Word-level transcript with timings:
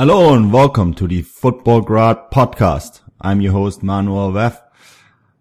Hello 0.00 0.32
and 0.32 0.50
welcome 0.50 0.94
to 0.94 1.06
the 1.06 1.22
Futbolgrad 1.22 2.30
podcast. 2.30 3.02
I'm 3.20 3.42
your 3.42 3.52
host 3.52 3.82
Manuel 3.82 4.32
Veth. 4.32 4.58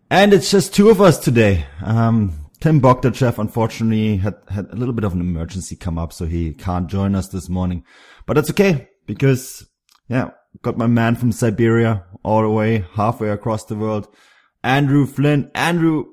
And 0.09 0.33
it's 0.33 0.51
just 0.51 0.75
two 0.75 0.89
of 0.89 0.99
us 0.99 1.17
today. 1.17 1.65
Um, 1.81 2.51
Tim 2.59 2.81
Bogdachev 2.81 3.37
unfortunately 3.37 4.17
had, 4.17 4.35
had 4.49 4.65
a 4.69 4.75
little 4.75 4.93
bit 4.93 5.05
of 5.05 5.13
an 5.13 5.21
emergency 5.21 5.77
come 5.77 5.97
up, 5.97 6.11
so 6.11 6.25
he 6.25 6.51
can't 6.51 6.89
join 6.89 7.15
us 7.15 7.29
this 7.29 7.47
morning. 7.47 7.85
But 8.25 8.33
that's 8.33 8.49
okay 8.49 8.89
because, 9.05 9.65
yeah, 10.09 10.31
got 10.61 10.77
my 10.77 10.87
man 10.87 11.15
from 11.15 11.31
Siberia 11.31 12.03
all 12.21 12.41
the 12.41 12.49
way 12.49 12.83
halfway 12.95 13.29
across 13.29 13.63
the 13.63 13.77
world. 13.77 14.13
Andrew 14.61 15.05
Flint. 15.05 15.51
Andrew, 15.55 16.03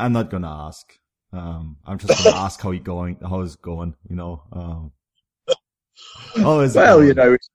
I'm 0.00 0.14
not 0.14 0.30
gonna 0.30 0.68
ask. 0.68 0.86
Um, 1.34 1.76
I'm 1.84 1.98
just 1.98 2.24
gonna 2.24 2.34
ask 2.46 2.62
how 2.62 2.70
he 2.70 2.78
going, 2.78 3.18
how 3.20 3.42
it's 3.42 3.56
going, 3.56 3.94
you 4.08 4.16
know. 4.16 4.42
Um, 4.54 4.92
well, 6.36 7.04
you 7.04 7.12
know, 7.12 7.34
it's, 7.34 7.50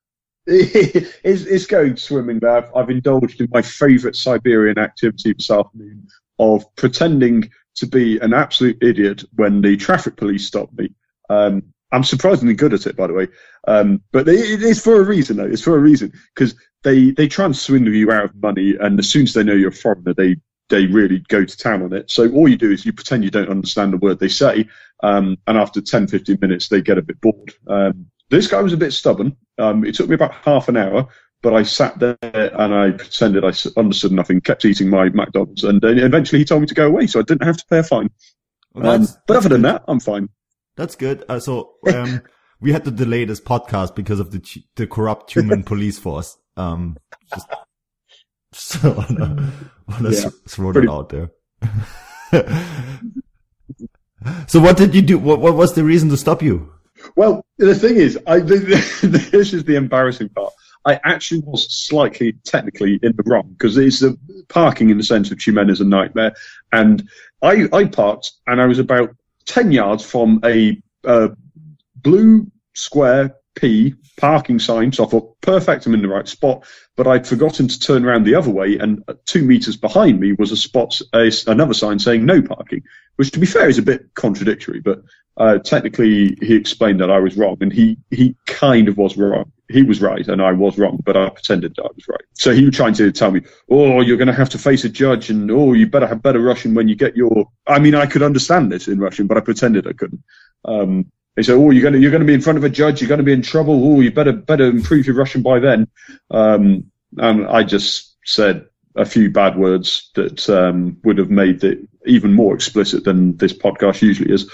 it's, 1.24 1.44
it's 1.44 1.68
going 1.68 1.96
swimming. 1.96 2.44
I've, 2.44 2.74
I've 2.76 2.90
indulged 2.90 3.40
in 3.40 3.50
my 3.52 3.62
favourite 3.62 4.16
Siberian 4.16 4.80
activity 4.80 5.34
this 5.34 5.52
afternoon 5.52 6.08
of 6.40 6.66
pretending 6.76 7.52
to 7.76 7.86
be 7.86 8.18
an 8.18 8.34
absolute 8.34 8.82
idiot 8.82 9.24
when 9.36 9.62
the 9.62 9.78
traffic 9.78 10.18
police 10.18 10.48
stop 10.48 10.72
me. 10.74 10.90
Um, 11.30 11.62
I'm 11.92 12.04
surprisingly 12.04 12.56
good 12.56 12.74
at 12.74 12.88
it, 12.88 12.96
by 12.96 13.06
the 13.06 13.14
way. 13.14 13.28
Um, 13.68 14.02
but 14.12 14.28
it 14.28 14.64
is 14.64 14.84
for 14.84 15.00
a 15.00 15.04
reason, 15.04 15.38
though. 15.38 15.46
It's 15.46 15.62
for 15.62 15.76
a 15.76 15.80
reason 15.80 16.14
because 16.34 16.56
they 16.84 17.12
they 17.12 17.28
try 17.28 17.46
and 17.46 17.56
swindle 17.56 17.94
you 17.94 18.12
out 18.12 18.26
of 18.26 18.36
money, 18.42 18.76
and 18.80 18.98
as 18.98 19.10
soon 19.10 19.24
as 19.24 19.34
they 19.34 19.44
know 19.44 19.54
you're 19.54 19.70
a 19.70 19.74
foreigner, 19.74 20.16
they 20.16 20.38
they 20.70 20.88
really 20.88 21.20
go 21.28 21.46
to 21.46 21.58
town 21.58 21.84
on 21.84 21.94
it. 21.94 22.10
So 22.10 22.30
all 22.32 22.48
you 22.48 22.58
do 22.58 22.72
is 22.72 22.86
you 22.86 22.94
pretend 22.94 23.24
you 23.24 23.32
don't 23.32 23.50
understand 23.50 23.94
the 23.94 23.98
word 23.98 24.20
they 24.20 24.30
say, 24.30 24.68
um, 25.04 25.38
and 25.48 25.58
after 25.58 25.82
10, 25.82 26.08
15 26.08 26.38
minutes, 26.42 26.70
they 26.70 26.82
get 26.82 26.98
a 26.98 27.04
bit 27.04 27.20
bored. 27.22 27.54
Um, 27.68 28.08
this 28.30 28.48
guy 28.48 28.62
was 28.62 28.74
a 28.74 28.78
bit 28.78 28.94
stubborn. 28.94 29.36
Um, 29.58 29.84
it 29.84 29.96
took 29.96 30.10
me 30.10 30.16
about 30.16 30.34
half 30.34 30.70
an 30.70 30.78
hour, 30.78 31.08
but 31.42 31.54
I 31.54 31.64
sat 31.64 32.00
there 32.00 32.18
and 32.22 32.74
I 32.74 32.92
pretended 32.92 33.44
I 33.44 33.54
understood 33.80 34.12
nothing, 34.12 34.42
kept 34.42 34.66
eating 34.66 34.90
my 34.90 35.10
McDonald's, 35.10 35.64
and 35.64 35.82
then 35.82 35.98
eventually 36.00 36.40
he 36.40 36.46
told 36.46 36.62
me 36.62 36.68
to 36.68 36.76
go 36.76 36.88
away, 36.88 37.08
so 37.08 37.20
I 37.20 37.24
didn't 37.24 37.46
have 37.46 37.58
to 37.58 37.66
pay 37.70 37.80
a 37.80 37.84
fine. 37.84 38.10
Well, 38.74 38.92
um, 38.92 39.08
but 39.28 39.38
other 39.38 39.50
than 39.50 39.64
that, 39.64 39.84
I'm 39.88 40.00
fine. 40.00 40.30
That's 40.76 40.96
good. 40.96 41.24
Uh, 41.28 41.40
so 41.40 41.74
um, 41.94 42.22
we 42.62 42.72
had 42.72 42.86
to 42.86 42.92
delay 42.92 43.26
this 43.26 43.42
podcast 43.42 43.96
because 43.96 44.20
of 44.20 44.32
the 44.32 44.64
the 44.76 44.88
corrupt 44.88 45.34
human 45.34 45.64
police 45.72 45.98
force. 45.98 46.38
Um, 46.56 46.98
just, 47.34 47.48
so 48.54 48.92
I 48.92 49.14
want 49.92 50.04
to 50.04 50.12
yeah, 50.12 50.30
throw 50.48 50.72
that 50.74 50.90
out 50.90 51.10
there. 51.10 51.32
so 54.48 54.60
what 54.60 54.78
did 54.78 54.94
you 54.94 55.02
do? 55.02 55.18
What, 55.18 55.40
what 55.40 55.56
was 55.56 55.74
the 55.74 55.84
reason 55.84 56.10
to 56.10 56.18
stop 56.18 56.42
you? 56.42 56.72
Well, 57.16 57.46
the 57.58 57.76
thing 57.76 57.98
is, 57.98 58.18
I, 58.28 58.40
this 58.40 59.54
is 59.54 59.64
the 59.64 59.76
embarrassing 59.76 60.30
part. 60.30 60.54
I 60.86 61.00
actually 61.04 61.42
was 61.42 61.72
slightly 61.72 62.34
technically 62.46 63.00
in 63.04 63.16
the 63.16 63.24
wrong 63.26 63.50
because 63.58 63.78
it's 63.78 64.00
the 64.00 64.18
parking 64.48 64.90
in 64.90 64.98
the 64.98 65.04
centre 65.04 65.34
of 65.34 65.40
Tyumen 65.40 65.70
is 65.70 65.82
a 65.82 65.86
nightmare. 65.86 66.34
And 66.72 67.10
I, 67.42 67.68
I 67.74 67.86
parked 67.86 68.32
and 68.48 68.62
I 68.62 68.66
was 68.66 68.80
about 68.80 69.16
10 69.46 69.72
yards 69.72 70.06
from 70.06 70.40
a 70.46 70.82
uh, 71.04 71.30
blue 71.96 72.50
square 72.74 73.36
P 73.56 73.96
parking 74.18 74.60
sign. 74.60 74.92
So 74.92 75.06
I 75.06 75.08
thought, 75.08 75.40
perfect, 75.42 75.86
I'm 75.86 75.94
in 75.94 76.02
the 76.02 76.08
right 76.08 76.28
spot. 76.28 76.66
But 76.96 77.08
I'd 77.08 77.28
forgotten 77.28 77.68
to 77.68 77.80
turn 77.80 78.06
around 78.06 78.26
the 78.26 78.36
other 78.36 78.52
way. 78.52 78.78
And 78.78 79.04
two 79.26 79.44
meters 79.44 79.78
behind 79.78 80.20
me 80.20 80.34
was 80.34 80.52
a 80.52 80.58
spot, 80.58 81.00
a, 81.14 81.32
another 81.48 81.74
sign 81.74 82.00
saying 82.00 82.26
no 82.26 82.42
parking, 82.42 82.84
which 83.18 83.32
to 83.32 83.40
be 83.40 83.46
fair 83.46 83.70
is 83.70 83.78
a 83.78 83.84
bit 83.84 84.14
contradictory. 84.14 84.80
But 84.80 85.02
uh, 85.40 85.58
technically 85.58 86.38
he 86.42 86.56
explained 86.56 87.00
that 87.00 87.10
I 87.10 87.20
was 87.20 87.38
wrong, 87.38 87.58
and 87.62 87.72
he 87.72 87.98
he 88.12 88.36
kind 88.46 88.90
of 88.90 88.98
was 88.98 89.18
wrong. 89.18 89.52
He 89.70 89.84
was 89.84 90.02
right, 90.02 90.28
and 90.28 90.42
I 90.42 90.52
was 90.52 90.78
wrong, 90.78 91.00
but 91.06 91.16
I 91.16 91.30
pretended 91.30 91.76
that 91.76 91.84
I 91.84 91.92
was 91.96 92.08
right. 92.10 92.22
So 92.34 92.54
he 92.54 92.66
was 92.66 92.76
trying 92.76 92.94
to 92.96 93.12
tell 93.14 93.32
me, 93.32 93.42
"Oh, 93.70 94.02
you're 94.02 94.18
going 94.18 94.28
to 94.28 94.34
have 94.34 94.50
to 94.50 94.58
face 94.58 94.84
a 94.84 94.90
judge, 94.90 95.30
and 95.30 95.50
oh, 95.50 95.72
you 95.74 95.88
better 95.88 96.08
have 96.08 96.22
better 96.22 96.42
Russian 96.42 96.74
when 96.74 96.90
you 96.90 96.96
get 96.96 97.16
your." 97.16 97.50
I 97.66 97.80
mean, 97.80 97.96
I 97.96 98.06
could 98.06 98.22
understand 98.22 98.70
this 98.70 98.90
in 98.90 99.00
Russian, 99.00 99.28
but 99.28 99.38
I 99.38 99.42
pretended 99.42 99.88
I 99.88 99.94
couldn't. 99.94 100.22
Um, 100.66 101.10
he 101.38 101.44
said, 101.44 101.56
"Oh, 101.56 101.70
you're 101.70 101.84
going 101.84 101.94
to 101.94 102.00
you're 102.00 102.12
going 102.12 102.22
to 102.22 102.28
be 102.28 102.34
in 102.34 102.42
front 102.42 102.58
of 102.58 102.66
a 102.66 102.70
judge. 102.70 103.00
You're 103.02 103.08
going 103.08 103.20
to 103.20 103.24
be 103.24 103.34
in 103.34 103.42
trouble. 103.42 103.82
Oh, 103.94 104.02
you 104.02 104.12
better 104.12 104.34
better 104.34 104.66
improve 104.66 105.08
your 105.08 105.16
Russian 105.16 105.42
by 105.42 105.60
then." 105.60 105.88
Um, 106.30 106.92
and 107.18 107.48
I 107.48 107.64
just 107.64 108.18
said 108.26 108.66
a 108.96 109.06
few 109.06 109.30
bad 109.32 109.58
words 109.58 110.12
that 110.16 110.50
um, 110.50 110.98
would 111.06 111.18
have 111.18 111.30
made 111.30 111.64
it 111.64 111.80
even 112.06 112.34
more 112.34 112.54
explicit 112.54 113.04
than 113.04 113.38
this 113.38 113.54
podcast 113.54 114.02
usually 114.02 114.34
is 114.34 114.50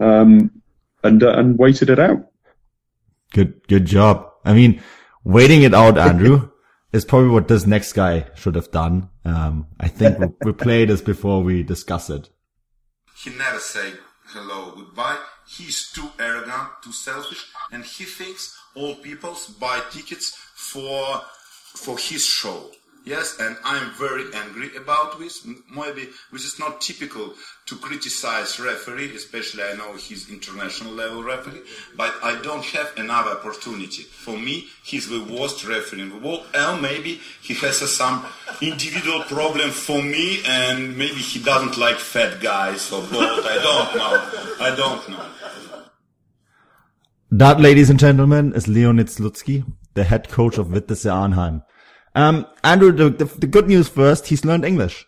um, 0.00 0.50
and 1.02 1.22
uh, 1.22 1.32
and 1.32 1.58
waited 1.58 1.90
it 1.90 1.98
out. 1.98 2.26
Good, 3.32 3.66
good 3.68 3.86
job. 3.86 4.30
I 4.44 4.52
mean, 4.52 4.82
waiting 5.24 5.62
it 5.62 5.74
out, 5.74 5.98
Andrew, 5.98 6.50
is 6.92 7.04
probably 7.04 7.30
what 7.30 7.48
this 7.48 7.66
next 7.66 7.92
guy 7.92 8.26
should 8.34 8.54
have 8.54 8.70
done. 8.70 9.08
Um, 9.24 9.66
I 9.80 9.88
think 9.88 10.18
we, 10.18 10.26
we 10.44 10.52
played 10.52 10.90
this 10.90 11.00
before 11.00 11.42
we 11.42 11.62
discuss 11.62 12.10
it. 12.10 12.30
He 13.24 13.30
never 13.30 13.58
say 13.58 13.94
hello, 14.26 14.72
goodbye. 14.76 15.18
He's 15.46 15.92
too 15.92 16.10
arrogant, 16.18 16.68
too 16.82 16.92
selfish, 16.92 17.44
and 17.72 17.84
he 17.84 18.04
thinks 18.04 18.56
all 18.74 18.94
people 18.96 19.36
buy 19.60 19.80
tickets 19.90 20.36
for 20.54 21.20
for 21.74 21.98
his 21.98 22.24
show. 22.24 22.70
Yes, 23.04 23.36
and 23.38 23.54
I'm 23.64 23.90
very 23.98 24.24
angry 24.32 24.74
about 24.76 25.18
this. 25.18 25.46
Maybe 25.70 26.08
this 26.32 26.44
is 26.44 26.58
not 26.58 26.80
typical 26.80 27.34
to 27.66 27.76
criticize 27.76 28.58
referee, 28.58 29.14
especially 29.14 29.62
I 29.62 29.74
know 29.74 29.94
he's 29.94 30.30
international 30.30 30.94
level 30.94 31.22
referee, 31.22 31.60
but 31.98 32.14
I 32.22 32.40
don't 32.40 32.64
have 32.64 32.92
another 32.96 33.32
opportunity. 33.32 34.04
For 34.04 34.38
me, 34.38 34.68
he's 34.82 35.06
the 35.10 35.22
worst 35.22 35.66
referee 35.66 36.00
in 36.00 36.08
the 36.08 36.18
world, 36.18 36.46
and 36.54 36.80
maybe 36.80 37.20
he 37.42 37.52
has 37.54 37.82
uh, 37.82 37.86
some 37.86 38.24
individual 38.62 39.20
problem 39.24 39.70
for 39.70 40.02
me, 40.02 40.40
and 40.46 40.96
maybe 40.96 41.20
he 41.20 41.40
doesn't 41.40 41.76
like 41.76 41.96
fat 41.96 42.40
guys 42.40 42.90
or 42.90 43.02
bald. 43.02 43.44
I 43.44 43.58
don't 43.62 43.96
know. 43.96 44.64
I 44.64 44.74
don't 44.74 45.08
know. 45.10 45.26
That, 47.30 47.60
ladies 47.60 47.90
and 47.90 47.98
gentlemen, 47.98 48.54
is 48.54 48.66
Leonid 48.66 49.08
Slutsky, 49.08 49.70
the 49.92 50.04
head 50.04 50.30
coach 50.30 50.56
of 50.56 50.68
Vitesse 50.68 51.04
Arnhem. 51.04 51.62
Um, 52.14 52.46
Andrew, 52.62 52.92
the, 52.92 53.10
the, 53.10 53.24
the 53.24 53.46
good 53.46 53.68
news 53.68 53.88
first, 53.88 54.26
he's 54.28 54.44
learned 54.44 54.64
English. 54.64 55.06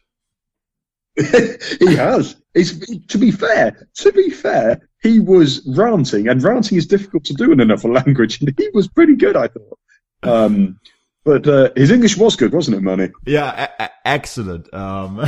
he 1.17 1.95
has. 1.95 2.37
It's, 2.55 2.79
to 3.07 3.19
be 3.19 3.31
fair, 3.31 3.89
to 3.97 4.13
be 4.13 4.31
fair, 4.31 4.89
he 5.03 5.19
was 5.21 5.63
ranting, 5.77 6.29
and 6.29 6.43
ranting 6.43 6.79
is 6.79 6.87
difficult 6.87 7.25
to 7.25 7.35
do 7.35 7.53
in 7.53 7.61
another 7.61 7.89
language, 7.93 8.41
and 8.41 8.53
he 8.59 8.69
was 8.75 8.89
pretty 8.89 9.15
good, 9.17 9.37
I 9.37 9.49
thought. 9.49 9.79
Um, 10.23 10.79
but 11.25 11.47
uh, 11.47 11.71
his 11.77 11.91
English 11.91 12.17
was 12.17 12.37
good, 12.37 12.53
wasn't 12.53 12.77
it, 12.79 12.81
Manny? 12.83 13.11
Yeah, 13.27 13.69
a- 13.79 13.83
a- 13.85 13.91
excellent. 14.05 14.73
Um, 14.75 15.21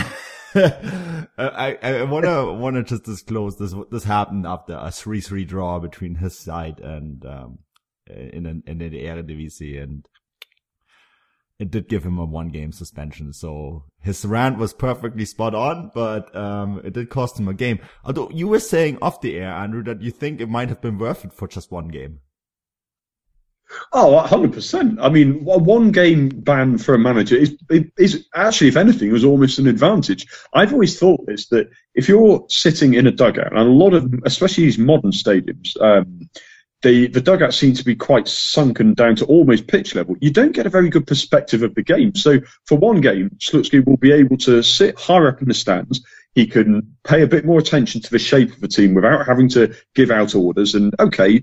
I, 0.55 1.79
I 1.83 2.03
wanna 2.05 2.53
wanna 2.53 2.83
just 2.83 3.05
disclose 3.05 3.59
this. 3.59 3.75
This 3.91 4.05
happened 4.05 4.47
after 4.47 4.79
a 4.81 4.91
three 4.91 5.21
three 5.21 5.45
draw 5.45 5.79
between 5.79 6.17
his 6.17 6.39
side 6.39 6.81
and 6.81 7.25
um, 7.27 7.59
in 8.09 8.47
an, 8.47 8.63
in 8.67 8.79
the 8.79 8.91
Eredivisie, 8.91 9.81
and 9.83 10.07
it 11.59 11.71
did 11.71 11.89
give 11.89 12.05
him 12.05 12.19
a 12.19 12.25
one 12.25 12.49
game 12.49 12.73
suspension. 12.73 13.33
So 13.33 13.85
his 14.01 14.25
rant 14.25 14.59
was 14.59 14.73
perfectly 14.73 15.25
spot 15.25 15.55
on, 15.55 15.91
but, 15.95 16.35
um, 16.35 16.81
it 16.85 16.93
did 16.93 17.11
cost 17.11 17.39
him 17.39 17.49
a 17.49 17.55
game. 17.55 17.81
Although 18.05 18.31
you 18.31 18.47
were 18.49 18.61
saying 18.61 18.99
off 19.03 19.21
the 19.21 19.37
air, 19.37 19.53
Andrew, 19.53 19.83
that 19.85 20.03
you 20.03 20.11
think 20.11 20.41
it 20.41 20.49
might 20.49 20.69
have 20.69 20.81
been 20.81 20.99
worth 20.99 21.25
it 21.25 21.33
for 21.33 21.49
just 21.49 21.73
one 21.73 21.89
game. 21.89 22.21
Oh, 23.93 24.25
100%. 24.27 24.99
I 25.01 25.09
mean, 25.09 25.47
a 25.49 25.59
one 25.59 25.91
game 25.91 26.29
ban 26.29 26.79
for 26.79 26.95
a 26.95 26.99
manager 26.99 27.37
is, 27.37 27.57
is 27.99 28.27
actually, 28.35 28.69
if 28.69 28.77
anything, 28.77 29.13
was 29.13 29.25
almost 29.25 29.59
an 29.59 29.67
advantage. 29.67 30.27
I've 30.55 30.73
always 30.73 30.99
thought 30.99 31.27
this 31.27 31.49
that 31.49 31.69
if 31.95 32.09
you're 32.09 32.47
sitting 32.49 32.95
in 32.95 33.07
a 33.07 33.13
dugout, 33.13 33.53
and 33.53 33.59
a 33.59 33.65
lot 33.65 33.93
of, 33.93 34.13
especially 34.25 34.65
these 34.65 34.79
modern 34.79 35.11
stadiums, 35.11 35.79
um, 35.83 36.31
the, 36.83 37.09
the 37.09 37.21
dugouts 37.21 37.57
seem 37.57 37.75
to 37.75 37.85
be 37.85 37.97
quite 37.97 38.29
sunken 38.29 38.95
down 38.95 39.17
to 39.17 39.25
almost 39.25 39.67
pitch 39.67 39.95
level. 39.95 40.17
You 40.21 40.31
don't 40.31 40.53
get 40.53 40.67
a 40.67 40.71
very 40.71 40.91
good 40.91 41.07
perspective 41.07 41.63
of 41.63 41.75
the 41.75 41.83
game. 41.83 42.15
So 42.15 42.39
for 42.67 42.79
one 42.79 43.01
game, 43.01 43.31
Slutsky 43.39 43.85
will 43.85 43.97
be 43.97 44.13
able 44.13 44.37
to 44.39 44.63
sit 44.63 44.99
higher 44.99 45.29
up 45.29 45.43
in 45.43 45.49
the 45.49 45.55
stands. 45.55 46.05
He 46.35 46.47
can 46.47 46.97
pay 47.03 47.23
a 47.23 47.27
bit 47.27 47.45
more 47.45 47.59
attention 47.59 48.01
to 48.03 48.11
the 48.11 48.19
shape 48.19 48.53
of 48.53 48.61
the 48.61 48.69
team 48.69 48.95
without 48.95 49.27
having 49.27 49.49
to 49.51 49.75
give 49.95 50.13
out 50.13 50.37
orders. 50.37 50.77
And 50.77 50.95
okay, 51.01 51.43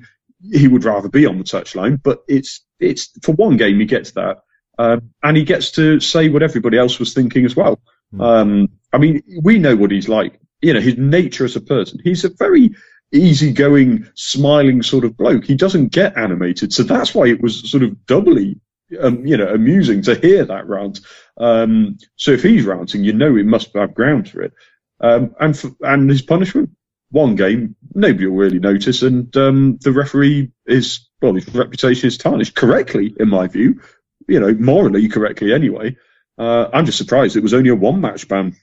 he 0.52 0.68
would 0.68 0.86
rather 0.86 1.10
be 1.10 1.26
on 1.26 1.38
the 1.38 1.44
touchline, 1.44 2.02
but 2.02 2.20
it's 2.28 2.62
it's 2.80 3.12
for 3.22 3.34
one 3.34 3.58
game 3.58 3.80
he 3.80 3.86
gets 3.86 4.12
that, 4.12 4.38
um, 4.78 5.12
and 5.24 5.36
he 5.36 5.44
gets 5.44 5.72
to 5.72 6.00
say 6.00 6.30
what 6.30 6.44
everybody 6.44 6.78
else 6.78 7.00
was 7.00 7.14
thinking 7.14 7.46
as 7.46 7.56
well. 7.56 7.80
Mm. 8.14 8.22
Um, 8.22 8.70
I 8.94 8.98
mean, 8.98 9.24
we 9.42 9.60
know 9.60 9.76
what 9.76 9.92
he's 9.92 10.08
like. 10.08 10.40
You 10.62 10.74
know, 10.74 10.80
his 10.80 10.98
nature 10.98 11.46
as 11.46 11.56
a 11.56 11.62
person. 11.62 12.00
He's 12.04 12.24
a 12.24 12.30
very 12.30 12.72
easygoing, 13.12 14.08
smiling 14.16 14.84
sort 14.84 15.06
of 15.06 15.18
bloke. 15.18 15.46
He 15.46 15.56
doesn't 15.56 15.92
get 15.92 16.18
animated, 16.18 16.74
so 16.74 16.84
that's 16.84 17.14
why 17.16 17.28
it 17.28 17.42
was 17.42 17.70
sort 17.70 17.84
of 17.84 18.06
doubly, 18.06 18.60
um, 19.00 19.26
you 19.26 19.38
know, 19.38 19.48
amusing 19.48 20.02
to 20.04 20.16
hear 20.16 20.46
that 20.46 20.68
rant. 20.68 21.00
Um, 21.38 21.98
so 22.16 22.32
if 22.32 22.44
he's 22.44 22.66
ranting, 22.66 23.04
you 23.04 23.14
know, 23.14 23.36
it 23.36 23.46
must 23.46 23.74
have 23.76 23.96
ground 23.96 24.30
for 24.30 24.42
it. 24.42 24.54
Um, 25.00 25.36
and 25.40 25.58
for, 25.58 25.72
and 25.82 26.10
his 26.10 26.22
punishment, 26.22 26.72
one 27.12 27.36
game, 27.36 27.76
nobody 27.94 28.28
will 28.28 28.38
really 28.38 28.60
notice, 28.60 29.02
and 29.02 29.36
um, 29.38 29.78
the 29.82 29.92
referee 29.92 30.52
is 30.66 31.08
well, 31.22 31.34
his 31.34 31.48
reputation 31.56 32.08
is 32.08 32.18
tarnished 32.18 32.56
correctly, 32.56 33.16
in 33.20 33.30
my 33.30 33.48
view. 33.48 33.82
You 34.28 34.40
know, 34.40 34.54
morally 34.54 35.08
correctly 35.08 35.54
anyway. 35.54 35.98
Uh, 36.38 36.68
I'm 36.74 36.86
just 36.86 36.98
surprised 36.98 37.36
it 37.36 37.44
was 37.44 37.54
only 37.54 37.70
a 37.70 37.76
one 37.76 38.02
match 38.02 38.28
ban. 38.28 38.56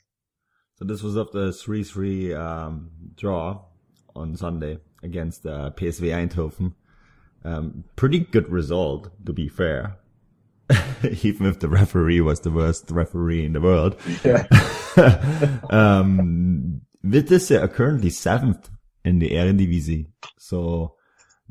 So 0.76 0.84
this 0.84 1.02
was 1.02 1.16
after 1.16 1.52
three 1.52 1.84
three 1.84 2.34
um, 2.34 2.90
draw 3.14 3.62
on 4.14 4.36
Sunday 4.36 4.78
against 5.02 5.46
uh, 5.46 5.70
PSV 5.76 6.28
Eindhoven. 6.28 6.74
Um, 7.44 7.84
pretty 7.96 8.20
good 8.20 8.48
result, 8.48 9.10
to 9.26 9.32
be 9.32 9.48
fair. 9.48 9.96
Even 11.22 11.46
if 11.46 11.58
the 11.58 11.68
referee 11.68 12.20
was 12.20 12.40
the 12.40 12.50
worst 12.50 12.90
referee 12.90 13.44
in 13.44 13.52
the 13.52 13.60
world. 13.60 13.96
Yeah. 14.24 14.46
um, 15.70 16.82
Vitesse 17.02 17.50
are 17.52 17.68
currently 17.68 18.10
seventh 18.10 18.70
in 19.04 19.18
the 19.18 19.30
Eredivisie. 19.30 20.06
So, 20.38 20.94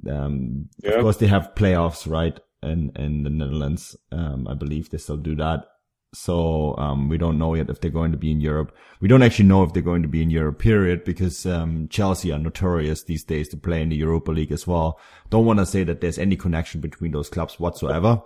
um, 0.09 0.69
yeah. 0.81 0.91
of 0.91 1.01
course 1.01 1.17
they 1.17 1.27
have 1.27 1.55
playoffs, 1.55 2.09
right? 2.09 2.39
In, 2.63 2.91
in 2.95 3.23
the 3.23 3.29
Netherlands. 3.29 3.95
Um, 4.11 4.47
I 4.47 4.53
believe 4.53 4.89
they 4.89 4.97
still 4.97 5.17
do 5.17 5.35
that. 5.35 5.65
So, 6.13 6.75
um, 6.77 7.07
we 7.07 7.17
don't 7.17 7.37
know 7.37 7.55
yet 7.55 7.69
if 7.69 7.79
they're 7.79 7.89
going 7.89 8.11
to 8.11 8.17
be 8.17 8.31
in 8.31 8.41
Europe. 8.41 8.75
We 8.99 9.07
don't 9.07 9.23
actually 9.23 9.45
know 9.45 9.63
if 9.63 9.71
they're 9.71 9.81
going 9.81 10.01
to 10.01 10.09
be 10.09 10.21
in 10.21 10.29
Europe, 10.29 10.59
period, 10.59 11.05
because, 11.05 11.45
um, 11.45 11.87
Chelsea 11.87 12.33
are 12.33 12.37
notorious 12.37 13.03
these 13.03 13.23
days 13.23 13.47
to 13.49 13.57
play 13.57 13.81
in 13.81 13.89
the 13.89 13.95
Europa 13.95 14.31
League 14.31 14.51
as 14.51 14.67
well. 14.67 14.99
Don't 15.29 15.45
want 15.45 15.59
to 15.59 15.65
say 15.65 15.85
that 15.85 16.01
there's 16.01 16.19
any 16.19 16.35
connection 16.35 16.81
between 16.81 17.13
those 17.13 17.29
clubs 17.29 17.61
whatsoever. 17.61 18.21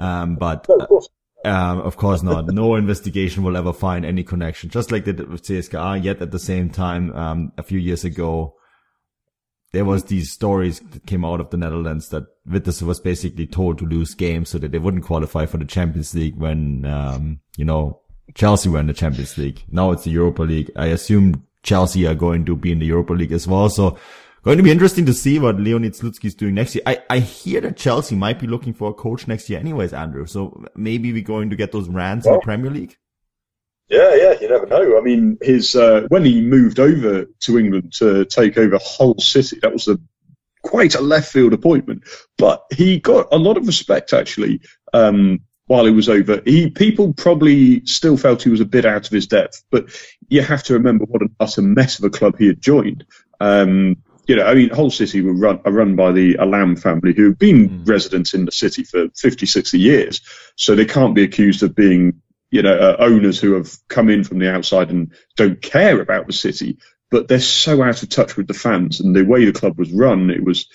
Um, 0.00 0.34
but, 0.34 0.68
um, 1.44 1.80
of 1.80 1.96
course 1.96 2.24
not. 2.24 2.46
No 2.46 2.74
investigation 2.76 3.44
will 3.44 3.56
ever 3.56 3.72
find 3.72 4.04
any 4.04 4.24
connection, 4.24 4.68
just 4.68 4.90
like 4.90 5.04
they 5.04 5.12
did 5.12 5.28
with 5.28 5.44
CSKA. 5.44 6.02
Yet 6.02 6.20
at 6.20 6.32
the 6.32 6.40
same 6.40 6.70
time, 6.70 7.14
um, 7.14 7.52
a 7.56 7.62
few 7.62 7.78
years 7.78 8.04
ago, 8.04 8.57
there 9.72 9.84
was 9.84 10.04
these 10.04 10.30
stories 10.30 10.80
that 10.80 11.06
came 11.06 11.24
out 11.24 11.40
of 11.40 11.50
the 11.50 11.56
Netherlands 11.56 12.08
that 12.08 12.26
Vitesse 12.46 12.82
was 12.82 13.00
basically 13.00 13.46
told 13.46 13.78
to 13.78 13.86
lose 13.86 14.14
games 14.14 14.48
so 14.48 14.58
that 14.58 14.72
they 14.72 14.78
wouldn't 14.78 15.04
qualify 15.04 15.46
for 15.46 15.58
the 15.58 15.64
Champions 15.64 16.14
League 16.14 16.36
when, 16.36 16.84
um, 16.86 17.40
you 17.56 17.64
know, 17.64 18.00
Chelsea 18.34 18.68
were 18.68 18.80
in 18.80 18.86
the 18.86 18.94
Champions 18.94 19.36
League. 19.36 19.62
Now 19.70 19.90
it's 19.90 20.04
the 20.04 20.10
Europa 20.10 20.42
League. 20.42 20.70
I 20.76 20.86
assume 20.86 21.46
Chelsea 21.62 22.06
are 22.06 22.14
going 22.14 22.44
to 22.46 22.56
be 22.56 22.72
in 22.72 22.78
the 22.78 22.86
Europa 22.86 23.12
League 23.12 23.32
as 23.32 23.46
well. 23.46 23.68
So 23.68 23.98
Going 24.48 24.56
to 24.56 24.62
be 24.62 24.70
interesting 24.70 25.04
to 25.04 25.12
see 25.12 25.38
what 25.38 25.60
Leonid 25.60 25.94
Slutsky 25.94 26.26
is 26.26 26.34
doing 26.34 26.54
next 26.54 26.74
year. 26.74 26.82
I, 26.86 27.02
I 27.10 27.18
hear 27.18 27.60
that 27.60 27.76
Chelsea 27.76 28.14
might 28.14 28.38
be 28.38 28.46
looking 28.46 28.72
for 28.72 28.90
a 28.90 28.94
coach 28.94 29.26
next 29.26 29.50
year 29.50 29.58
anyways, 29.58 29.92
Andrew. 29.92 30.26
So 30.26 30.64
maybe 30.74 31.12
we're 31.12 31.22
going 31.22 31.50
to 31.50 31.56
get 31.56 31.72
those 31.72 31.88
rants 31.88 32.24
well, 32.24 32.36
in 32.36 32.40
the 32.40 32.44
Premier 32.44 32.70
League. 32.70 32.96
Yeah, 33.88 34.14
yeah, 34.14 34.34
you 34.40 34.48
never 34.48 34.66
know. 34.66 34.98
I 34.98 35.00
mean, 35.00 35.38
his 35.40 35.74
uh, 35.74 36.06
when 36.08 36.24
he 36.24 36.42
moved 36.42 36.78
over 36.78 37.24
to 37.24 37.58
England 37.58 37.94
to 37.94 38.24
take 38.26 38.58
over 38.58 38.78
Hull 38.82 39.18
City, 39.18 39.58
that 39.62 39.72
was 39.72 39.88
a 39.88 39.98
quite 40.62 40.94
a 40.94 41.00
left 41.00 41.32
field 41.32 41.52
appointment. 41.52 42.04
But 42.36 42.62
he 42.70 42.98
got 42.98 43.28
a 43.32 43.38
lot 43.38 43.56
of 43.56 43.66
respect 43.66 44.12
actually 44.12 44.60
um, 44.92 45.40
while 45.66 45.86
he 45.86 45.92
was 45.92 46.08
over. 46.08 46.42
He 46.44 46.70
people 46.70 47.14
probably 47.14 47.84
still 47.86 48.16
felt 48.16 48.42
he 48.42 48.50
was 48.50 48.60
a 48.60 48.66
bit 48.66 48.84
out 48.84 49.06
of 49.06 49.12
his 49.12 49.26
depth, 49.26 49.64
but 49.70 49.86
you 50.28 50.42
have 50.42 50.62
to 50.64 50.74
remember 50.74 51.04
what 51.06 51.22
an 51.22 51.34
utter 51.40 51.62
mess 51.62 51.98
of 51.98 52.04
a 52.04 52.10
club 52.10 52.36
he 52.38 52.46
had 52.46 52.60
joined. 52.60 53.06
Um, 53.40 53.96
you 54.28 54.36
know, 54.36 54.44
I 54.44 54.54
mean, 54.54 54.68
Hull 54.68 54.90
City 54.90 55.22
were 55.22 55.32
run, 55.32 55.60
are 55.64 55.72
run 55.72 55.96
by 55.96 56.12
the 56.12 56.36
Allam 56.36 56.76
family 56.76 57.14
who 57.14 57.30
have 57.30 57.38
been 57.38 57.70
mm. 57.70 57.88
residents 57.88 58.34
in 58.34 58.44
the 58.44 58.52
city 58.52 58.84
for 58.84 59.08
50, 59.16 59.46
60 59.46 59.78
years. 59.78 60.20
So 60.56 60.74
they 60.74 60.84
can't 60.84 61.14
be 61.14 61.22
accused 61.22 61.62
of 61.62 61.74
being, 61.74 62.20
you 62.50 62.62
know, 62.62 62.76
uh, 62.76 62.96
owners 62.98 63.38
who 63.40 63.54
have 63.54 63.70
come 63.88 64.08
in 64.08 64.24
from 64.24 64.38
the 64.38 64.52
outside 64.52 64.90
and 64.90 65.12
don't 65.36 65.60
care 65.60 66.00
about 66.00 66.26
the 66.26 66.32
city. 66.32 66.78
But 67.10 67.28
they're 67.28 67.40
so 67.40 67.82
out 67.82 68.02
of 68.02 68.08
touch 68.08 68.36
with 68.36 68.46
the 68.46 68.54
fans 68.54 69.00
and 69.00 69.14
the 69.14 69.24
way 69.24 69.44
the 69.44 69.52
club 69.52 69.78
was 69.78 69.90
run, 69.90 70.30
it 70.30 70.44
was, 70.44 70.66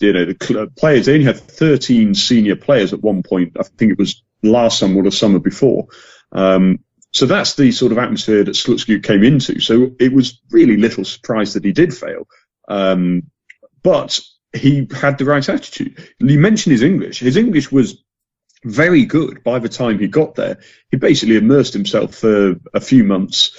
you 0.00 0.12
know, 0.12 0.24
the 0.24 0.36
cl- 0.40 0.68
players, 0.68 1.06
they 1.06 1.14
only 1.14 1.26
had 1.26 1.38
13 1.38 2.14
senior 2.14 2.56
players 2.56 2.92
at 2.92 3.02
one 3.02 3.22
point. 3.22 3.56
I 3.58 3.62
think 3.62 3.92
it 3.92 3.98
was 3.98 4.22
last 4.42 4.78
summer 4.78 5.00
or 5.00 5.04
the 5.04 5.12
summer 5.12 5.38
before. 5.38 5.88
Um, 6.32 6.80
so 7.12 7.26
that's 7.26 7.54
the 7.54 7.72
sort 7.72 7.92
of 7.92 7.98
atmosphere 7.98 8.42
that 8.44 8.52
Slutsky 8.52 9.02
came 9.02 9.22
into. 9.22 9.60
So 9.60 9.92
it 10.00 10.12
was 10.12 10.40
really 10.50 10.78
little 10.78 11.04
surprise 11.04 11.54
that 11.54 11.64
he 11.64 11.72
did 11.72 11.94
fail. 11.94 12.26
Um, 12.68 13.24
but 13.82 14.18
he 14.54 14.88
had 14.90 15.18
the 15.18 15.24
right 15.26 15.46
attitude. 15.46 16.02
You 16.18 16.38
mentioned 16.38 16.72
his 16.72 16.82
English. 16.82 17.20
His 17.20 17.36
English 17.36 17.70
was 17.70 18.02
very 18.64 19.04
good 19.04 19.42
by 19.42 19.58
the 19.58 19.68
time 19.68 19.98
he 19.98 20.08
got 20.08 20.34
there. 20.34 20.58
He 20.90 20.96
basically 20.96 21.36
immersed 21.36 21.72
himself 21.72 22.14
for 22.14 22.56
a 22.74 22.80
few 22.80 23.04
months 23.04 23.56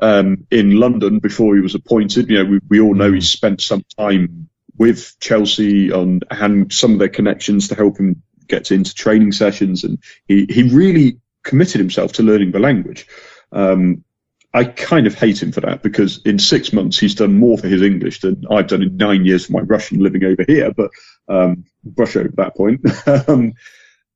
um, 0.00 0.46
in 0.50 0.78
London 0.78 1.18
before 1.18 1.54
he 1.54 1.60
was 1.60 1.74
appointed. 1.74 2.28
You 2.28 2.42
know, 2.42 2.50
we, 2.50 2.60
we 2.68 2.80
all 2.80 2.94
know 2.94 3.12
he 3.12 3.20
spent 3.20 3.60
some 3.60 3.84
time 3.98 4.48
with 4.76 5.16
Chelsea 5.20 5.92
on 5.92 6.20
and 6.30 6.72
some 6.72 6.92
of 6.92 6.98
their 6.98 7.08
connections 7.08 7.68
to 7.68 7.74
help 7.74 7.98
him 7.98 8.22
get 8.48 8.70
into 8.70 8.94
training 8.94 9.32
sessions, 9.32 9.84
and 9.84 9.98
he 10.26 10.46
he 10.48 10.64
really 10.64 11.18
committed 11.42 11.80
himself 11.80 12.14
to 12.14 12.22
learning 12.22 12.52
the 12.52 12.58
language. 12.58 13.06
Um, 13.52 14.04
I 14.52 14.64
kind 14.64 15.08
of 15.08 15.14
hate 15.14 15.42
him 15.42 15.50
for 15.50 15.60
that 15.62 15.82
because 15.82 16.22
in 16.24 16.38
six 16.38 16.72
months 16.72 16.98
he's 16.98 17.16
done 17.16 17.38
more 17.38 17.58
for 17.58 17.66
his 17.66 17.82
English 17.82 18.20
than 18.20 18.44
I've 18.48 18.68
done 18.68 18.82
in 18.82 18.96
nine 18.96 19.24
years 19.24 19.46
for 19.46 19.52
my 19.52 19.60
Russian 19.60 19.98
living 19.98 20.24
over 20.24 20.44
here. 20.46 20.72
But 20.72 20.90
um, 21.28 21.64
brush 21.84 22.14
over 22.16 22.30
that 22.36 22.56
point. 22.56 22.80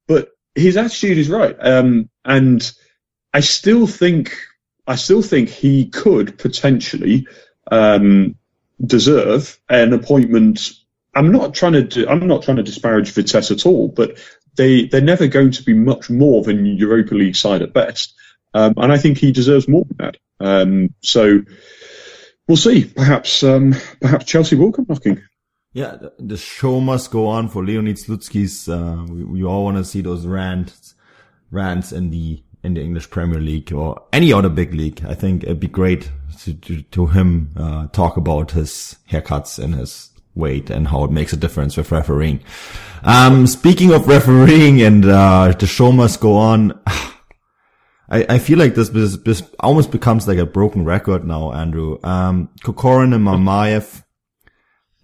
but 0.08 0.30
his 0.54 0.76
attitude 0.76 1.18
is 1.18 1.28
right, 1.28 1.56
um, 1.60 2.08
and 2.24 2.72
I 3.32 3.40
still 3.40 3.86
think 3.86 4.36
I 4.86 4.96
still 4.96 5.22
think 5.22 5.50
he 5.50 5.86
could 5.86 6.38
potentially 6.38 7.28
um, 7.70 8.36
deserve 8.84 9.60
an 9.68 9.92
appointment. 9.92 10.72
I'm 11.14 11.30
not 11.30 11.54
trying 11.54 11.88
to 11.88 12.08
I'm 12.08 12.26
not 12.26 12.42
trying 12.42 12.56
to 12.56 12.62
disparage 12.62 13.12
Vitesse 13.12 13.52
at 13.52 13.66
all, 13.66 13.88
but 13.88 14.18
they 14.56 14.86
they're 14.86 15.00
never 15.00 15.26
going 15.26 15.52
to 15.52 15.62
be 15.62 15.74
much 15.74 16.10
more 16.10 16.42
than 16.42 16.66
Europa 16.66 17.14
League 17.14 17.36
side 17.36 17.62
at 17.62 17.72
best. 17.72 18.14
Um, 18.54 18.74
and 18.78 18.90
I 18.90 18.98
think 18.98 19.18
he 19.18 19.30
deserves 19.30 19.68
more 19.68 19.84
than 19.84 19.96
that. 19.98 20.16
Um, 20.40 20.94
so 21.02 21.42
we'll 22.48 22.56
see. 22.56 22.84
Perhaps 22.84 23.42
um, 23.42 23.74
perhaps 24.00 24.24
Chelsea 24.24 24.56
will 24.56 24.72
come 24.72 24.86
knocking. 24.88 25.22
Yeah, 25.72 25.96
the 26.18 26.37
show 26.37 26.80
must 26.80 27.10
go 27.10 27.26
on 27.26 27.48
for 27.48 27.64
Leonid 27.64 27.96
Slutsky's. 27.96 28.68
Uh, 28.68 29.04
we, 29.08 29.25
we, 29.25 29.44
all 29.44 29.64
want 29.64 29.76
to 29.76 29.84
see 29.84 30.00
those 30.00 30.26
rants, 30.26 30.94
rants 31.50 31.92
in 31.92 32.10
the 32.10 32.42
in 32.64 32.75
the 32.75 32.82
English 32.82 33.10
Premier 33.10 33.40
League 33.40 33.72
or 33.72 34.02
any 34.12 34.32
other 34.32 34.48
big 34.48 34.75
league. 34.75 35.04
I 35.06 35.14
think 35.14 35.44
it'd 35.44 35.60
be 35.60 35.68
great 35.68 36.10
to 36.40 36.54
to, 36.54 36.82
to 36.82 37.06
him 37.06 37.50
uh, 37.56 37.87
talk 37.88 38.16
about 38.16 38.52
his 38.52 38.96
haircuts 39.10 39.62
and 39.62 39.75
his 39.75 40.10
weight 40.34 40.70
and 40.70 40.88
how 40.88 41.04
it 41.04 41.10
makes 41.10 41.32
a 41.32 41.37
difference 41.37 41.76
with 41.76 41.92
refereeing. 41.92 42.40
Um, 43.02 43.46
speaking 43.46 43.92
of 43.92 44.08
refereeing 44.08 44.80
and 44.80 45.04
uh, 45.04 45.52
the 45.52 45.66
show 45.66 45.92
must 45.92 46.20
go 46.20 46.37
on. 46.37 46.80
I, 48.10 48.25
I 48.26 48.38
feel 48.38 48.58
like 48.58 48.75
this, 48.75 48.88
this, 48.88 49.18
this 49.18 49.42
almost 49.60 49.90
becomes 49.90 50.26
like 50.26 50.38
a 50.38 50.46
broken 50.46 50.87
record 50.87 51.26
now, 51.26 51.52
Andrew. 51.52 51.98
Um, 52.02 52.48
Kokorin 52.62 53.14
and 53.14 53.26
Mamayev, 53.26 54.02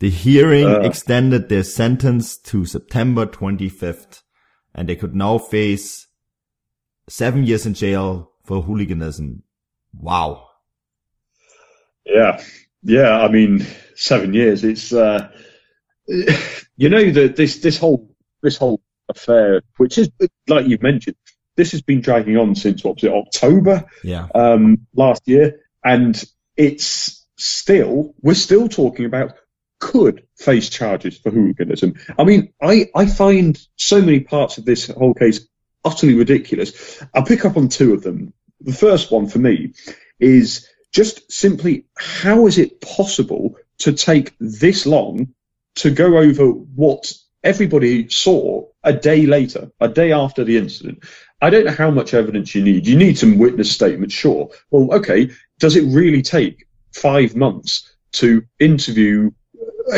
the 0.04 0.11
hearing 0.11 0.66
uh. 0.66 0.80
extended 0.80 1.49
their 1.49 1.62
sentence 1.62 2.37
to 2.37 2.66
September 2.66 3.25
25th 3.25 4.20
and 4.75 4.87
they 4.87 4.96
could 4.96 5.14
now 5.14 5.38
face 5.38 6.08
seven 7.08 7.44
years 7.44 7.64
in 7.64 7.73
jail 7.73 8.30
for 8.44 8.61
hooliganism. 8.61 9.42
Wow. 9.94 10.46
Yeah, 12.04 12.44
yeah. 12.82 13.18
I 13.18 13.28
mean, 13.28 13.66
seven 13.94 14.34
years. 14.34 14.62
It's 14.62 14.92
uh, 14.92 15.30
you 16.06 16.90
know 16.90 17.11
that 17.11 17.37
this 17.37 17.61
this 17.61 17.78
whole 17.78 18.14
this 18.42 18.58
whole 18.58 18.82
affair, 19.08 19.62
which 19.78 19.96
is 19.96 20.11
like 20.46 20.66
you 20.66 20.76
mentioned, 20.82 21.16
this 21.56 21.73
has 21.73 21.80
been 21.80 22.02
dragging 22.02 22.37
on 22.37 22.54
since 22.56 22.84
what 22.84 22.96
was 22.96 23.04
it 23.04 23.11
October? 23.11 23.87
Yeah. 24.02 24.28
Um, 24.34 24.87
last 24.94 25.23
year, 25.25 25.61
and 25.82 26.23
it's 26.58 27.26
still 27.38 28.14
we're 28.20 28.34
still 28.34 28.68
talking 28.68 29.06
about 29.06 29.38
could 29.81 30.26
face 30.37 30.69
charges 30.69 31.19
for 31.19 31.31
hooliganism. 31.31 31.95
I 32.19 32.25
mean, 32.25 32.52
I 32.61 32.90
I 32.95 33.07
find 33.07 33.59
so 33.76 34.00
many 34.00 34.21
parts 34.21 34.59
of 34.59 34.64
this 34.64 34.87
whole 34.88 35.14
case 35.14 35.47
utterly 35.85 36.14
ridiculous. 36.14 37.02
I'll 37.14 37.25
pick 37.25 37.45
up 37.45 37.57
on 37.57 37.69
two 37.69 37.93
of 37.93 38.02
them. 38.02 38.33
The 38.61 38.73
first 38.73 39.12
one 39.12 39.26
for 39.28 39.38
me 39.38 39.75
is 40.19 40.69
just 40.93 41.31
simply 41.31 41.87
how 41.97 42.47
is 42.47 42.59
it 42.59 42.81
possible 42.81 43.57
to 43.78 43.93
take 43.93 44.35
this 44.40 44.87
long 44.87 45.35
to 45.76 45.90
go 45.90 46.19
over 46.19 46.47
what 46.47 47.12
everybody 47.43 48.09
saw 48.09 48.66
a 48.83 48.93
day 48.93 49.26
later, 49.26 49.71
a 49.81 49.88
day 49.88 50.12
after 50.12 50.45
the 50.45 50.57
incident? 50.57 51.04
I 51.43 51.50
don't 51.50 51.66
know 51.66 51.73
how 51.73 51.90
much 51.90 52.14
evidence 52.14 52.54
you 52.54 52.62
need. 52.62 52.87
You 52.87 52.97
need 52.97 53.19
some 53.19 53.38
witness 53.38 53.71
statements, 53.71 54.14
sure. 54.14 54.49
Well, 54.71 54.95
okay, 54.95 55.31
does 55.59 55.76
it 55.76 55.95
really 55.95 56.23
take 56.23 56.66
five 56.93 57.37
months 57.37 57.95
to 58.12 58.45
interview 58.59 59.31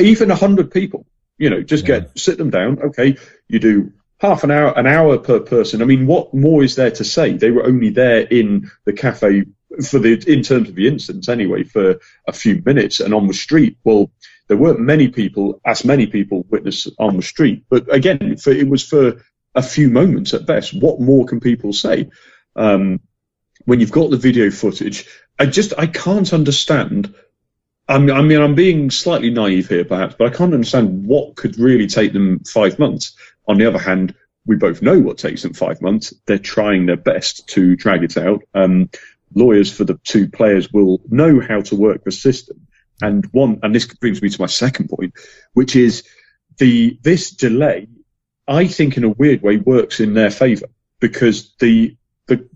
even 0.01 0.31
a 0.31 0.35
hundred 0.35 0.71
people? 0.71 1.07
You 1.39 1.51
know, 1.51 1.63
just 1.63 1.87
yeah. 1.87 2.01
get 2.01 2.19
sit 2.19 2.39
them 2.39 2.51
down. 2.51 2.81
Okay, 2.81 3.17
you 3.49 3.59
do 3.59 3.93
half 4.19 4.45
an 4.45 4.51
hour, 4.51 4.77
an 4.79 4.87
hour 4.87 5.19
per 5.19 5.41
person. 5.41 5.83
I 5.83 5.85
mean, 5.85 6.07
what 6.07 6.33
more 6.33 6.63
is 6.63 6.77
there 6.77 6.91
to 6.91 7.05
say? 7.05 7.33
They 7.33 7.51
were 7.51 7.67
only 7.67 7.91
there 7.91 8.21
in 8.21 8.71
the 8.85 8.93
cafe 8.93 9.45
for 9.89 9.99
the 9.99 10.23
in 10.27 10.43
terms 10.43 10.69
of 10.69 10.75
the 10.75 10.89
incident 10.89 11.29
anyway 11.29 11.65
for 11.65 12.01
a 12.27 12.33
few 12.33 12.63
minutes, 12.65 13.01
and 13.01 13.13
on 13.13 13.27
the 13.27 13.35
street, 13.35 13.77
well, 13.85 14.11
there 14.49 14.57
weren't 14.57 14.81
many 14.81 15.09
people, 15.09 15.61
as 15.65 15.85
many 15.85 16.07
people 16.07 16.47
witnessed 16.49 16.89
on 16.99 17.17
the 17.17 17.23
street. 17.23 17.65
But 17.69 17.93
again, 17.93 18.37
for, 18.37 18.51
it 18.51 18.69
was 18.69 18.85
for 18.85 19.23
a 19.55 19.63
few 19.63 19.91
moments 19.91 20.35
at 20.35 20.47
best. 20.47 20.75
What 20.75 21.01
more 21.01 21.27
can 21.27 21.41
people 21.41 21.73
say? 21.73 22.11
Um, 22.55 23.01
when 23.65 23.81
you've 23.81 23.91
got 23.91 24.11
the 24.11 24.17
video 24.17 24.51
footage, 24.51 25.07
I 25.39 25.47
just 25.47 25.75
I 25.77 25.87
can't 25.87 26.33
understand. 26.33 27.15
I 27.89 27.99
mean, 27.99 28.41
I'm 28.41 28.55
being 28.55 28.91
slightly 28.91 29.31
naive 29.31 29.69
here, 29.69 29.85
perhaps, 29.85 30.17
but 30.19 30.27
I 30.27 30.37
can't 30.37 30.53
understand 30.53 31.07
what 31.07 31.37
could 31.37 31.59
really 31.59 31.87
take 31.87 32.13
them 32.13 32.41
five 32.41 32.79
months. 32.79 33.15
On 33.47 33.59
the 33.59 33.67
other 33.67 33.79
hand, 33.79 34.15
we 34.45 34.57
both 34.57 34.83
know 34.83 34.99
what 34.99 35.19
takes 35.19 35.43
them 35.43 35.55
five 35.55 35.81
months. 35.81 36.13
They're 36.27 36.39
trying 36.39 36.87
their 36.87 36.97
best 36.97 37.49
to 37.49 37.77
drag 37.77 38.03
it 38.03 38.17
out. 38.17 38.43
Um, 38.55 38.91
lawyers 39.35 39.73
for 39.73 39.85
the 39.85 39.99
two 40.05 40.29
players 40.29 40.73
will 40.73 41.01
know 41.09 41.41
how 41.41 41.61
to 41.63 41.77
work 41.77 42.05
the 42.05 42.13
system. 42.13 42.67
And 43.03 43.27
one, 43.27 43.61
and 43.63 43.75
this 43.75 43.87
brings 43.87 44.23
me 44.23 44.31
to 44.31 44.41
my 44.41 44.47
second 44.47 44.89
point, 44.89 45.15
which 45.53 45.77
is 45.77 46.05
the 46.59 46.99
this 47.03 47.31
delay. 47.31 47.89
I 48.49 48.69
think, 48.69 48.97
in 48.97 49.05
a 49.05 49.11
weird 49.11 49.43
way, 49.43 49.59
works 49.59 50.01
in 50.01 50.15
their 50.15 50.31
favour 50.31 50.69
because 51.01 51.55
the 51.59 51.97
the 52.27 52.49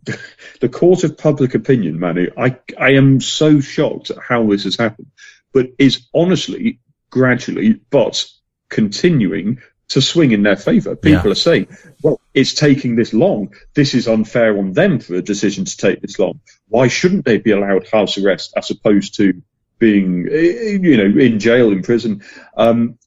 the 0.61 0.69
court 0.69 1.05
of 1.05 1.17
public 1.17 1.55
opinion, 1.55 1.99
Manu. 1.99 2.31
I 2.37 2.59
I 2.79 2.93
am 2.93 3.21
so 3.21 3.61
shocked 3.61 4.11
at 4.11 4.19
how 4.19 4.47
this 4.47 4.65
has 4.65 4.77
happened, 4.77 5.11
but 5.53 5.69
is 5.79 6.07
honestly 6.15 6.81
gradually 7.11 7.81
but 7.91 8.25
continuing 8.69 9.61
to 9.89 10.01
swing 10.01 10.31
in 10.31 10.43
their 10.45 10.57
favour. 10.57 10.95
People 10.95 11.27
yeah. 11.27 11.33
are 11.33 11.37
saying, 11.37 11.67
well, 12.03 12.21
it's 12.33 12.55
taking 12.55 12.95
this 12.95 13.13
long. 13.13 13.53
This 13.75 13.95
is 13.95 14.07
unfair 14.07 14.57
on 14.57 14.73
them 14.73 15.01
for 15.01 15.17
a 15.17 15.23
decision 15.23 15.65
to 15.65 15.77
take 15.77 16.01
this 16.01 16.19
long. 16.19 16.41
Why 16.69 16.87
shouldn't 16.87 17.25
they 17.25 17.39
be 17.39 17.51
allowed 17.51 17.89
house 17.89 18.17
arrest 18.17 18.53
as 18.57 18.71
opposed 18.71 19.17
to 19.17 19.43
being, 19.81 20.29
you 20.31 20.97
know, 20.97 21.21
in 21.21 21.41
jail, 21.41 21.73
in 21.73 21.83
prison? 21.83 22.23
Um, 22.57 22.99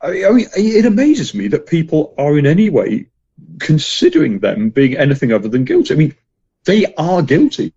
I 0.00 0.30
mean, 0.30 0.46
it 0.56 0.86
amazes 0.86 1.34
me 1.34 1.48
that 1.48 1.66
people 1.66 2.14
are 2.16 2.38
in 2.38 2.46
any 2.46 2.70
way 2.70 3.10
considering 3.58 4.40
them 4.40 4.70
being 4.70 4.96
anything 4.96 5.32
other 5.32 5.48
than 5.48 5.64
guilty. 5.64 5.94
I 5.94 5.96
mean, 5.96 6.14
they 6.64 6.92
are 6.94 7.22
guilty. 7.22 7.72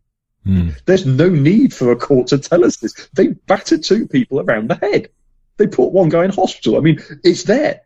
Mm. 0.46 0.76
There's 0.86 1.06
no 1.06 1.30
need 1.30 1.74
for 1.74 1.92
a 1.92 1.96
court 1.96 2.28
to 2.28 2.38
tell 2.38 2.66
us 2.66 2.78
this. 2.78 3.10
They 3.14 3.28
battered 3.28 3.84
two 3.84 4.08
people 4.08 4.40
around 4.40 4.70
the 4.70 4.76
head. 4.76 5.10
They 5.58 5.68
put 5.68 5.92
one 5.92 6.10
guy 6.10 6.26
in 6.26 6.32
hospital. 6.32 6.78
I 6.78 6.82
mean, 6.82 7.02
it's 7.24 7.44
there. 7.44 7.82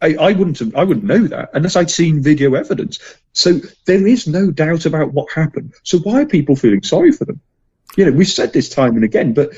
I, 0.00 0.14
I 0.14 0.32
wouldn't 0.32 0.60
have, 0.60 0.76
I 0.76 0.84
wouldn't 0.84 1.06
know 1.06 1.26
that 1.26 1.50
unless 1.54 1.74
I'd 1.74 1.90
seen 1.90 2.22
video 2.22 2.54
evidence. 2.54 2.98
So 3.32 3.60
there 3.86 4.06
is 4.06 4.28
no 4.28 4.50
doubt 4.50 4.86
about 4.86 5.12
what 5.12 5.32
happened. 5.32 5.74
So 5.82 5.98
why 5.98 6.22
are 6.22 6.26
people 6.26 6.54
feeling 6.54 6.82
sorry 6.82 7.10
for 7.10 7.24
them? 7.24 7.40
You 7.96 8.04
know, 8.04 8.12
we've 8.12 8.28
said 8.28 8.52
this 8.52 8.68
time 8.68 8.94
and 8.94 9.04
again, 9.04 9.32
but 9.32 9.50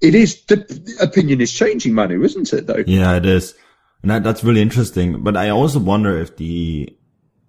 it 0.00 0.14
is 0.14 0.42
the 0.44 0.96
opinion 1.00 1.40
is 1.40 1.52
changing, 1.52 1.92
Manu, 1.92 2.22
isn't 2.24 2.52
it? 2.52 2.66
Though. 2.66 2.84
Yeah, 2.86 3.16
it 3.16 3.26
is, 3.26 3.54
and 4.00 4.10
that, 4.10 4.24
that's 4.24 4.42
really 4.42 4.62
interesting. 4.62 5.22
But 5.22 5.36
I 5.36 5.50
also 5.50 5.78
wonder 5.78 6.18
if 6.18 6.36
the 6.36 6.96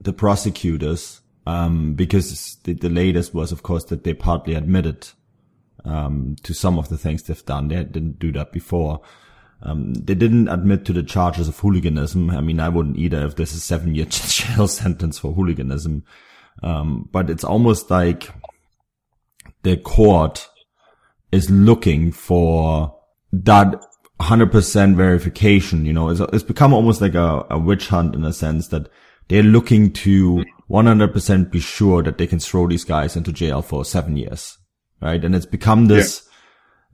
the 0.03 0.13
prosecutors, 0.13 1.21
um, 1.45 1.93
because 1.93 2.57
the, 2.63 2.73
the 2.73 2.89
latest 2.89 3.33
was, 3.33 3.51
of 3.51 3.63
course, 3.63 3.85
that 3.85 4.03
they 4.03 4.13
partly 4.13 4.53
admitted 4.53 5.07
um, 5.85 6.35
to 6.43 6.53
some 6.53 6.77
of 6.77 6.89
the 6.89 6.97
things 6.97 7.23
they've 7.23 7.45
done. 7.45 7.67
They 7.67 7.83
didn't 7.83 8.19
do 8.19 8.31
that 8.33 8.51
before. 8.51 9.01
Um, 9.61 9.93
they 9.93 10.13
didn't 10.13 10.49
admit 10.49 10.85
to 10.85 10.93
the 10.93 11.03
charges 11.03 11.47
of 11.47 11.57
hooliganism. 11.59 12.29
I 12.29 12.41
mean, 12.41 12.59
I 12.59 12.69
wouldn't 12.69 12.97
either 12.97 13.25
if 13.25 13.35
there's 13.35 13.53
a 13.53 13.59
seven 13.59 13.95
year 13.95 14.05
jail 14.09 14.67
sentence 14.67 15.17
for 15.17 15.33
hooliganism. 15.33 16.03
Um, 16.61 17.09
but 17.11 17.29
it's 17.29 17.43
almost 17.43 17.89
like 17.89 18.29
the 19.63 19.77
court 19.77 20.47
is 21.31 21.49
looking 21.49 22.11
for 22.11 22.99
that 23.31 23.81
100% 24.19 24.95
verification. 24.95 25.85
You 25.85 25.93
know, 25.93 26.09
it's, 26.09 26.19
it's 26.19 26.43
become 26.43 26.73
almost 26.73 27.01
like 27.01 27.15
a, 27.15 27.45
a 27.49 27.57
witch 27.57 27.87
hunt 27.87 28.15
in 28.15 28.23
a 28.23 28.33
sense 28.33 28.67
that 28.67 28.89
they're 29.27 29.43
looking 29.43 29.91
to 29.93 30.43
100% 30.69 31.51
be 31.51 31.59
sure 31.59 32.03
that 32.03 32.17
they 32.17 32.27
can 32.27 32.39
throw 32.39 32.67
these 32.67 32.83
guys 32.83 33.15
into 33.15 33.31
jail 33.31 33.61
for 33.61 33.85
seven 33.85 34.17
years. 34.17 34.57
Right. 35.01 35.23
And 35.23 35.35
it's 35.35 35.45
become 35.45 35.87
this 35.87 36.23
yeah. 36.25 36.31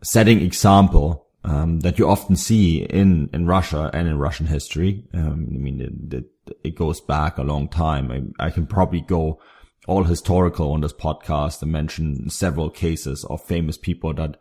setting 0.04 0.42
example 0.42 1.28
um, 1.44 1.80
that 1.82 1.98
you 1.98 2.10
often 2.10 2.36
see 2.36 2.84
in, 2.84 3.30
in 3.34 3.46
Russia 3.46 3.90
and 3.94 4.08
in 4.08 4.18
Russian 4.18 4.48
history. 4.48 5.06
Um, 5.14 5.48
I 5.54 5.58
mean, 5.58 5.82
it, 5.82 6.14
it, 6.14 6.56
it, 6.64 6.76
goes 6.76 7.00
back 7.00 7.38
a 7.38 7.44
long 7.44 7.70
time. 7.70 8.34
I, 8.40 8.48
I, 8.48 8.50
can 8.50 8.68
probably 8.68 9.02
go 9.02 9.40
all 9.88 10.04
historical 10.04 10.72
on 10.72 10.82
this 10.82 10.92
podcast 10.92 11.62
and 11.62 11.72
mention 11.72 12.30
several 12.30 12.70
cases 12.70 13.24
of 13.26 13.44
famous 13.44 13.78
people 13.78 14.14
that 14.16 14.38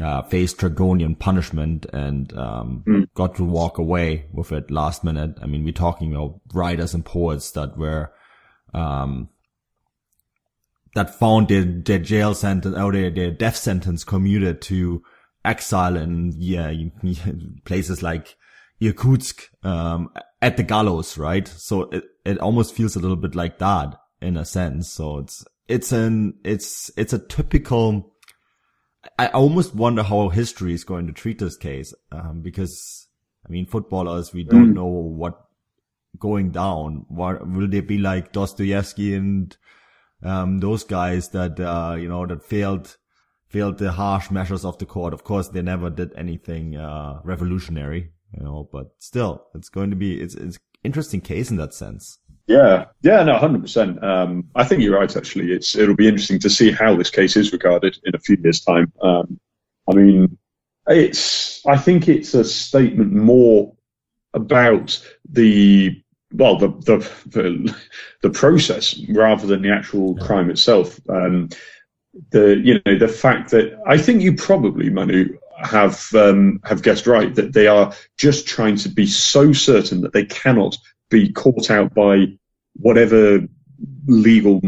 uh, 0.00 0.22
faced 0.22 0.58
draconian 0.58 1.14
punishment 1.14 1.86
and 1.92 2.36
um, 2.36 2.84
mm. 2.86 3.06
got 3.14 3.34
to 3.36 3.44
walk 3.44 3.78
away 3.78 4.26
with 4.32 4.52
it 4.52 4.70
last 4.70 5.04
minute. 5.04 5.36
I 5.42 5.46
mean, 5.46 5.64
we're 5.64 5.72
talking 5.72 6.14
about 6.14 6.40
writers 6.54 6.94
and 6.94 7.04
poets 7.04 7.50
that 7.52 7.76
were 7.76 8.12
um, 8.72 9.28
that 10.94 11.14
found 11.14 11.48
their, 11.48 11.64
their 11.64 11.98
jail 11.98 12.34
sentence 12.34 12.76
or 12.76 12.92
their, 12.92 13.10
their 13.10 13.30
death 13.30 13.56
sentence 13.56 14.04
commuted 14.04 14.62
to 14.62 15.02
exile 15.44 15.96
in 15.96 16.32
yeah 16.36 16.72
places 17.64 18.02
like 18.02 18.36
Irkutsk 18.80 19.48
um, 19.64 20.10
at 20.40 20.56
the 20.56 20.62
gallows, 20.62 21.16
right? 21.16 21.46
So 21.46 21.82
it 21.90 22.04
it 22.24 22.38
almost 22.38 22.74
feels 22.74 22.96
a 22.96 23.00
little 23.00 23.16
bit 23.16 23.34
like 23.34 23.58
that 23.58 23.94
in 24.20 24.36
a 24.36 24.44
sense. 24.44 24.90
So 24.90 25.18
it's 25.18 25.44
it's 25.68 25.92
an 25.92 26.34
it's 26.44 26.90
it's 26.96 27.12
a 27.12 27.18
typical. 27.18 28.11
I 29.18 29.28
almost 29.28 29.74
wonder 29.74 30.02
how 30.02 30.28
history 30.28 30.74
is 30.74 30.84
going 30.84 31.06
to 31.08 31.12
treat 31.12 31.38
this 31.38 31.56
case 31.56 31.92
um, 32.12 32.40
because 32.40 33.08
I 33.46 33.50
mean 33.50 33.66
footballers 33.66 34.32
we 34.32 34.44
don't 34.44 34.72
mm. 34.72 34.74
know 34.74 34.86
what 34.86 35.44
going 36.18 36.50
down. 36.50 37.06
What 37.08 37.46
will 37.48 37.68
they 37.68 37.80
be 37.80 37.98
like 37.98 38.32
Dostoevsky 38.32 39.14
and 39.14 39.56
um, 40.22 40.58
those 40.58 40.84
guys 40.84 41.30
that 41.30 41.58
uh, 41.58 41.96
you 41.96 42.08
know 42.08 42.26
that 42.26 42.44
failed 42.44 42.96
failed 43.48 43.78
the 43.78 43.92
harsh 43.92 44.30
measures 44.30 44.64
of 44.64 44.78
the 44.78 44.86
court. 44.86 45.12
Of 45.12 45.24
course, 45.24 45.48
they 45.48 45.62
never 45.62 45.90
did 45.90 46.12
anything 46.16 46.76
uh, 46.76 47.20
revolutionary, 47.22 48.12
you 48.32 48.42
know, 48.42 48.68
but 48.72 48.92
still, 48.98 49.46
it's 49.54 49.68
going 49.68 49.90
to 49.90 49.96
be 49.96 50.20
it's 50.20 50.34
it's 50.34 50.58
interesting 50.84 51.20
case 51.20 51.50
in 51.50 51.56
that 51.56 51.74
sense. 51.74 52.18
Yeah, 52.46 52.86
yeah, 53.02 53.22
no, 53.22 53.38
hundred 53.38 53.56
um, 53.56 53.62
percent. 53.62 53.98
I 54.54 54.64
think 54.64 54.82
you're 54.82 54.98
right. 54.98 55.16
Actually, 55.16 55.52
it's 55.52 55.76
it'll 55.76 55.94
be 55.94 56.08
interesting 56.08 56.40
to 56.40 56.50
see 56.50 56.72
how 56.72 56.96
this 56.96 57.10
case 57.10 57.36
is 57.36 57.52
regarded 57.52 57.98
in 58.04 58.14
a 58.14 58.18
few 58.18 58.36
years' 58.42 58.60
time. 58.60 58.92
Um, 59.00 59.38
I 59.88 59.94
mean, 59.94 60.38
it's 60.86 61.64
I 61.66 61.76
think 61.76 62.08
it's 62.08 62.34
a 62.34 62.44
statement 62.44 63.12
more 63.12 63.72
about 64.34 65.00
the 65.28 66.02
well 66.32 66.58
the 66.58 66.68
the 66.68 67.10
the, 67.26 67.76
the 68.22 68.30
process 68.30 68.98
rather 69.08 69.46
than 69.46 69.62
the 69.62 69.72
actual 69.72 70.16
crime 70.16 70.50
itself. 70.50 70.98
Um, 71.08 71.48
the 72.30 72.56
you 72.56 72.80
know 72.84 72.98
the 72.98 73.08
fact 73.08 73.50
that 73.52 73.78
I 73.86 73.98
think 73.98 74.22
you 74.22 74.34
probably 74.34 74.90
Manu 74.90 75.38
have 75.58 76.12
um, 76.14 76.60
have 76.64 76.82
guessed 76.82 77.06
right 77.06 77.34
that 77.34 77.52
they 77.52 77.68
are 77.68 77.94
just 78.18 78.46
trying 78.46 78.76
to 78.76 78.88
be 78.88 79.06
so 79.06 79.52
certain 79.52 80.00
that 80.02 80.12
they 80.12 80.24
cannot 80.24 80.76
be 81.12 81.32
caught 81.32 81.70
out 81.70 81.94
by 81.94 82.26
whatever 82.74 83.40
legal 84.06 84.60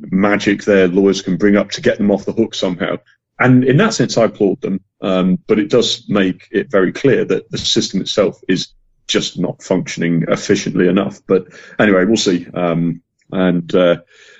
magic 0.00 0.64
their 0.64 0.88
lawyers 0.88 1.22
can 1.22 1.36
bring 1.36 1.56
up 1.56 1.70
to 1.72 1.82
get 1.82 1.98
them 1.98 2.10
off 2.10 2.24
the 2.24 2.32
hook 2.32 2.54
somehow. 2.54 2.96
And 3.38 3.64
in 3.64 3.76
that 3.76 3.94
sense, 3.94 4.16
I 4.16 4.24
applaud 4.24 4.60
them. 4.60 4.80
Um, 5.00 5.38
but 5.46 5.58
it 5.58 5.70
does 5.70 6.08
make 6.08 6.48
it 6.50 6.70
very 6.70 6.92
clear 6.92 7.24
that 7.26 7.50
the 7.50 7.58
system 7.58 8.00
itself 8.00 8.40
is 8.48 8.68
just 9.06 9.38
not 9.38 9.62
functioning 9.62 10.24
efficiently 10.28 10.88
enough. 10.88 11.20
But 11.26 11.48
anyway, 11.78 12.04
we'll 12.04 12.16
see. 12.16 12.46
Um, 12.54 13.02
and 13.30 13.72
uh, 13.74 13.98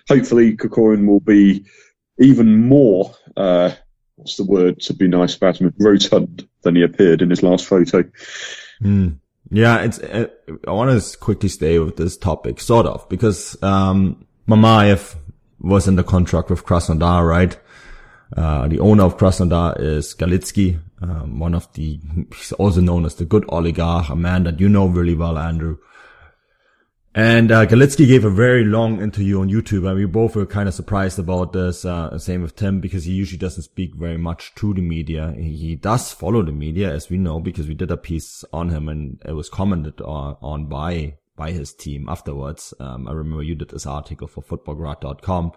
hopefully, 0.09 0.57
Kokorin 0.57 1.07
will 1.07 1.21
be 1.21 1.67
even 2.19 2.69
more. 2.69 3.15
Uh, 3.37 3.73
what's 4.17 4.37
the 4.37 4.45
word 4.45 4.81
to 4.83 4.95
be 4.95 5.09
nice 5.09 5.37
about 5.37 5.59
him? 5.59 5.75
Rotund 5.79 6.49
than 6.63 6.77
he 6.77 6.83
appeared 6.83 7.21
in 7.21 7.31
his 7.31 7.43
last 7.43 7.67
photo. 7.67 8.05
Mm. 8.83 9.19
Yeah, 9.51 9.83
it's. 9.83 9.99
Uh, 9.99 10.29
I 10.67 10.73
want 10.73 11.03
to 11.03 11.19
quickly 11.19 11.49
stay 11.49 11.79
with 11.79 11.97
this 11.97 12.17
topic, 12.17 12.61
sort 12.61 12.87
of, 12.87 13.09
because 13.09 13.63
um, 13.63 14.27
was 15.61 15.89
in 15.89 15.97
the 15.97 16.05
contract 16.05 16.51
with 16.51 16.65
Krasnodar, 16.65 17.27
right? 17.27 17.59
Uh, 18.37 18.69
the 18.69 18.81
owner 18.81 19.05
of 19.05 19.17
Krasnodar 19.17 19.81
is 19.81 20.15
Galitsky, 20.15 20.81
um, 21.03 21.39
one 21.39 21.55
of 21.55 21.73
the, 21.75 22.01
he's 22.35 22.53
also 22.53 22.81
known 22.81 23.05
as 23.05 23.15
the 23.17 23.25
good 23.25 23.45
oligarch, 23.49 24.09
a 24.09 24.17
man 24.17 24.45
that 24.45 24.61
you 24.61 24.69
know 24.69 24.87
really 24.87 25.15
well, 25.15 25.39
Andrew. 25.39 25.79
And 27.17 27.53
uh, 27.53 27.65
Galitsky 27.65 28.09
gave 28.09 28.25
a 28.25 28.31
very 28.31 28.65
long 28.65 29.01
interview 29.01 29.41
on 29.41 29.49
YouTube, 29.49 29.87
and 29.89 29.97
we 29.97 30.05
both 30.05 30.35
were 30.35 30.47
kind 30.47 30.69
of 30.69 30.75
surprised 30.75 31.21
about 31.21 31.53
this. 31.53 31.85
Uh, 31.85 32.19
same 32.19 32.43
with 32.43 32.57
Tim, 32.57 32.81
because 32.81 33.05
he 33.05 33.13
usually 33.13 33.39
doesn't 33.39 33.63
speak 33.63 33.95
very 33.95 34.17
much 34.17 34.53
to 34.57 34.75
the 34.75 34.83
media. 34.83 35.33
He, 35.39 35.77
does 35.77 36.13
follow 36.13 36.43
the 36.43 36.51
media, 36.51 36.93
as 36.93 37.11
we 37.11 37.19
know, 37.19 37.39
because 37.39 37.69
we 37.69 37.75
did 37.75 37.93
a 37.93 37.97
piece 37.97 38.45
on 38.53 38.71
him, 38.71 38.89
and 38.89 39.23
it 39.25 39.33
was 39.33 39.49
commented 39.49 40.01
on, 40.01 40.37
on 40.43 40.67
by 40.67 41.15
by 41.37 41.51
his 41.51 41.73
team 41.73 42.09
afterwards. 42.09 42.75
Um, 42.79 43.09
I 43.09 43.13
remember 43.13 43.43
you 43.43 43.55
did 43.55 43.71
this 43.71 43.87
article 43.87 44.29
for 44.29 44.43
futbolgrad.com. 44.43 45.53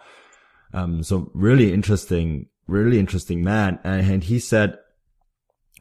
Um, 0.73 1.03
so 1.03 1.29
really 1.33 1.73
interesting, 1.73 2.47
really 2.67 2.99
interesting 2.99 3.43
man. 3.43 3.79
And, 3.83 4.09
and, 4.11 4.23
he 4.23 4.39
said, 4.39 4.79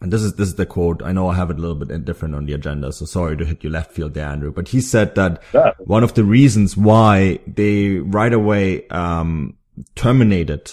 and 0.01 0.13
this 0.13 0.23
is, 0.23 0.35
this 0.35 0.49
is 0.49 0.55
the 0.57 0.67
quote. 0.67 1.03
I 1.03 1.13
know 1.13 1.29
I 1.29 1.37
have 1.37 1.51
it 1.51 1.57
a 1.57 1.61
little 1.61 1.75
bit 1.75 2.05
different 2.05 2.35
on 2.35 2.45
the 2.45 2.53
agenda. 2.53 2.93
So 2.93 3.07
sorry 3.07 3.37
to 3.39 3.47
hit 3.47 3.65
you 3.65 3.71
left 3.71 3.93
field 3.93 4.15
there, 4.15 4.29
Andrew, 4.29 4.53
but 4.53 4.69
he 4.69 4.81
said 4.81 5.15
that 5.15 5.43
yeah. 5.55 5.73
one 5.79 6.05
of 6.05 6.15
the 6.15 6.25
reasons 6.25 6.77
why 6.77 7.41
they 7.47 7.97
right 7.97 8.33
away, 8.33 8.87
um, 8.89 9.57
terminated 9.95 10.73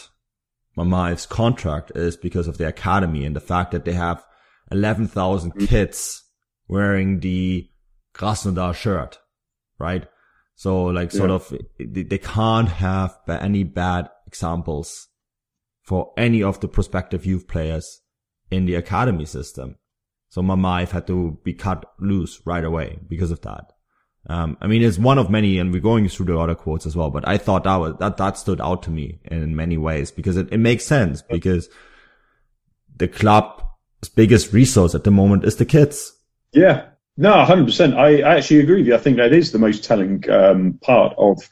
Mamaev's 0.77 1.25
contract 1.25 1.91
is 1.95 2.17
because 2.17 2.47
of 2.47 2.57
the 2.57 2.67
academy 2.67 3.25
and 3.25 3.35
the 3.35 3.41
fact 3.41 3.71
that 3.71 3.85
they 3.85 3.93
have 3.93 4.25
11,000 4.71 5.51
mm-hmm. 5.51 5.65
kids 5.65 6.23
wearing 6.67 7.21
the 7.21 7.69
Krasnodar 8.13 8.75
shirt, 8.75 9.19
right? 9.79 10.05
So 10.55 10.85
like 10.85 11.11
sort 11.11 11.29
yeah. 11.29 11.35
of, 11.35 11.53
they 11.79 12.17
can't 12.17 12.69
have 12.69 13.17
any 13.29 13.63
bad 13.63 14.09
examples 14.27 15.07
for 15.81 16.13
any 16.17 16.43
of 16.43 16.59
the 16.59 16.67
prospective 16.67 17.25
youth 17.25 17.47
players 17.47 18.01
in 18.53 18.65
the 18.65 18.75
academy 18.75 19.25
system. 19.25 19.77
So 20.29 20.41
Mamaev 20.41 20.89
had 20.89 21.07
to 21.07 21.37
be 21.43 21.53
cut 21.53 21.85
loose 21.99 22.41
right 22.45 22.63
away 22.63 22.99
because 23.07 23.31
of 23.31 23.41
that. 23.41 23.73
Um, 24.27 24.57
I 24.61 24.67
mean, 24.67 24.81
it's 24.81 24.97
one 24.97 25.17
of 25.17 25.29
many, 25.29 25.59
and 25.59 25.73
we're 25.73 25.81
going 25.81 26.07
through 26.07 26.27
the 26.27 26.39
other 26.39 26.55
quotes 26.55 26.85
as 26.85 26.95
well, 26.95 27.11
but 27.11 27.27
I 27.27 27.37
thought 27.37 27.65
that 27.65 27.75
was, 27.75 27.95
that, 27.99 28.17
that 28.17 28.37
stood 28.37 28.61
out 28.61 28.83
to 28.83 28.89
me 28.89 29.19
in 29.25 29.55
many 29.55 29.77
ways 29.77 30.11
because 30.11 30.37
it, 30.37 30.47
it 30.51 30.59
makes 30.59 30.85
sense 30.85 31.21
because 31.21 31.67
the 32.95 33.07
club's 33.07 33.63
biggest 34.15 34.53
resource 34.53 34.95
at 34.95 35.03
the 35.03 35.11
moment 35.11 35.43
is 35.43 35.57
the 35.57 35.65
kids. 35.65 36.13
Yeah. 36.53 36.85
No, 37.17 37.45
hundred 37.45 37.65
percent. 37.65 37.95
I 37.95 38.21
actually 38.21 38.61
agree 38.61 38.77
with 38.77 38.87
you. 38.87 38.95
I 38.95 38.99
think 38.99 39.17
that 39.17 39.33
is 39.33 39.51
the 39.51 39.59
most 39.59 39.83
telling 39.83 40.27
um, 40.31 40.79
part 40.81 41.13
of 41.17 41.47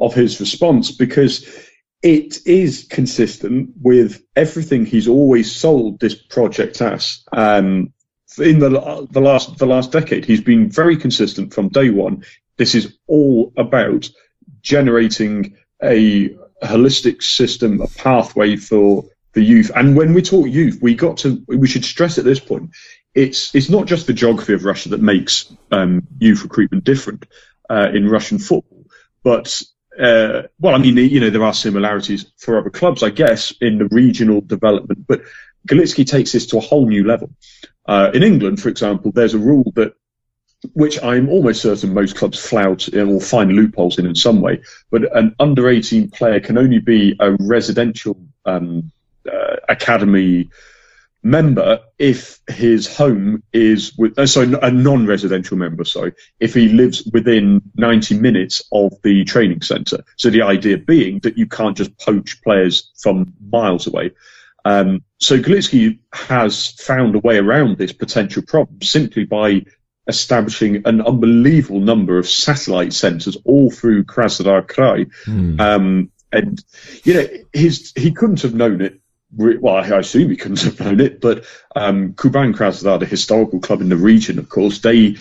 of 0.00 0.14
his 0.14 0.40
response 0.40 0.90
because 0.90 1.46
it 2.04 2.46
is 2.46 2.86
consistent 2.88 3.70
with 3.80 4.22
everything 4.36 4.84
he's 4.84 5.08
always 5.08 5.50
sold 5.50 5.98
this 5.98 6.14
project 6.14 6.80
as. 6.82 7.24
Um, 7.32 7.92
in 8.38 8.58
the 8.58 9.08
the 9.10 9.20
last 9.20 9.56
the 9.58 9.66
last 9.66 9.90
decade, 9.90 10.24
he's 10.24 10.42
been 10.42 10.70
very 10.70 10.96
consistent 10.96 11.54
from 11.54 11.70
day 11.70 11.90
one. 11.90 12.24
This 12.58 12.74
is 12.74 12.96
all 13.06 13.52
about 13.56 14.08
generating 14.60 15.56
a 15.82 16.36
holistic 16.62 17.22
system, 17.22 17.80
a 17.80 17.88
pathway 17.88 18.56
for 18.56 19.04
the 19.32 19.42
youth. 19.42 19.70
And 19.74 19.96
when 19.96 20.14
we 20.14 20.22
talk 20.22 20.46
youth, 20.46 20.78
we 20.82 20.94
got 20.94 21.18
to 21.18 21.42
we 21.48 21.66
should 21.66 21.84
stress 21.84 22.18
at 22.18 22.24
this 22.24 22.40
point 22.40 22.70
it's 23.14 23.54
it's 23.54 23.70
not 23.70 23.86
just 23.86 24.06
the 24.06 24.12
geography 24.12 24.52
of 24.52 24.64
Russia 24.64 24.90
that 24.90 25.00
makes 25.00 25.52
um, 25.70 26.06
youth 26.18 26.42
recruitment 26.42 26.84
different 26.84 27.26
uh, 27.70 27.88
in 27.94 28.08
Russian 28.08 28.38
football, 28.38 28.84
but 29.22 29.62
uh, 30.00 30.42
well, 30.58 30.74
I 30.74 30.78
mean, 30.78 30.96
you 30.96 31.20
know, 31.20 31.30
there 31.30 31.44
are 31.44 31.54
similarities 31.54 32.26
for 32.38 32.58
other 32.58 32.70
clubs, 32.70 33.02
I 33.02 33.10
guess, 33.10 33.52
in 33.60 33.78
the 33.78 33.86
regional 33.86 34.40
development. 34.40 35.06
But 35.06 35.22
Galitsky 35.68 36.06
takes 36.06 36.32
this 36.32 36.46
to 36.46 36.58
a 36.58 36.60
whole 36.60 36.86
new 36.86 37.04
level. 37.04 37.30
Uh, 37.86 38.10
in 38.14 38.22
England, 38.22 38.60
for 38.60 38.68
example, 38.68 39.12
there's 39.12 39.34
a 39.34 39.38
rule 39.38 39.72
that 39.76 39.94
which 40.72 41.02
I'm 41.02 41.28
almost 41.28 41.60
certain 41.60 41.92
most 41.92 42.16
clubs 42.16 42.38
flout 42.38 42.88
or 42.94 43.20
find 43.20 43.52
loopholes 43.52 43.98
in 43.98 44.06
in 44.06 44.14
some 44.14 44.40
way. 44.40 44.62
But 44.90 45.14
an 45.16 45.34
under 45.38 45.68
18 45.68 46.10
player 46.10 46.40
can 46.40 46.56
only 46.56 46.78
be 46.78 47.14
a 47.20 47.32
residential 47.32 48.18
um, 48.46 48.90
uh, 49.30 49.56
academy 49.68 50.50
member 51.24 51.80
if 51.98 52.40
his 52.48 52.94
home 52.94 53.42
is 53.52 53.96
with, 53.96 54.18
uh, 54.18 54.26
sorry, 54.26 54.54
a 54.60 54.70
non-residential 54.70 55.56
member, 55.56 55.84
sorry, 55.84 56.12
if 56.38 56.52
he 56.52 56.68
lives 56.68 57.02
within 57.12 57.62
90 57.76 58.18
minutes 58.20 58.62
of 58.70 58.92
the 59.02 59.24
training 59.24 59.62
centre. 59.62 60.04
So 60.16 60.30
the 60.30 60.42
idea 60.42 60.76
being 60.76 61.20
that 61.20 61.38
you 61.38 61.46
can't 61.46 61.76
just 61.76 61.98
poach 61.98 62.42
players 62.42 62.92
from 63.00 63.32
miles 63.50 63.86
away. 63.86 64.12
Um, 64.66 65.02
so 65.18 65.38
Galitsky 65.38 65.98
has 66.12 66.68
found 66.72 67.14
a 67.14 67.20
way 67.20 67.38
around 67.38 67.78
this 67.78 67.92
potential 67.92 68.42
problem 68.46 68.82
simply 68.82 69.24
by 69.24 69.62
establishing 70.06 70.82
an 70.84 71.00
unbelievable 71.00 71.80
number 71.80 72.18
of 72.18 72.28
satellite 72.28 72.92
centres 72.92 73.36
all 73.44 73.70
through 73.70 74.04
Krasnodar 74.04 74.66
Krai. 74.66 75.10
Mm. 75.24 75.60
Um, 75.60 76.10
and, 76.30 76.62
you 77.04 77.14
know, 77.14 77.26
his, 77.52 77.92
he 77.96 78.12
couldn't 78.12 78.42
have 78.42 78.54
known 78.54 78.82
it 78.82 79.00
well, 79.36 79.76
I 79.76 79.98
assume 79.98 80.30
he 80.30 80.36
couldn't 80.36 80.62
have 80.62 80.80
known 80.80 81.00
it, 81.00 81.20
but 81.20 81.44
um, 81.76 82.14
Kuban 82.14 82.54
Krasnodar, 82.54 83.00
the 83.00 83.06
historical 83.06 83.60
club 83.60 83.80
in 83.80 83.88
the 83.88 83.96
region, 83.96 84.38
of 84.38 84.48
course, 84.48 84.80
they 84.80 85.16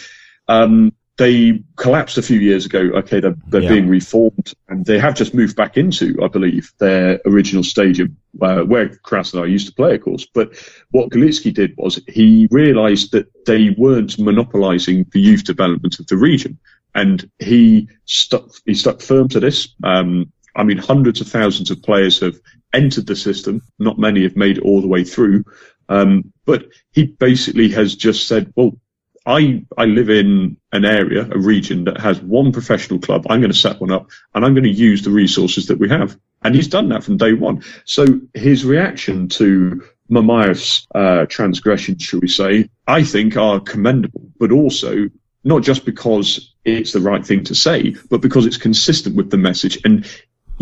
um, 0.47 0.93
they 1.17 1.63
collapsed 1.75 2.17
a 2.17 2.23
few 2.23 2.39
years 2.39 2.65
ago. 2.65 2.79
Okay, 2.79 3.19
they're, 3.19 3.35
they're 3.47 3.61
yeah. 3.61 3.69
being 3.69 3.87
reformed, 3.87 4.53
and 4.67 4.85
they 4.85 4.97
have 4.97 5.15
just 5.15 5.33
moved 5.33 5.55
back 5.55 5.77
into, 5.77 6.17
I 6.23 6.27
believe, 6.27 6.71
their 6.79 7.19
original 7.25 7.63
stadium 7.63 8.17
uh, 8.41 8.61
where 8.61 8.89
Krasnodar 8.89 9.49
used 9.49 9.67
to 9.67 9.73
play, 9.73 9.95
of 9.95 10.01
course. 10.01 10.25
But 10.25 10.55
what 10.91 11.09
Galitsky 11.09 11.53
did 11.53 11.75
was 11.77 12.01
he 12.07 12.47
realised 12.49 13.11
that 13.11 13.27
they 13.45 13.71
weren't 13.77 14.17
monopolising 14.17 15.05
the 15.11 15.21
youth 15.21 15.43
development 15.43 15.99
of 15.99 16.07
the 16.07 16.17
region, 16.17 16.57
and 16.95 17.29
he 17.39 17.89
stuck 18.05 18.49
he 18.65 18.73
stuck 18.73 19.01
firm 19.01 19.27
to 19.29 19.39
this. 19.39 19.69
Um, 19.83 20.31
I 20.55 20.63
mean, 20.63 20.77
hundreds 20.77 21.21
of 21.21 21.27
thousands 21.27 21.71
of 21.71 21.81
players 21.81 22.19
have 22.19 22.39
entered 22.73 23.07
the 23.07 23.15
system. 23.15 23.61
Not 23.79 23.99
many 23.99 24.23
have 24.23 24.35
made 24.35 24.57
it 24.57 24.63
all 24.63 24.81
the 24.81 24.87
way 24.87 25.03
through. 25.03 25.45
Um, 25.89 26.33
but 26.45 26.67
he 26.91 27.05
basically 27.05 27.69
has 27.69 27.95
just 27.95 28.27
said, 28.27 28.53
well, 28.55 28.77
I, 29.25 29.63
I 29.77 29.85
live 29.85 30.09
in 30.09 30.57
an 30.71 30.83
area, 30.83 31.27
a 31.31 31.37
region 31.37 31.85
that 31.85 31.99
has 31.99 32.21
one 32.21 32.51
professional 32.51 32.99
club. 32.99 33.25
I'm 33.29 33.39
going 33.39 33.51
to 33.51 33.57
set 33.57 33.79
one 33.79 33.91
up 33.91 34.09
and 34.33 34.43
I'm 34.43 34.53
going 34.53 34.65
to 34.65 34.69
use 34.69 35.01
the 35.01 35.11
resources 35.11 35.67
that 35.67 35.79
we 35.79 35.89
have. 35.89 36.17
And 36.43 36.53
he's 36.53 36.67
done 36.67 36.89
that 36.89 37.03
from 37.03 37.17
day 37.17 37.33
one. 37.33 37.63
So 37.85 38.05
his 38.33 38.65
reaction 38.65 39.29
to 39.29 39.83
Mamaev's 40.09 40.85
uh, 40.93 41.25
transgression, 41.27 41.97
shall 41.99 42.19
we 42.19 42.27
say, 42.27 42.69
I 42.85 43.03
think 43.03 43.37
are 43.37 43.61
commendable, 43.61 44.29
but 44.37 44.51
also 44.51 45.09
not 45.45 45.63
just 45.63 45.85
because 45.85 46.53
it's 46.65 46.91
the 46.91 46.99
right 46.99 47.25
thing 47.25 47.45
to 47.45 47.55
say, 47.55 47.95
but 48.09 48.21
because 48.21 48.45
it's 48.45 48.57
consistent 48.57 49.15
with 49.15 49.29
the 49.29 49.37
message. 49.37 49.79
And 49.85 50.05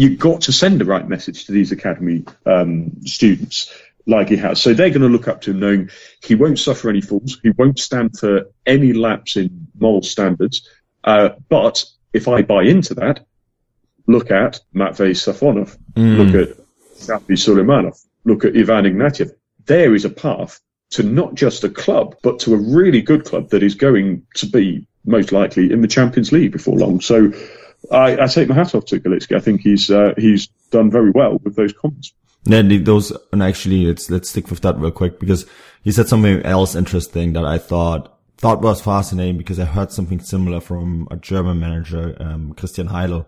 you've 0.02 0.18
got 0.18 0.42
to 0.42 0.52
send 0.52 0.82
the 0.82 0.86
right 0.86 1.08
message 1.08 1.46
to 1.46 1.52
these 1.52 1.72
academy 1.72 2.26
um, 2.48 2.92
students 3.06 3.72
like 4.08 4.30
he 4.30 4.36
has. 4.38 4.60
So 4.60 4.74
they're 4.74 4.90
going 4.90 5.04
to 5.04 5.10
look 5.10 5.28
up 5.28 5.42
to 5.42 5.52
him 5.52 5.60
knowing 5.60 5.90
he 6.24 6.34
won't 6.34 6.58
suffer 6.58 6.90
any 6.90 7.02
fools. 7.02 7.40
He 7.44 7.52
won't 7.52 7.78
stand 7.78 8.18
for 8.18 8.46
any 8.66 8.94
lapse 8.94 9.38
in 9.38 9.68
moral 9.78 10.02
standards. 10.02 10.68
Uh, 11.04 11.30
but 11.50 11.86
if 12.14 12.28
I 12.28 12.42
buy 12.42 12.64
into 12.64 12.96
that, 12.96 13.28
look 14.08 14.32
at 14.32 14.60
Matvey 14.74 15.12
Safonov, 15.12 15.78
mm. 15.94 16.18
look 16.18 16.50
at 16.50 16.58
Safi 16.96 17.38
Suleimanov, 17.38 18.04
look 18.26 18.44
at 18.44 18.58
Ivan 18.58 18.86
Ignatiev. 18.86 19.30
There 19.66 19.94
is 19.94 20.04
a 20.04 20.10
path 20.10 20.60
to 20.92 21.04
not 21.04 21.36
just 21.36 21.64
a 21.64 21.70
club, 21.70 22.16
but 22.24 22.40
to 22.40 22.56
a 22.56 22.58
really 22.58 23.04
good 23.04 23.24
club 23.26 23.52
that 23.52 23.62
is 23.62 23.76
going 23.76 24.26
to 24.38 24.48
be 24.48 24.88
most 25.06 25.32
likely 25.32 25.72
in 25.72 25.82
the 25.82 25.88
Champions 25.88 26.32
League 26.32 26.54
before 26.54 26.80
long. 26.80 27.02
So 27.02 27.32
I, 27.90 28.24
I 28.24 28.28
take 28.28 28.50
my 28.50 28.56
hat 28.56 28.76
off 28.76 28.86
to 28.86 29.00
Galitsky. 29.00 29.36
I 29.36 29.40
think 29.40 29.62
he's 29.62 29.90
uh, 29.90 30.14
he's 30.18 30.48
done 30.70 30.92
very 30.92 31.12
well 31.12 31.40
with 31.44 31.56
those 31.56 31.74
comments. 31.74 32.14
Yeah, 32.44 32.62
those 32.62 33.12
and 33.32 33.42
actually 33.42 33.86
let's 33.86 34.10
let's 34.10 34.30
stick 34.30 34.50
with 34.50 34.62
that 34.62 34.78
real 34.78 34.92
quick 34.92 35.20
because 35.20 35.46
he 35.84 35.92
said 35.92 36.08
something 36.08 36.42
else 36.44 36.76
interesting 36.76 37.34
that 37.34 37.46
I 37.46 37.58
thought 37.58 38.20
thought 38.38 38.62
was 38.62 38.82
fascinating 38.82 39.38
because 39.38 39.60
I 39.60 39.66
heard 39.66 39.92
something 39.92 40.20
similar 40.20 40.60
from 40.60 41.08
a 41.12 41.18
German 41.18 41.60
manager, 41.60 42.16
um, 42.20 42.54
Christian 42.54 42.88
Heidel. 42.88 43.28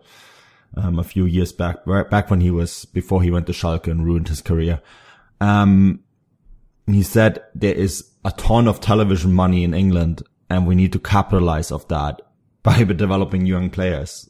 um, 0.76 1.00
a 1.00 1.04
few 1.04 1.26
years 1.26 1.52
back, 1.52 1.86
back 1.86 2.30
when 2.30 2.42
he 2.42 2.52
was 2.52 2.86
before 2.86 3.22
he 3.22 3.32
went 3.32 3.48
to 3.48 3.54
Schalke 3.54 3.88
and 3.88 4.06
ruined 4.06 4.28
his 4.28 4.42
career. 4.42 4.82
Um, 5.40 6.02
he 6.88 7.04
said 7.04 7.44
there 7.54 7.74
is 7.74 8.10
a 8.26 8.32
ton 8.32 8.68
of 8.68 8.80
television 8.80 9.34
money 9.34 9.64
in 9.64 9.74
England, 9.74 10.24
and 10.50 10.66
we 10.66 10.76
need 10.76 10.94
to 10.94 11.00
capitalize 11.00 11.72
of 11.72 11.88
that 11.90 12.22
by 12.64 12.84
developing 12.84 13.46
young 13.46 13.70
players. 13.70 14.30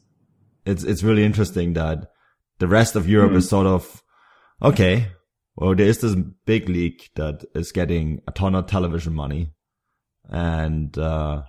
It's 0.65 0.83
it's 0.83 1.03
really 1.03 1.23
interesting 1.23 1.73
that 1.73 2.09
the 2.59 2.67
rest 2.67 2.95
of 2.95 3.09
Europe 3.09 3.33
mm. 3.33 3.37
is 3.37 3.49
sort 3.49 3.67
of 3.67 4.03
okay. 4.61 5.09
Well, 5.55 5.75
there 5.75 5.85
is 5.85 5.99
this 5.99 6.15
big 6.45 6.67
league 6.67 7.03
that 7.15 7.45
is 7.53 7.71
getting 7.71 8.21
a 8.27 8.31
ton 8.31 8.55
of 8.55 8.65
television 8.65 9.13
money, 9.13 9.51
and 10.29 10.97
uh, 10.97 11.43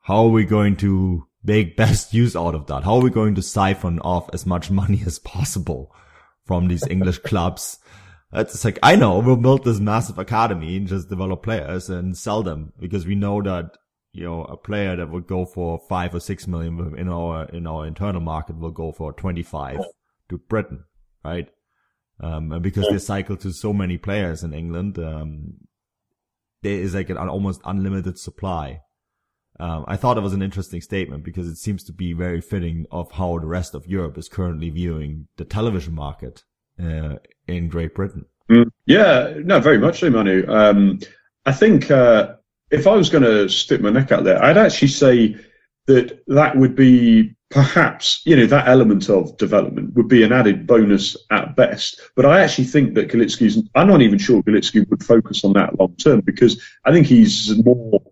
how 0.00 0.24
are 0.24 0.30
we 0.30 0.44
going 0.44 0.76
to 0.76 1.26
make 1.44 1.76
best 1.76 2.14
use 2.14 2.34
out 2.34 2.54
of 2.54 2.66
that? 2.66 2.84
How 2.84 2.94
are 2.96 3.02
we 3.02 3.10
going 3.10 3.34
to 3.34 3.42
siphon 3.42 3.98
off 4.00 4.30
as 4.32 4.46
much 4.46 4.70
money 4.70 5.02
as 5.04 5.18
possible 5.18 5.94
from 6.44 6.68
these 6.68 6.86
English 6.86 7.18
clubs? 7.24 7.78
It's 8.32 8.64
like, 8.64 8.78
I 8.82 8.96
know 8.96 9.18
we'll 9.18 9.36
build 9.36 9.64
this 9.64 9.80
massive 9.80 10.18
academy 10.18 10.76
and 10.76 10.86
just 10.86 11.08
develop 11.08 11.42
players 11.42 11.88
and 11.88 12.16
sell 12.16 12.42
them 12.42 12.72
because 12.78 13.06
we 13.06 13.14
know 13.14 13.40
that, 13.42 13.76
you 14.16 14.24
know, 14.24 14.44
a 14.44 14.56
player 14.56 14.96
that 14.96 15.10
would 15.10 15.26
go 15.26 15.44
for 15.44 15.80
five 15.88 16.14
or 16.14 16.20
six 16.20 16.46
million 16.46 16.94
in 16.96 17.08
our, 17.08 17.44
in 17.46 17.66
our 17.66 17.86
internal 17.86 18.20
market 18.20 18.58
will 18.58 18.70
go 18.70 18.92
for 18.92 19.12
25 19.12 19.80
to 20.28 20.38
Britain, 20.38 20.84
right? 21.24 21.48
Um, 22.20 22.50
and 22.52 22.62
because 22.62 22.88
they 22.88 22.98
cycle 22.98 23.36
to 23.36 23.52
so 23.52 23.72
many 23.72 23.98
players 23.98 24.42
in 24.42 24.54
England, 24.54 24.98
um, 24.98 25.54
there 26.62 26.80
is 26.80 26.94
like 26.94 27.10
an 27.10 27.18
almost 27.18 27.60
unlimited 27.64 28.18
supply 28.18 28.80
um, 29.58 29.84
I 29.88 29.96
thought 29.96 30.18
it 30.18 30.22
was 30.22 30.34
an 30.34 30.42
interesting 30.42 30.80
statement 30.80 31.24
because 31.24 31.48
it 31.48 31.56
seems 31.56 31.82
to 31.84 31.92
be 31.92 32.12
very 32.12 32.40
fitting 32.40 32.86
of 32.90 33.12
how 33.12 33.38
the 33.38 33.46
rest 33.46 33.74
of 33.74 33.86
Europe 33.86 34.18
is 34.18 34.28
currently 34.28 34.70
viewing 34.70 35.28
the 35.36 35.44
television 35.44 35.94
market 35.94 36.44
uh, 36.82 37.16
in 37.46 37.68
Great 37.68 37.94
Britain. 37.94 38.26
Mm, 38.50 38.70
yeah, 38.84 39.34
no, 39.38 39.58
very 39.60 39.78
much 39.78 40.00
so, 40.00 40.10
Manu. 40.10 40.44
Um, 40.46 41.00
I 41.46 41.52
think 41.52 41.90
uh, 41.90 42.34
if 42.70 42.86
I 42.86 42.94
was 42.94 43.08
going 43.08 43.24
to 43.24 43.48
stick 43.48 43.80
my 43.80 43.90
neck 43.90 44.12
out 44.12 44.24
there, 44.24 44.42
I'd 44.42 44.58
actually 44.58 44.88
say 44.88 45.36
that 45.86 46.22
that 46.26 46.56
would 46.56 46.74
be 46.74 47.36
perhaps, 47.50 48.22
you 48.24 48.36
know, 48.36 48.46
that 48.46 48.66
element 48.66 49.08
of 49.08 49.36
development 49.36 49.94
would 49.94 50.08
be 50.08 50.24
an 50.24 50.32
added 50.32 50.66
bonus 50.66 51.16
at 51.30 51.54
best. 51.54 52.00
But 52.16 52.26
I 52.26 52.40
actually 52.42 52.64
think 52.64 52.94
that 52.94 53.08
Galitsky's, 53.08 53.62
I'm 53.74 53.86
not 53.86 54.02
even 54.02 54.18
sure 54.18 54.42
Galitsky 54.42 54.88
would 54.90 55.04
focus 55.04 55.44
on 55.44 55.52
that 55.52 55.78
long 55.78 55.94
term 55.96 56.20
because 56.20 56.60
I 56.84 56.92
think 56.92 57.06
he's 57.06 57.56
more 57.64 58.02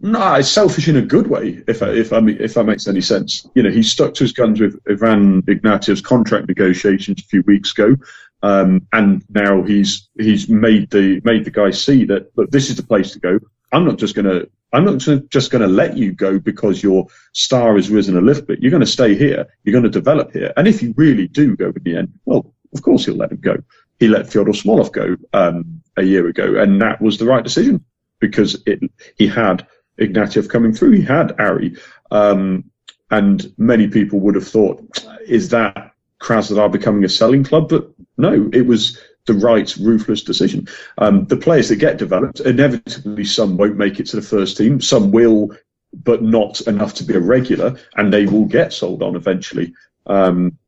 no, 0.00 0.34
it's 0.34 0.50
selfish 0.50 0.88
in 0.88 0.96
a 0.96 1.02
good 1.02 1.28
way. 1.28 1.62
If 1.66 1.82
I, 1.82 1.90
if 1.90 2.12
I 2.12 2.18
if 2.18 2.54
that 2.54 2.64
makes 2.64 2.88
any 2.88 3.00
sense, 3.00 3.48
you 3.54 3.62
know, 3.62 3.70
he 3.70 3.82
stuck 3.82 4.12
to 4.14 4.24
his 4.24 4.32
guns 4.32 4.60
with 4.60 4.78
Ivan 4.90 5.42
Ignatiev's 5.42 6.02
contract 6.02 6.48
negotiations 6.48 7.22
a 7.22 7.26
few 7.26 7.42
weeks 7.46 7.72
ago, 7.72 7.96
um, 8.42 8.86
and 8.92 9.24
now 9.30 9.62
he's 9.62 10.10
he's 10.18 10.48
made 10.48 10.90
the 10.90 11.22
made 11.24 11.44
the 11.44 11.50
guys 11.50 11.82
see 11.82 12.04
that 12.06 12.36
look, 12.36 12.50
this 12.50 12.70
is 12.70 12.76
the 12.76 12.82
place 12.82 13.12
to 13.12 13.20
go. 13.20 13.38
I'm 13.74 13.84
not 13.84 13.98
just 13.98 14.14
gonna 14.14 14.42
I'm 14.72 14.84
not 14.84 14.98
just 15.28 15.50
gonna 15.50 15.66
let 15.66 15.96
you 15.96 16.12
go 16.12 16.38
because 16.38 16.82
your 16.82 17.08
star 17.32 17.74
has 17.74 17.90
risen 17.90 18.16
a 18.16 18.20
little 18.20 18.44
bit. 18.44 18.60
You're 18.60 18.70
gonna 18.70 18.86
stay 18.86 19.16
here. 19.16 19.46
You're 19.64 19.74
gonna 19.74 19.88
develop 19.88 20.32
here. 20.32 20.52
And 20.56 20.68
if 20.68 20.80
you 20.80 20.94
really 20.96 21.26
do 21.26 21.56
go 21.56 21.66
in 21.66 21.82
the 21.82 21.96
end, 21.96 22.18
well, 22.24 22.54
of 22.72 22.82
course 22.82 23.04
he'll 23.04 23.16
let 23.16 23.32
him 23.32 23.40
go. 23.40 23.56
He 23.98 24.06
let 24.08 24.32
Fyodor 24.32 24.52
Smolov 24.52 24.92
go 24.92 25.16
um, 25.32 25.82
a 25.96 26.04
year 26.04 26.26
ago, 26.28 26.56
and 26.56 26.80
that 26.82 27.00
was 27.00 27.18
the 27.18 27.24
right 27.24 27.42
decision 27.42 27.84
because 28.20 28.62
it, 28.66 28.80
he 29.16 29.26
had 29.26 29.66
Ignatiev 30.00 30.48
coming 30.48 30.72
through. 30.72 30.92
He 30.92 31.02
had 31.02 31.40
Ari, 31.40 31.76
um, 32.12 32.70
and 33.10 33.52
many 33.58 33.88
people 33.88 34.20
would 34.20 34.34
have 34.36 34.46
thought, 34.46 34.82
is 35.26 35.48
that 35.50 35.92
Krasnodar 36.20 36.70
becoming 36.70 37.04
a 37.04 37.08
selling 37.08 37.44
club? 37.44 37.68
But 37.68 37.90
no, 38.16 38.50
it 38.52 38.66
was 38.66 39.00
the 39.26 39.34
right, 39.34 39.74
ruthless 39.76 40.22
decision. 40.22 40.68
Um, 40.98 41.26
the 41.26 41.36
players 41.36 41.68
that 41.68 41.76
get 41.76 41.98
developed, 41.98 42.40
inevitably, 42.40 43.24
some 43.24 43.56
won't 43.56 43.76
make 43.76 43.98
it 44.00 44.06
to 44.06 44.16
the 44.16 44.22
first 44.22 44.56
team. 44.56 44.80
Some 44.80 45.10
will, 45.10 45.56
but 45.92 46.22
not 46.22 46.60
enough 46.62 46.94
to 46.94 47.04
be 47.04 47.14
a 47.14 47.20
regular, 47.20 47.76
and 47.96 48.12
they 48.12 48.26
will 48.26 48.44
get 48.44 48.72
sold 48.72 49.02
on 49.02 49.16
eventually. 49.16 49.72
Um, 50.06 50.58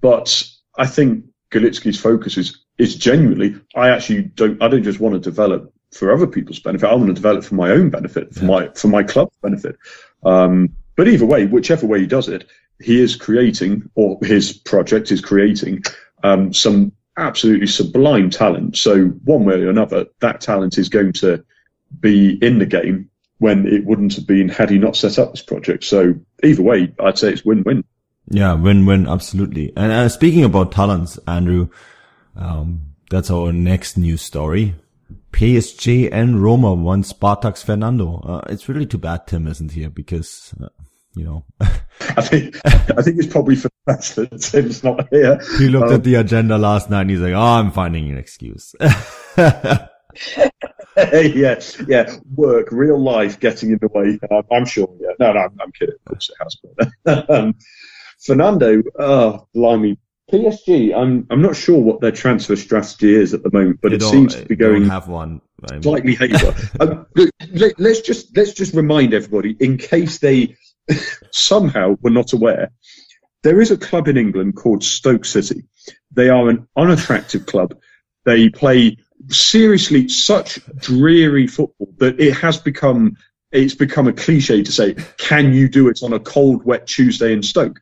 but 0.00 0.46
I 0.76 0.86
think 0.86 1.24
Galitsky's 1.50 1.98
focus 1.98 2.36
is 2.36 2.64
is 2.78 2.96
genuinely. 2.96 3.56
I 3.74 3.90
actually 3.90 4.22
don't. 4.22 4.62
I 4.62 4.68
don't 4.68 4.82
just 4.82 5.00
want 5.00 5.14
to 5.14 5.20
develop 5.20 5.72
for 5.92 6.12
other 6.12 6.26
people's 6.26 6.60
benefit. 6.60 6.88
I 6.88 6.94
want 6.94 7.08
to 7.08 7.14
develop 7.14 7.44
for 7.44 7.54
my 7.54 7.70
own 7.70 7.90
benefit, 7.90 8.34
for 8.34 8.40
yeah. 8.40 8.46
my 8.46 8.68
for 8.74 8.88
my 8.88 9.02
club's 9.02 9.36
benefit. 9.42 9.76
Um, 10.22 10.70
but 10.96 11.08
either 11.08 11.26
way, 11.26 11.46
whichever 11.46 11.86
way 11.86 12.00
he 12.00 12.06
does 12.06 12.28
it, 12.28 12.46
he 12.78 13.00
is 13.00 13.16
creating, 13.16 13.88
or 13.94 14.18
his 14.22 14.52
project 14.52 15.10
is 15.10 15.20
creating, 15.20 15.82
um, 16.22 16.52
some 16.52 16.92
absolutely 17.16 17.66
sublime 17.66 18.30
talent. 18.30 18.76
So 18.76 19.06
one 19.24 19.44
way 19.44 19.62
or 19.62 19.70
another, 19.70 20.06
that 20.20 20.40
talent 20.40 20.78
is 20.78 20.88
going 20.88 21.12
to 21.14 21.44
be 21.98 22.38
in 22.42 22.58
the 22.58 22.66
game 22.66 23.10
when 23.38 23.66
it 23.66 23.84
wouldn't 23.84 24.14
have 24.14 24.26
been 24.26 24.48
had 24.48 24.70
he 24.70 24.78
not 24.78 24.96
set 24.96 25.18
up 25.18 25.32
this 25.32 25.42
project. 25.42 25.84
So 25.84 26.14
either 26.42 26.62
way, 26.62 26.92
I'd 27.00 27.18
say 27.18 27.32
it's 27.32 27.44
win-win. 27.44 27.84
Yeah, 28.28 28.52
win-win, 28.54 29.08
absolutely. 29.08 29.72
And 29.76 29.90
uh, 29.90 30.08
speaking 30.08 30.44
about 30.44 30.72
talents, 30.72 31.18
Andrew, 31.26 31.68
um, 32.36 32.94
that's 33.10 33.30
our 33.30 33.52
next 33.52 33.96
news 33.96 34.22
story. 34.22 34.74
PSG 35.32 36.08
and 36.12 36.42
Roma 36.42 36.74
won 36.74 37.02
Spartak's 37.02 37.62
Fernando. 37.62 38.20
Uh, 38.20 38.42
it's 38.48 38.68
really 38.68 38.86
too 38.86 38.98
bad 38.98 39.26
Tim 39.26 39.46
isn't 39.46 39.72
here 39.72 39.90
because, 39.90 40.54
uh, 40.62 40.68
you 41.14 41.24
know. 41.24 41.44
I 41.60 42.22
think 42.22 42.56
I 42.64 43.02
think 43.02 43.18
it's 43.18 43.26
probably 43.26 43.56
for 43.56 43.68
the 43.68 43.92
best 43.92 44.16
that 44.16 44.40
Tim's 44.40 44.82
not 44.82 45.08
here. 45.10 45.40
He 45.58 45.68
looked 45.68 45.88
um, 45.88 45.94
at 45.94 46.04
the 46.04 46.16
agenda 46.16 46.58
last 46.58 46.90
night 46.90 47.02
and 47.02 47.10
he's 47.10 47.20
like, 47.20 47.34
"Oh, 47.34 47.40
I'm 47.40 47.70
finding 47.70 48.10
an 48.10 48.18
excuse." 48.18 48.74
yes, 50.96 51.82
yeah, 51.86 52.14
work, 52.34 52.68
real 52.70 53.00
life 53.00 53.38
getting 53.40 53.70
in 53.72 53.78
the 53.80 53.88
way. 53.88 54.18
Um, 54.30 54.42
I'm 54.50 54.64
sure. 54.64 54.88
Yeah, 55.00 55.12
no, 55.18 55.32
no, 55.32 55.40
I'm, 55.40 55.56
I'm 55.60 55.72
kidding. 55.72 55.94
Of 56.06 56.12
course 56.12 56.30
it 56.30 56.36
has. 56.42 56.56
But, 57.04 57.30
um, 57.30 57.54
Fernando, 58.18 58.82
oh, 58.98 59.46
blimey, 59.54 59.98
PSG, 60.30 60.94
I'm 60.94 61.26
I'm 61.30 61.42
not 61.42 61.56
sure 61.56 61.78
what 61.78 62.00
their 62.00 62.12
transfer 62.12 62.56
strategy 62.56 63.14
is 63.14 63.34
at 63.34 63.42
the 63.42 63.50
moment, 63.52 63.80
but 63.82 63.90
they 63.90 63.96
it 63.96 64.02
seems 64.02 64.34
to 64.36 64.44
be 64.46 64.56
going 64.56 64.84
have 64.86 65.08
one 65.08 65.40
slightly 65.82 66.14
haywire. 66.14 66.54
um, 66.80 67.06
let, 67.52 67.80
us 67.80 68.00
just 68.00 68.36
let's 68.36 68.52
just 68.52 68.74
remind 68.74 69.12
everybody, 69.12 69.56
in 69.60 69.76
case 69.76 70.18
they 70.18 70.56
somehow 71.30 71.96
were 72.00 72.10
not 72.10 72.32
aware, 72.32 72.70
there 73.42 73.60
is 73.60 73.70
a 73.70 73.76
club 73.76 74.08
in 74.08 74.16
England 74.16 74.56
called 74.56 74.84
Stoke 74.84 75.24
City. 75.24 75.64
They 76.12 76.28
are 76.28 76.48
an 76.48 76.68
unattractive 76.76 77.46
club. 77.46 77.74
They 78.24 78.50
play 78.50 78.98
seriously 79.28 80.08
such 80.08 80.58
dreary 80.76 81.46
football 81.46 81.92
that 81.98 82.20
it 82.20 82.34
has 82.34 82.58
become 82.58 83.16
it's 83.52 83.74
become 83.74 84.06
a 84.06 84.12
cliche 84.12 84.62
to 84.62 84.70
say, 84.70 84.94
"Can 85.18 85.52
you 85.52 85.68
do 85.68 85.88
it 85.88 86.02
on 86.02 86.12
a 86.12 86.20
cold, 86.20 86.64
wet 86.64 86.86
Tuesday 86.86 87.32
in 87.32 87.42
Stoke?" 87.42 87.80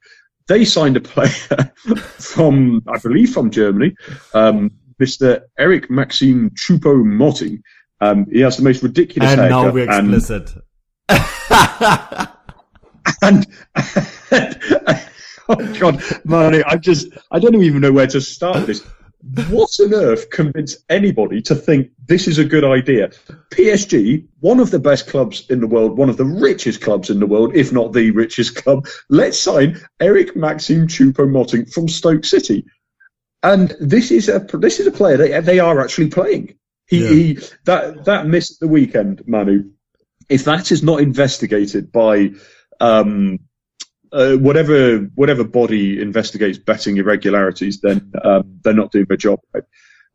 they 0.48 0.64
signed 0.64 0.96
a 0.96 1.00
player 1.00 1.28
from, 2.18 2.82
I 2.88 2.98
believe, 2.98 3.32
from 3.32 3.50
Germany, 3.50 3.94
um, 4.34 4.70
Mr. 5.00 5.42
Eric 5.58 5.88
Maxime 5.90 6.50
Choupo-Moting. 6.50 7.62
Um, 8.00 8.26
he 8.30 8.40
has 8.40 8.56
the 8.56 8.64
most 8.64 8.82
ridiculous 8.82 9.30
and 9.30 9.50
now 9.50 9.70
we're 9.70 9.84
explicit. 9.84 10.50
And, 11.08 12.28
and, 13.22 13.46
and 14.30 14.60
oh 15.48 15.56
God, 15.78 16.00
Marnie, 16.26 16.64
I 16.66 16.76
just, 16.76 17.08
I 17.30 17.38
don't 17.38 17.62
even 17.62 17.80
know 17.80 17.92
where 17.92 18.06
to 18.08 18.20
start 18.20 18.66
this 18.66 18.84
what 19.48 19.70
on 19.80 19.94
earth 19.94 20.30
convinced 20.30 20.84
anybody 20.88 21.42
to 21.42 21.54
think 21.54 21.90
this 22.06 22.28
is 22.28 22.38
a 22.38 22.44
good 22.44 22.64
idea? 22.64 23.10
PSG, 23.50 24.26
one 24.40 24.60
of 24.60 24.70
the 24.70 24.78
best 24.78 25.08
clubs 25.08 25.48
in 25.50 25.60
the 25.60 25.66
world, 25.66 25.98
one 25.98 26.08
of 26.08 26.16
the 26.16 26.24
richest 26.24 26.80
clubs 26.80 27.10
in 27.10 27.18
the 27.18 27.26
world, 27.26 27.54
if 27.56 27.72
not 27.72 27.92
the 27.92 28.12
richest 28.12 28.54
club, 28.54 28.86
let's 29.08 29.38
sign 29.38 29.80
Eric 30.00 30.36
Maxim 30.36 30.86
Choupo-Moting 30.86 31.66
from 31.66 31.88
Stoke 31.88 32.24
City. 32.24 32.64
And 33.42 33.74
this 33.80 34.10
is 34.10 34.28
a 34.28 34.40
this 34.54 34.80
is 34.80 34.86
a 34.86 34.92
player 34.92 35.16
they 35.16 35.40
they 35.40 35.58
are 35.60 35.80
actually 35.80 36.08
playing. 36.08 36.56
He, 36.86 37.02
yeah. 37.02 37.10
he 37.10 37.38
that 37.66 38.04
that 38.04 38.26
missed 38.26 38.60
the 38.60 38.68
weekend, 38.68 39.22
Manu. 39.26 39.70
If 40.28 40.44
that 40.44 40.72
is 40.72 40.82
not 40.82 41.00
investigated 41.00 41.92
by 41.92 42.32
um, 42.80 43.40
uh, 44.12 44.34
whatever 44.34 44.98
whatever 45.14 45.44
body 45.44 46.00
investigates 46.00 46.58
betting 46.58 46.96
irregularities, 46.96 47.80
then 47.80 48.12
um, 48.22 48.60
they're 48.62 48.74
not 48.74 48.92
doing 48.92 49.06
their 49.06 49.16
job 49.16 49.40
right. 49.52 49.64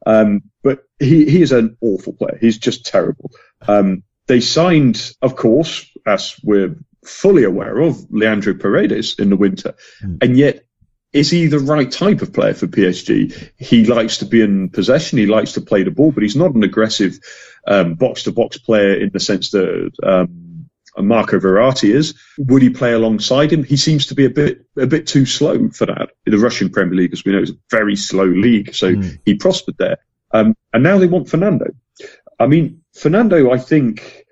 Um, 0.06 0.43
but 0.63 0.84
he 0.99 1.30
he 1.30 1.41
is 1.41 1.52
an 1.52 1.78
awful 1.82 2.13
player. 2.13 2.38
He's 2.39 2.58
just 2.58 2.86
terrible. 2.86 3.32
Um, 3.67 4.04
they 4.28 4.39
signed, 4.39 5.13
of 5.21 5.36
course, 5.36 5.89
as 6.06 6.36
we're 6.43 6.78
fully 7.06 7.43
aware 7.43 7.80
of, 7.80 8.12
Leandro 8.12 8.54
Paredes 8.54 9.19
in 9.19 9.30
the 9.30 9.38
winter, 9.38 9.76
mm. 10.02 10.17
and 10.21 10.38
yet 10.38 10.65
is 11.12 11.30
he 11.30 11.45
the 11.45 11.60
right 11.60 11.91
type 11.91 12.23
of 12.23 12.34
player 12.34 12.56
for 12.56 12.65
PSG? 12.65 13.52
He 13.56 13.86
likes 13.86 14.17
to 14.17 14.26
be 14.26 14.41
in 14.41 14.69
possession. 14.69 15.19
He 15.19 15.28
likes 15.28 15.54
to 15.54 15.62
play 15.62 15.84
the 15.84 15.91
ball, 15.91 16.12
but 16.12 16.23
he's 16.23 16.36
not 16.36 16.56
an 16.56 16.63
aggressive 16.63 17.19
box 17.65 18.23
to 18.23 18.32
box 18.32 18.58
player 18.58 18.95
in 18.95 19.12
the 19.13 19.19
sense 19.19 19.52
that 19.52 19.91
um, 20.02 20.52
Marco 20.97 21.39
Verratti 21.39 21.93
is. 21.93 22.13
Would 22.38 22.62
he 22.62 22.69
play 22.69 22.93
alongside 22.93 23.51
him? 23.51 23.63
He 23.63 23.77
seems 23.77 24.08
to 24.08 24.15
be 24.15 24.25
a 24.25 24.29
bit 24.29 24.65
a 24.77 24.88
bit 24.88 25.08
too 25.08 25.25
slow 25.25 25.69
for 25.69 25.86
that. 25.88 26.10
The 26.25 26.38
Russian 26.38 26.69
Premier 26.69 26.95
League, 26.95 27.13
as 27.13 27.25
we 27.25 27.32
know, 27.32 27.41
is 27.41 27.51
a 27.51 27.58
very 27.71 27.95
slow 27.95 28.25
league, 28.25 28.73
so 28.75 28.93
mm. 28.93 29.19
he 29.25 29.36
prospered 29.36 29.77
there. 29.77 29.97
Um, 30.32 30.56
and 30.73 30.84
now 30.84 30.97
they 30.97 31.08
want 31.08 31.29
Fernando. 31.29 31.67
I 32.39 32.47
mean, 32.47 32.82
Fernando, 32.93 33.51
I 33.51 33.58
think 33.58 34.25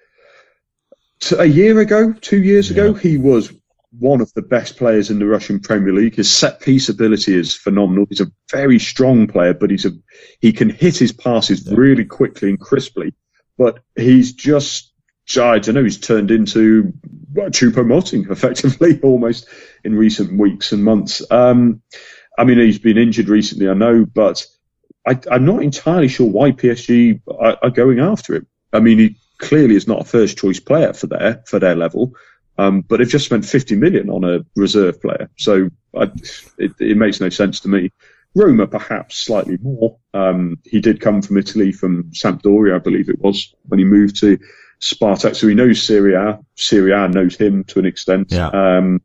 a 1.38 1.46
year 1.46 1.80
ago, 1.80 2.14
two 2.14 2.42
years 2.42 2.70
yeah. 2.70 2.84
ago, 2.84 2.94
he 2.94 3.18
was 3.18 3.54
one 4.00 4.22
of 4.22 4.34
the 4.34 4.42
best 4.42 4.78
players 4.78 5.10
in 5.10 5.20
the 5.20 5.26
Russian 5.26 5.60
Premier 5.60 5.94
League. 5.94 6.16
His 6.16 6.32
set 6.32 6.62
piece 6.62 6.90
ability 6.90 7.36
is 7.38 7.56
phenomenal. 7.56 8.06
He's 8.10 8.22
a 8.22 8.32
very 8.50 8.80
strong 8.80 9.28
player, 9.28 9.54
but 9.54 9.70
he's 9.70 9.86
a 9.86 9.92
he 10.40 10.54
can 10.54 10.70
hit 10.70 10.98
his 10.98 11.12
passes 11.12 11.68
yeah. 11.68 11.76
really 11.76 12.06
quickly 12.06 12.50
and 12.50 12.60
crisply. 12.60 13.14
But 13.58 13.80
he's 13.96 14.34
just 14.34 14.91
I 15.38 15.60
don't 15.60 15.76
know. 15.76 15.84
He's 15.84 16.00
turned 16.00 16.32
into 16.32 16.94
well, 17.34 17.50
Choupo-Moting 17.50 18.30
effectively 18.30 19.00
almost 19.04 19.48
in 19.84 19.96
recent 19.96 20.38
weeks 20.38 20.72
and 20.72 20.84
months. 20.84 21.22
Um, 21.32 21.82
I 22.38 22.44
mean, 22.44 22.60
he's 22.60 22.80
been 22.80 22.98
injured 22.98 23.30
recently, 23.30 23.70
I 23.70 23.74
know, 23.74 24.06
but 24.06 24.46
I, 25.08 25.20
am 25.30 25.46
not 25.46 25.64
entirely 25.64 26.08
sure 26.08 26.28
why 26.28 26.52
PSG 26.52 27.22
are, 27.28 27.58
are 27.62 27.70
going 27.70 28.00
after 28.00 28.36
him. 28.36 28.48
I 28.74 28.80
mean, 28.80 29.00
he 29.00 29.18
clearly 29.38 29.76
is 29.76 29.88
not 29.88 30.02
a 30.02 30.06
first 30.06 30.38
choice 30.38 30.60
player 30.60 30.94
for 30.94 31.08
their 31.08 31.44
for 31.46 31.60
their 31.60 31.76
level. 31.76 32.14
Um, 32.58 32.82
but 32.82 32.98
they've 32.98 33.10
just 33.10 33.26
spent 33.26 33.46
50 33.46 33.76
million 33.76 34.10
on 34.10 34.24
a 34.24 34.46
reserve 34.56 35.02
player, 35.02 35.30
so 35.38 35.70
I, 35.96 36.12
it, 36.58 36.74
it, 36.80 36.98
makes 36.98 37.20
no 37.20 37.30
sense 37.30 37.60
to 37.62 37.70
me. 37.70 37.92
Roma, 38.36 38.68
perhaps 38.68 39.18
slightly 39.18 39.58
more. 39.62 39.98
Um, 40.14 40.58
he 40.66 40.80
did 40.80 41.02
come 41.02 41.22
from 41.22 41.38
Italy, 41.38 41.72
from 41.72 42.12
Sampdoria, 42.12 42.76
I 42.76 42.80
believe 42.80 43.10
it 43.10 43.20
was, 43.20 43.56
when 43.64 43.80
he 43.80 43.86
moved 43.86 44.20
to 44.20 44.38
Spartak, 44.82 45.36
so 45.36 45.48
he 45.48 45.54
knows 45.54 45.82
Serie 45.82 46.16
A. 46.16 46.40
Syria 46.56 47.08
knows 47.08 47.36
him 47.36 47.64
to 47.66 47.80
an 47.80 47.86
extent. 47.86 48.32
Yeah. 48.32 48.48
Um, 48.48 49.02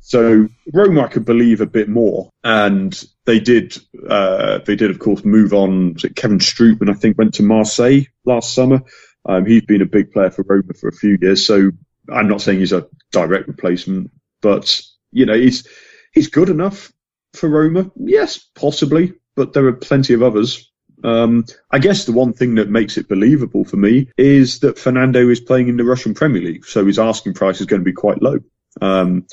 so 0.00 0.48
Roma, 0.72 1.02
I 1.02 1.08
could 1.08 1.24
believe 1.24 1.60
a 1.60 1.66
bit 1.66 1.88
more, 1.88 2.30
and 2.44 3.04
they 3.24 3.40
did. 3.40 3.76
Uh, 4.08 4.58
they 4.58 4.76
did, 4.76 4.90
of 4.90 4.98
course, 4.98 5.24
move 5.24 5.52
on. 5.52 5.94
Was 5.94 6.04
it 6.04 6.16
Kevin 6.16 6.38
Strootman? 6.38 6.90
I 6.90 6.94
think 6.94 7.18
went 7.18 7.34
to 7.34 7.42
Marseille 7.42 8.02
last 8.24 8.54
summer. 8.54 8.82
Um, 9.28 9.44
he's 9.44 9.64
been 9.64 9.82
a 9.82 9.86
big 9.86 10.12
player 10.12 10.30
for 10.30 10.44
Roma 10.48 10.74
for 10.74 10.88
a 10.88 10.92
few 10.92 11.18
years, 11.20 11.44
so 11.44 11.70
I'm 12.10 12.28
not 12.28 12.40
saying 12.40 12.60
he's 12.60 12.72
a 12.72 12.86
direct 13.10 13.48
replacement, 13.48 14.12
but 14.40 14.80
you 15.10 15.26
know, 15.26 15.34
he's 15.34 15.66
he's 16.12 16.28
good 16.28 16.48
enough 16.48 16.92
for 17.34 17.48
Roma. 17.48 17.90
Yes, 17.96 18.38
possibly, 18.38 19.14
but 19.34 19.52
there 19.52 19.66
are 19.66 19.72
plenty 19.72 20.14
of 20.14 20.22
others. 20.22 20.70
Um, 21.06 21.44
I 21.70 21.78
guess 21.78 22.04
the 22.04 22.12
one 22.12 22.32
thing 22.32 22.56
that 22.56 22.68
makes 22.68 22.96
it 22.96 23.08
believable 23.08 23.64
for 23.64 23.76
me 23.76 24.08
is 24.18 24.58
that 24.60 24.78
Fernando 24.78 25.28
is 25.28 25.40
playing 25.40 25.68
in 25.68 25.76
the 25.76 25.84
Russian 25.84 26.14
Premier 26.14 26.42
League, 26.42 26.66
so 26.66 26.84
his 26.84 26.98
asking 26.98 27.34
price 27.34 27.60
is 27.60 27.66
going 27.66 27.80
to 27.80 27.84
be 27.84 27.92
quite 27.92 28.20
low. 28.20 28.40
Um, 28.80 29.26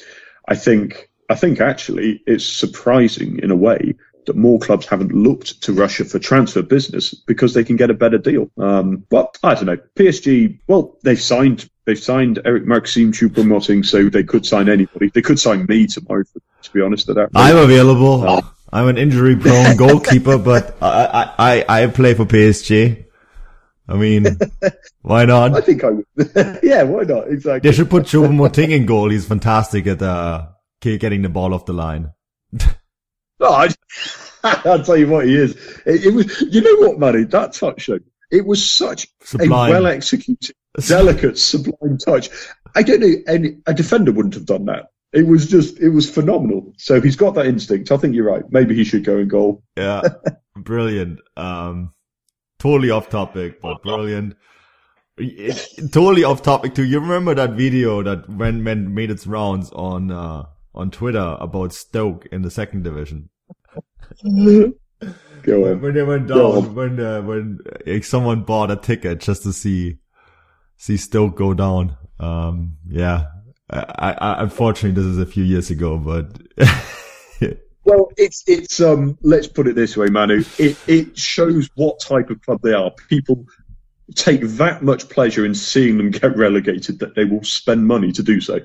I 0.48 0.56
think 0.56 1.10
I 1.30 1.36
think 1.36 1.60
actually 1.60 2.22
it's 2.28 2.46
surprising 2.46 3.40
in 3.40 3.50
a 3.50 3.56
way 3.56 3.96
that 4.26 4.36
more 4.36 4.60
clubs 4.60 4.86
haven't 4.86 5.12
looked 5.12 5.62
to 5.64 5.74
Russia 5.74 6.06
for 6.06 6.20
transfer 6.20 6.62
business 6.62 7.14
because 7.14 7.54
they 7.54 7.64
can 7.64 7.76
get 7.76 7.90
a 7.90 7.94
better 7.94 8.18
deal. 8.18 8.50
Um, 8.58 9.06
but 9.10 9.38
I 9.44 9.56
don't 9.56 9.66
know. 9.66 9.78
PSG, 9.96 10.60
well, 10.68 10.98
they've 11.04 11.20
signed 11.20 11.70
they've 11.86 12.00
signed 12.00 12.40
Eric 12.46 12.66
Maxim 12.66 13.12
Choupo-Moting, 13.12 13.84
so 13.84 14.10
they 14.10 14.24
could 14.24 14.46
sign 14.46 14.70
anybody. 14.70 15.10
They 15.10 15.22
could 15.22 15.40
sign 15.40 15.66
me 15.68 15.88
tomorrow, 15.88 16.24
to 16.62 16.72
be 16.72 16.82
honest. 16.82 17.10
At 17.10 17.16
that 17.16 17.30
I'm 17.34 17.58
available. 17.58 18.24
Uh, 18.24 18.42
I'm 18.74 18.88
an 18.88 18.98
injury 18.98 19.36
prone 19.36 19.78
goalkeeper, 19.78 20.40
but 20.40 20.76
I, 20.82 21.34
I, 21.38 21.84
I 21.84 21.88
play 21.88 22.16
for 22.16 22.26
PSG. 22.26 23.06
I 23.88 23.96
mean, 23.96 24.26
why 25.02 25.26
not? 25.26 25.56
I 25.56 25.62
think 25.62 25.84
I 25.84 25.90
would. 25.92 26.06
yeah, 26.64 26.82
why 26.82 27.04
not? 27.04 27.28
Exactly. 27.28 27.70
They 27.70 27.76
should 27.76 27.92
put 27.92 28.06
Choupo-Moting 28.06 28.72
in 28.72 28.88
goal. 28.88 29.10
He's 29.10 29.28
fantastic 29.28 29.86
at 29.86 30.02
uh, 30.02 30.48
getting 30.82 31.22
the 31.22 31.30
ball 31.30 31.54
off 31.54 31.66
the 31.66 31.74
line. 31.74 32.12
Oh, 33.40 33.68
I, 34.44 34.62
will 34.64 34.84
tell 34.84 34.96
you 34.96 35.10
what 35.10 35.26
he 35.26 35.36
is. 35.36 35.52
It, 35.86 36.06
it, 36.06 36.14
was, 36.14 36.40
you 36.42 36.62
know 36.62 36.88
what, 36.88 36.98
Manny? 36.98 37.26
That 37.26 37.52
touch 37.52 37.90
it 37.90 38.46
was 38.46 38.72
such 38.72 39.08
sublime. 39.22 39.70
a 39.70 39.74
well 39.74 39.88
executed, 39.88 40.56
delicate, 40.88 41.38
sublime 41.38 41.98
touch. 41.98 42.30
I 42.74 42.84
don't 42.84 43.02
know, 43.02 43.14
any 43.28 43.58
a 43.66 43.74
defender 43.74 44.14
wouldn't 44.14 44.36
have 44.36 44.46
done 44.46 44.66
that. 44.66 44.93
It 45.14 45.28
was 45.28 45.48
just, 45.48 45.80
it 45.80 45.90
was 45.90 46.10
phenomenal. 46.10 46.74
So 46.78 47.00
he's 47.00 47.16
got 47.16 47.36
that 47.36 47.46
instinct. 47.46 47.92
I 47.92 47.98
think 47.98 48.16
you're 48.16 48.26
right. 48.26 48.44
Maybe 48.50 48.76
he 48.76 48.84
should 48.84 49.06
go 49.06 49.18
in 49.20 49.28
goal. 49.28 49.64
Yeah, 49.78 50.02
brilliant. 50.56 51.20
Um, 51.38 51.94
totally 52.60 52.90
off 52.90 53.10
topic, 53.10 53.62
but 53.62 53.82
brilliant. 53.84 54.36
It, 55.18 55.92
totally 55.92 56.24
off 56.24 56.42
topic 56.42 56.74
too. 56.74 56.84
You 56.84 57.00
remember 57.00 57.36
that 57.36 57.52
video 57.52 58.02
that 58.02 58.28
when, 58.28 58.64
when 58.64 58.94
made 58.94 59.12
its 59.12 59.28
rounds 59.28 59.72
on, 59.72 60.10
uh, 60.10 60.46
on 60.74 60.90
Twitter 60.90 61.38
about 61.40 61.74
Stoke 61.74 62.26
in 62.32 62.42
the 62.42 62.50
second 62.50 62.84
division. 62.84 63.30
Go 65.44 65.70
on. 65.70 65.82
When 65.82 65.94
they 65.94 66.04
went 66.04 66.28
down, 66.28 66.74
when 66.74 67.00
uh, 67.00 67.22
when 67.22 67.60
like, 67.86 68.06
someone 68.06 68.44
bought 68.44 68.72
a 68.72 68.78
ticket 68.78 69.20
just 69.20 69.44
to 69.44 69.52
see 69.52 69.98
see 70.78 70.98
Stoke 70.98 71.36
go 71.36 71.54
down. 71.54 71.98
Um, 72.20 72.78
yeah, 72.88 73.26
I, 73.70 74.16
I, 74.20 74.44
unfortunately 74.44 75.02
this 75.02 75.10
is 75.10 75.20
a 75.20 75.26
few 75.26 75.44
years 75.44 75.70
ago, 75.70 75.98
but. 75.98 76.42
well, 77.86 78.12
it's 78.18 78.44
it's 78.48 78.80
um. 78.82 79.18
Let's 79.22 79.48
put 79.48 79.68
it 79.68 79.76
this 79.76 79.96
way, 79.98 80.08
Manu. 80.08 80.44
It 80.58 80.78
it 80.88 81.18
shows 81.18 81.70
what 81.76 82.00
type 82.00 82.30
of 82.30 82.42
club 82.42 82.62
they 82.62 82.74
are. 82.74 82.92
People 83.10 83.46
take 84.16 84.42
that 84.42 84.84
much 84.84 85.10
pleasure 85.10 85.46
in 85.46 85.56
seeing 85.56 85.98
them 85.98 86.12
get 86.12 86.36
relegated 86.38 87.00
that 87.00 87.16
they 87.16 87.26
will 87.26 87.44
spend 87.44 87.88
money 87.88 88.12
to 88.12 88.24
do 88.24 88.42
so. 88.42 88.60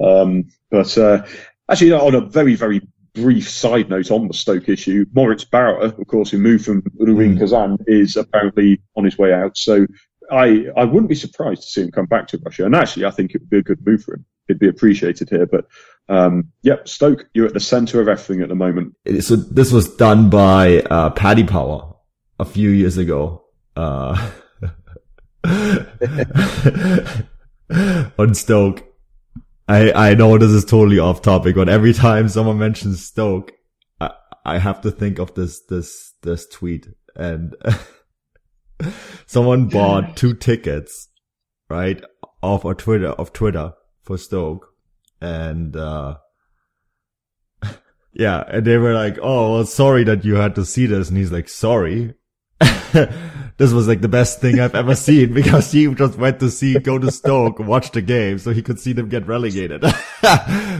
Um, 0.00 0.48
but 0.70 0.96
uh, 0.98 1.24
actually, 1.70 1.92
on 1.92 2.14
a 2.14 2.20
very, 2.20 2.54
very 2.54 2.80
brief 3.14 3.48
side 3.48 3.90
note 3.90 4.10
on 4.10 4.28
the 4.28 4.34
Stoke 4.34 4.68
issue, 4.68 5.06
Moritz 5.12 5.44
Bauer, 5.44 5.78
of 5.78 6.06
course, 6.06 6.30
who 6.30 6.38
moved 6.38 6.64
from 6.64 6.82
Rubin 6.98 7.36
mm. 7.36 7.38
Kazan, 7.38 7.78
is 7.86 8.16
apparently 8.16 8.80
on 8.96 9.04
his 9.04 9.18
way 9.18 9.32
out. 9.32 9.56
So 9.56 9.86
I, 10.30 10.66
I 10.76 10.84
wouldn't 10.84 11.08
be 11.08 11.14
surprised 11.14 11.62
to 11.62 11.68
see 11.68 11.82
him 11.82 11.90
come 11.90 12.06
back 12.06 12.28
to 12.28 12.40
Russia. 12.44 12.64
And 12.64 12.74
actually, 12.74 13.04
I 13.04 13.10
think 13.10 13.34
it 13.34 13.42
would 13.42 13.50
be 13.50 13.58
a 13.58 13.62
good 13.62 13.84
move 13.86 14.02
for 14.02 14.14
him. 14.14 14.24
It'd 14.52 14.60
be 14.60 14.68
appreciated 14.68 15.30
here. 15.30 15.46
But 15.46 15.66
um, 16.08 16.52
yep, 16.62 16.86
Stoke, 16.86 17.26
you're 17.32 17.46
at 17.46 17.54
the 17.54 17.60
centre 17.60 18.00
of 18.00 18.08
everything 18.08 18.42
at 18.42 18.48
the 18.48 18.54
moment. 18.54 18.94
So 19.20 19.36
this 19.36 19.72
was 19.72 19.94
done 19.96 20.30
by 20.30 20.80
uh, 20.82 21.10
Paddy 21.10 21.44
Power 21.44 21.94
a 22.38 22.44
few 22.44 22.70
years 22.70 22.98
ago. 22.98 23.44
Uh, 23.74 24.30
on 28.18 28.34
Stoke. 28.34 28.84
I, 29.68 29.92
I 29.92 30.14
know 30.14 30.36
this 30.36 30.50
is 30.50 30.66
totally 30.66 30.98
off 30.98 31.22
topic, 31.22 31.54
but 31.54 31.70
every 31.70 31.94
time 31.94 32.28
someone 32.28 32.58
mentions 32.58 33.06
Stoke, 33.06 33.52
I, 34.00 34.10
I 34.44 34.58
have 34.58 34.80
to 34.82 34.90
think 34.90 35.18
of 35.18 35.32
this, 35.34 35.60
this, 35.68 36.12
this 36.22 36.46
tweet 36.48 36.88
and 37.16 37.54
someone 39.26 39.68
bought 39.68 40.16
two 40.16 40.34
tickets, 40.34 41.08
right? 41.70 42.02
Off 42.42 42.64
of 42.64 42.76
Twitter, 42.76 43.10
of 43.10 43.32
Twitter 43.32 43.72
for 44.02 44.18
Stoke. 44.18 44.74
And, 45.20 45.76
uh, 45.76 46.16
yeah, 48.12 48.44
and 48.48 48.66
they 48.66 48.76
were 48.76 48.94
like, 48.94 49.18
"Oh, 49.22 49.54
well, 49.54 49.66
sorry 49.66 50.04
that 50.04 50.24
you 50.24 50.34
had 50.34 50.54
to 50.56 50.64
see 50.64 50.86
this," 50.86 51.08
and 51.08 51.18
he's 51.18 51.32
like, 51.32 51.48
"Sorry." 51.48 52.14
this 53.56 53.72
was 53.72 53.88
like 53.88 54.00
the 54.00 54.08
best 54.08 54.40
thing 54.40 54.60
I've 54.60 54.74
ever 54.74 54.94
seen 54.94 55.32
because 55.34 55.72
he 55.72 55.92
just 55.94 56.18
went 56.18 56.40
to 56.40 56.50
see, 56.50 56.78
go 56.78 56.98
to 56.98 57.10
Stoke, 57.10 57.58
watch 57.58 57.90
the 57.90 58.02
game 58.02 58.38
so 58.38 58.52
he 58.52 58.62
could 58.62 58.78
see 58.78 58.92
them 58.92 59.08
get 59.08 59.26
relegated. 59.26 59.80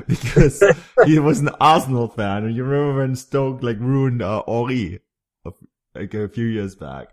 because 0.06 0.62
he 1.04 1.18
was 1.18 1.40
an 1.40 1.50
Arsenal 1.60 2.08
fan. 2.08 2.44
And 2.44 2.54
you 2.54 2.64
remember 2.64 3.00
when 3.00 3.16
Stoke 3.16 3.62
like 3.62 3.78
ruined 3.80 4.22
uh, 4.22 4.40
Ori 4.40 5.00
like 5.94 6.14
a 6.14 6.28
few 6.28 6.46
years 6.46 6.74
back. 6.74 7.08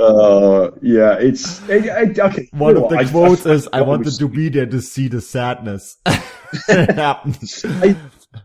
Uh, 0.00 0.70
yeah, 0.80 1.18
it's 1.18 1.60
it, 1.68 1.84
it, 1.84 2.18
okay. 2.18 2.48
One 2.52 2.76
of 2.76 2.88
the 2.88 2.96
I, 2.96 3.04
quotes 3.04 3.44
I, 3.44 3.52
is, 3.52 3.68
"I 3.72 3.82
wanted 3.82 4.16
to 4.18 4.28
be 4.28 4.48
there 4.48 4.66
to 4.66 4.80
see 4.80 5.08
the 5.08 5.20
sadness." 5.20 5.98
I, 6.06 7.96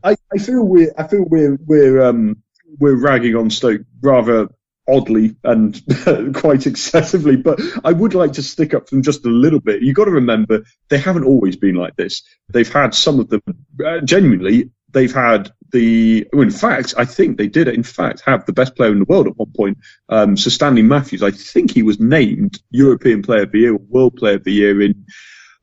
I, 0.04 0.15
I 0.34 0.38
feel 0.38 0.63
we're, 0.63 0.94
I 0.98 1.08
feel 1.08 1.24
we're, 1.26 1.58
we're, 1.65 2.04
um, 2.04 2.44
we're 2.80 3.00
ragging 3.00 3.36
on 3.36 3.50
Stoke 3.50 3.82
rather 4.02 4.50
oddly 4.88 5.36
and 5.44 5.82
quite 6.36 6.68
excessively, 6.68 7.36
but 7.36 7.60
I 7.84 7.91
would 7.91 8.13
like 8.13 8.34
to 8.34 8.44
stick 8.44 8.74
up 8.74 8.88
for 8.88 8.96
them 8.96 9.04
just 9.04 9.26
a 9.26 9.30
little 9.30 9.60
bit. 9.60 9.82
You've 9.82 9.96
got 9.96 10.06
to 10.06 10.12
remember 10.12 10.63
they 10.89 10.98
haven't 10.98 11.24
always 11.24 11.56
been 11.56 11.76
like 11.76 11.96
this. 11.96 12.22
They've 12.50 12.72
had 12.72 12.94
some 12.94 13.20
of 13.20 13.30
them 13.30 13.41
uh, 13.84 14.02
genuinely. 14.02 14.72
They've 14.96 15.14
had 15.14 15.52
the, 15.72 16.26
in 16.32 16.52
fact, 16.52 16.94
I 16.98 17.06
think 17.06 17.38
they 17.38 17.48
did, 17.48 17.68
in 17.68 17.84
fact, 17.84 18.22
have 18.26 18.46
the 18.46 18.54
best 18.54 18.76
player 18.76 18.92
in 18.92 19.00
the 19.00 19.06
world 19.06 19.28
at 19.28 19.38
one 19.38 19.52
point. 19.56 19.78
Um, 20.10 20.38
so 20.38 20.50
Stanley 20.50 20.82
Matthews, 20.82 21.22
I 21.22 21.32
think 21.32 21.70
he 21.72 21.84
was 21.84 22.00
named 22.00 22.62
European 22.72 23.22
Player 23.22 23.44
of 23.44 23.52
the 23.52 23.60
Year, 23.60 23.76
World 23.76 24.16
Player 24.16 24.36
of 24.36 24.46
the 24.46 24.54
Year 24.54 24.82
in, 24.82 25.06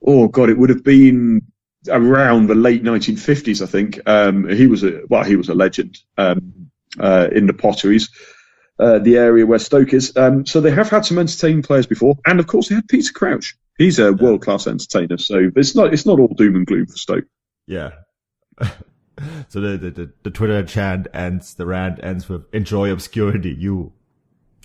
oh 0.07 0.29
God, 0.29 0.51
it 0.51 0.59
would 0.59 0.69
have 0.69 0.85
been 0.85 1.41
around 1.89 2.47
the 2.47 2.55
late 2.55 2.85
1950s, 2.85 3.63
I 3.63 3.67
think. 3.67 4.01
Um, 4.07 4.47
he 4.49 4.67
was 4.67 4.85
a, 4.85 5.01
well, 5.09 5.25
he 5.25 5.37
was 5.37 5.49
a 5.49 5.55
legend. 5.55 5.99
Um, 6.19 6.71
uh, 6.99 7.29
in 7.33 7.47
the 7.47 7.55
potteries, 7.55 8.11
uh, 8.79 8.99
the 8.99 9.17
area 9.17 9.47
where 9.47 9.59
Stoke 9.59 9.93
is. 9.95 10.17
Um, 10.17 10.47
so 10.47 10.61
they 10.61 10.71
have 10.71 10.91
had 10.91 11.05
some 11.05 11.19
entertaining 11.19 11.63
players 11.63 11.87
before, 11.87 12.17
and 12.27 12.41
of 12.41 12.47
course 12.47 12.69
they 12.69 12.75
had 12.75 12.89
Peter 12.89 13.13
Crouch. 13.13 13.57
He's 13.79 13.99
a 13.99 14.13
world 14.13 14.43
class 14.43 14.67
entertainer, 14.67 15.19
so 15.19 15.51
it's 15.57 15.75
not 15.75 15.93
it's 15.93 16.07
not 16.07 16.21
all 16.21 16.29
doom 16.29 16.57
and 16.57 16.67
gloom 16.67 16.87
for 16.87 16.97
Stoke. 16.97 17.25
Yeah. 17.67 17.93
so 19.49 19.61
the, 19.61 19.79
the, 19.79 19.91
the, 19.91 20.13
the 20.25 20.31
Twitter 20.31 20.63
chant 20.65 21.09
ends, 21.15 21.55
the 21.55 21.67
rant 21.67 22.01
ends 22.03 22.29
with 22.29 22.45
enjoy 22.53 22.91
obscurity, 22.91 23.55
you 23.59 23.93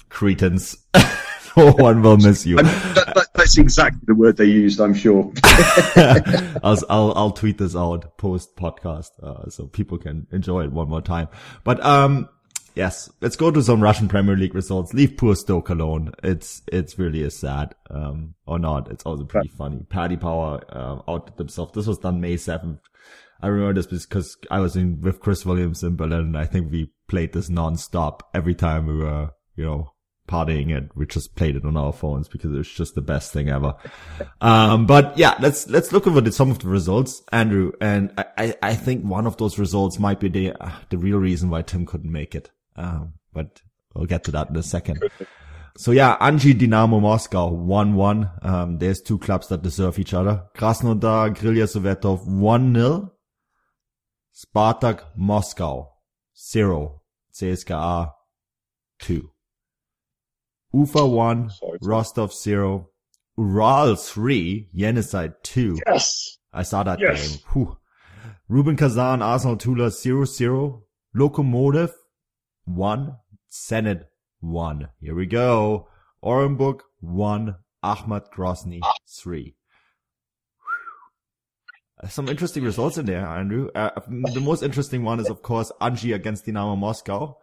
cretins. 0.09 0.77
no 1.57 1.71
one 1.73 2.01
will 2.01 2.17
miss 2.17 2.45
you. 2.45 2.57
That, 2.57 3.13
that, 3.15 3.27
that's 3.33 3.57
exactly 3.57 4.01
the 4.05 4.15
word 4.15 4.37
they 4.37 4.45
used, 4.45 4.79
I'm 4.79 4.93
sure. 4.93 5.31
I'll, 6.63 6.77
I'll, 6.89 7.13
I'll 7.15 7.31
tweet 7.31 7.57
this 7.57 7.75
out 7.75 8.17
post 8.17 8.55
podcast, 8.55 9.11
uh, 9.21 9.49
so 9.49 9.67
people 9.67 9.97
can 9.97 10.27
enjoy 10.31 10.65
it 10.65 10.71
one 10.71 10.89
more 10.89 11.01
time. 11.01 11.27
But, 11.63 11.83
um, 11.83 12.29
yes, 12.75 13.09
let's 13.21 13.35
go 13.35 13.51
to 13.51 13.61
some 13.63 13.81
Russian 13.81 14.07
Premier 14.07 14.35
League 14.37 14.55
results. 14.55 14.93
Leave 14.93 15.17
poor 15.17 15.35
Stoke 15.35 15.69
alone. 15.69 16.11
It's, 16.23 16.61
it's 16.71 16.99
really 16.99 17.23
a 17.23 17.31
sad, 17.31 17.75
um, 17.89 18.35
or 18.45 18.59
not. 18.59 18.91
It's 18.91 19.03
also 19.03 19.25
pretty 19.25 19.49
funny. 19.49 19.85
Paddy 19.89 20.17
Power, 20.17 20.61
uh, 20.69 21.11
outdid 21.11 21.37
themselves. 21.37 21.73
This 21.73 21.87
was 21.87 21.97
done 21.97 22.21
May 22.21 22.35
7th. 22.35 22.79
I 23.41 23.47
remember 23.47 23.81
this 23.81 24.05
because 24.05 24.37
I 24.49 24.59
was 24.59 24.75
in 24.75 25.01
with 25.01 25.19
Chris 25.19 25.45
Williams 25.45 25.83
in 25.83 25.95
Berlin. 25.95 26.35
I 26.35 26.45
think 26.45 26.71
we 26.71 26.91
played 27.07 27.33
this 27.33 27.49
non-stop 27.49 28.29
every 28.33 28.55
time 28.55 28.87
we 28.87 28.97
were, 28.97 29.31
you 29.55 29.65
know, 29.65 29.93
partying 30.27 30.75
it. 30.75 30.89
We 30.95 31.05
just 31.05 31.35
played 31.35 31.55
it 31.55 31.65
on 31.65 31.77
our 31.77 31.93
phones 31.93 32.27
because 32.27 32.51
it 32.51 32.57
was 32.57 32.69
just 32.69 32.95
the 32.95 33.01
best 33.01 33.31
thing 33.31 33.49
ever. 33.49 33.75
Um, 34.39 34.85
but 34.85 35.17
yeah, 35.17 35.35
let's, 35.39 35.67
let's 35.67 35.91
look 35.91 36.05
over 36.05 36.21
the, 36.21 36.31
some 36.31 36.51
of 36.51 36.59
the 36.59 36.67
results, 36.67 37.23
Andrew. 37.31 37.71
And 37.81 38.13
I, 38.37 38.55
I 38.61 38.75
think 38.75 39.03
one 39.03 39.25
of 39.25 39.37
those 39.37 39.57
results 39.57 39.97
might 39.97 40.19
be 40.19 40.29
the, 40.29 40.53
uh, 40.53 40.71
the 40.89 40.97
real 40.97 41.17
reason 41.17 41.49
why 41.49 41.63
Tim 41.63 41.87
couldn't 41.87 42.11
make 42.11 42.35
it. 42.35 42.51
Um, 42.75 43.13
but 43.33 43.61
we'll 43.95 44.05
get 44.05 44.23
to 44.25 44.31
that 44.31 44.49
in 44.49 44.55
a 44.55 44.63
second. 44.63 45.03
So 45.77 45.91
yeah, 45.91 46.17
Anzhi 46.17 46.53
Dinamo 46.53 47.01
Moscow 47.01 47.51
1-1. 47.51 48.45
Um, 48.45 48.77
there's 48.77 49.01
two 49.01 49.17
clubs 49.17 49.47
that 49.47 49.63
deserve 49.63 49.97
each 49.99 50.13
other. 50.13 50.43
Krasnodar 50.55 51.35
Krylia 51.35 51.65
Sovetov 51.65 52.27
1-0. 52.27 53.11
Spartak 54.37 54.99
Moscow 55.15 55.93
0. 56.35 57.01
CSKA 57.33 58.11
2. 58.99 59.31
Ufa 60.75 61.05
1. 61.07 61.49
Sorry. 61.49 61.79
Rostov 61.81 62.31
0. 62.31 62.87
Ural 63.35 63.95
3. 63.95 64.69
Yenisei 64.75 65.33
2. 65.41 65.79
Yes. 65.87 66.37
I 66.53 66.61
saw 66.61 66.83
that 66.83 66.99
Yes. 66.99 67.27
game. 67.27 67.39
Whew. 67.53 67.77
Rubin 68.47 68.75
Kazan, 68.75 69.23
Arsenal 69.23 69.57
Tula 69.57 69.89
0-0. 69.89 70.83
Lokomotiv 71.15 71.93
1. 72.65 73.17
Zenit 73.51 74.03
1. 74.41 74.89
Here 74.99 75.15
we 75.15 75.25
go. 75.25 75.87
Orenburg 76.23 76.81
1. 76.99 77.55
Akhmat 77.83 78.29
Grozny 78.31 78.81
ah. 78.83 78.93
3. 79.07 79.56
Some 82.09 82.29
interesting 82.29 82.63
results 82.63 82.97
in 82.97 83.07
there, 83.07 83.25
Andrew. 83.25 83.69
Uh, 83.73 83.89
the 84.07 84.39
most 84.39 84.61
interesting 84.61 85.03
one 85.03 85.19
is, 85.19 85.29
of 85.29 85.41
course, 85.41 85.71
Anzhi 85.81 86.13
against 86.13 86.45
Dynamo 86.45 86.75
Moscow. 86.75 87.37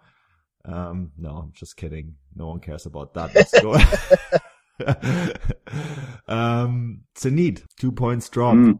Um, 0.64 1.10
no, 1.18 1.30
I'm 1.30 1.52
just 1.52 1.76
kidding. 1.76 2.14
No 2.36 2.48
one 2.48 2.60
cares 2.60 2.86
about 2.86 3.14
that. 3.14 3.34
Let's 3.34 3.60
go. 3.60 3.74
um, 6.32 7.02
Zenit, 7.16 7.62
two 7.78 7.92
points 7.92 8.28
dropped. 8.28 8.58
Mm. 8.58 8.78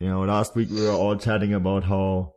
You 0.00 0.08
know, 0.08 0.22
last 0.22 0.56
week 0.56 0.70
we 0.70 0.82
were 0.82 0.90
all 0.90 1.16
chatting 1.16 1.54
about 1.54 1.84
how 1.84 2.32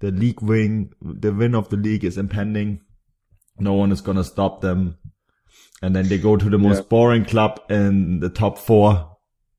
the 0.00 0.10
league 0.10 0.42
wing, 0.42 0.92
the 1.00 1.32
win 1.32 1.54
of 1.54 1.68
the 1.70 1.76
league 1.76 2.04
is 2.04 2.18
impending. 2.18 2.80
No 3.58 3.72
one 3.74 3.92
is 3.92 4.00
going 4.00 4.16
to 4.16 4.24
stop 4.24 4.60
them. 4.60 4.98
And 5.82 5.94
then 5.94 6.08
they 6.08 6.18
go 6.18 6.36
to 6.36 6.48
the 6.50 6.58
most 6.58 6.76
Yeah. 6.82 6.88
boring 6.88 7.24
club 7.24 7.60
in 7.68 8.20
the 8.20 8.28
top 8.28 8.58
four 8.58 9.16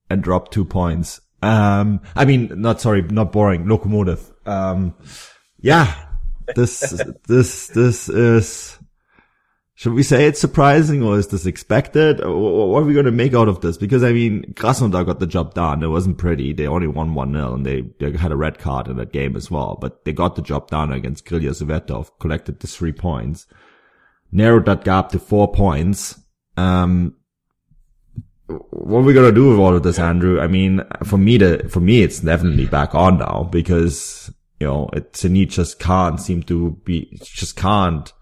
and 0.09 0.23
drop 0.23 0.51
two 0.51 0.65
points. 0.65 1.21
Um, 1.45 2.01
I 2.15 2.25
mean, 2.25 2.51
not 2.55 2.81
sorry, 2.81 3.03
not 3.03 3.31
boring, 3.31 3.65
Lokomotiv. 3.65 4.31
Um, 4.47 4.95
yeah, 5.59 5.93
this, 6.55 6.79
this, 7.27 7.67
this 7.67 8.09
is, 8.09 8.79
should 9.75 9.93
we 9.93 10.01
say 10.01 10.25
it's 10.25 10.41
surprising 10.41 11.03
or 11.03 11.19
is 11.19 11.27
this 11.27 11.45
expected? 11.45 12.17
What 12.17 12.81
are 12.81 12.85
we 12.85 12.93
going 12.93 13.05
to 13.05 13.11
make 13.11 13.35
out 13.35 13.47
of 13.47 13.61
this? 13.61 13.77
Because 13.77 14.03
I 14.03 14.11
mean, 14.11 14.55
Krasnodar 14.55 15.05
got 15.05 15.19
the 15.19 15.27
job 15.27 15.53
done. 15.53 15.83
It 15.83 15.87
wasn't 15.87 16.17
pretty. 16.17 16.51
They 16.51 16.65
only 16.65 16.87
won 16.87 17.13
1-0 17.13 17.53
and 17.53 17.63
they, 17.63 17.81
they 17.99 18.17
had 18.17 18.31
a 18.31 18.37
red 18.37 18.57
card 18.57 18.87
in 18.87 18.97
that 18.97 19.13
game 19.13 19.35
as 19.35 19.51
well, 19.51 19.77
but 19.79 20.03
they 20.03 20.13
got 20.13 20.35
the 20.35 20.41
job 20.41 20.69
done 20.69 20.91
against 20.91 21.25
Krylia 21.25 21.51
Sovetov, 21.51 22.09
collected 22.19 22.59
the 22.59 22.65
three 22.65 22.93
points, 22.93 23.45
narrowed 24.31 24.65
that 24.65 24.83
gap 24.83 25.09
to 25.09 25.19
four 25.19 25.51
points. 25.51 26.19
Um, 26.57 27.14
what 28.85 28.99
are 28.99 29.03
we 29.03 29.13
gonna 29.13 29.31
do 29.31 29.49
with 29.49 29.57
all 29.57 29.75
of 29.75 29.81
this, 29.81 29.97
Andrew? 29.97 30.39
I 30.39 30.45
mean, 30.45 30.83
for 31.03 31.17
me 31.17 31.39
to, 31.39 31.67
for 31.69 31.79
me, 31.79 32.03
it's 32.03 32.19
definitely 32.19 32.67
back 32.67 32.93
on 32.93 33.17
now 33.17 33.49
because, 33.51 34.31
you 34.59 34.67
know, 34.67 34.89
Zenit 34.93 35.49
just 35.49 35.79
can't 35.79 36.21
seem 36.21 36.43
to 36.43 36.79
be, 36.85 37.17
just 37.23 37.55
can't 37.55 38.13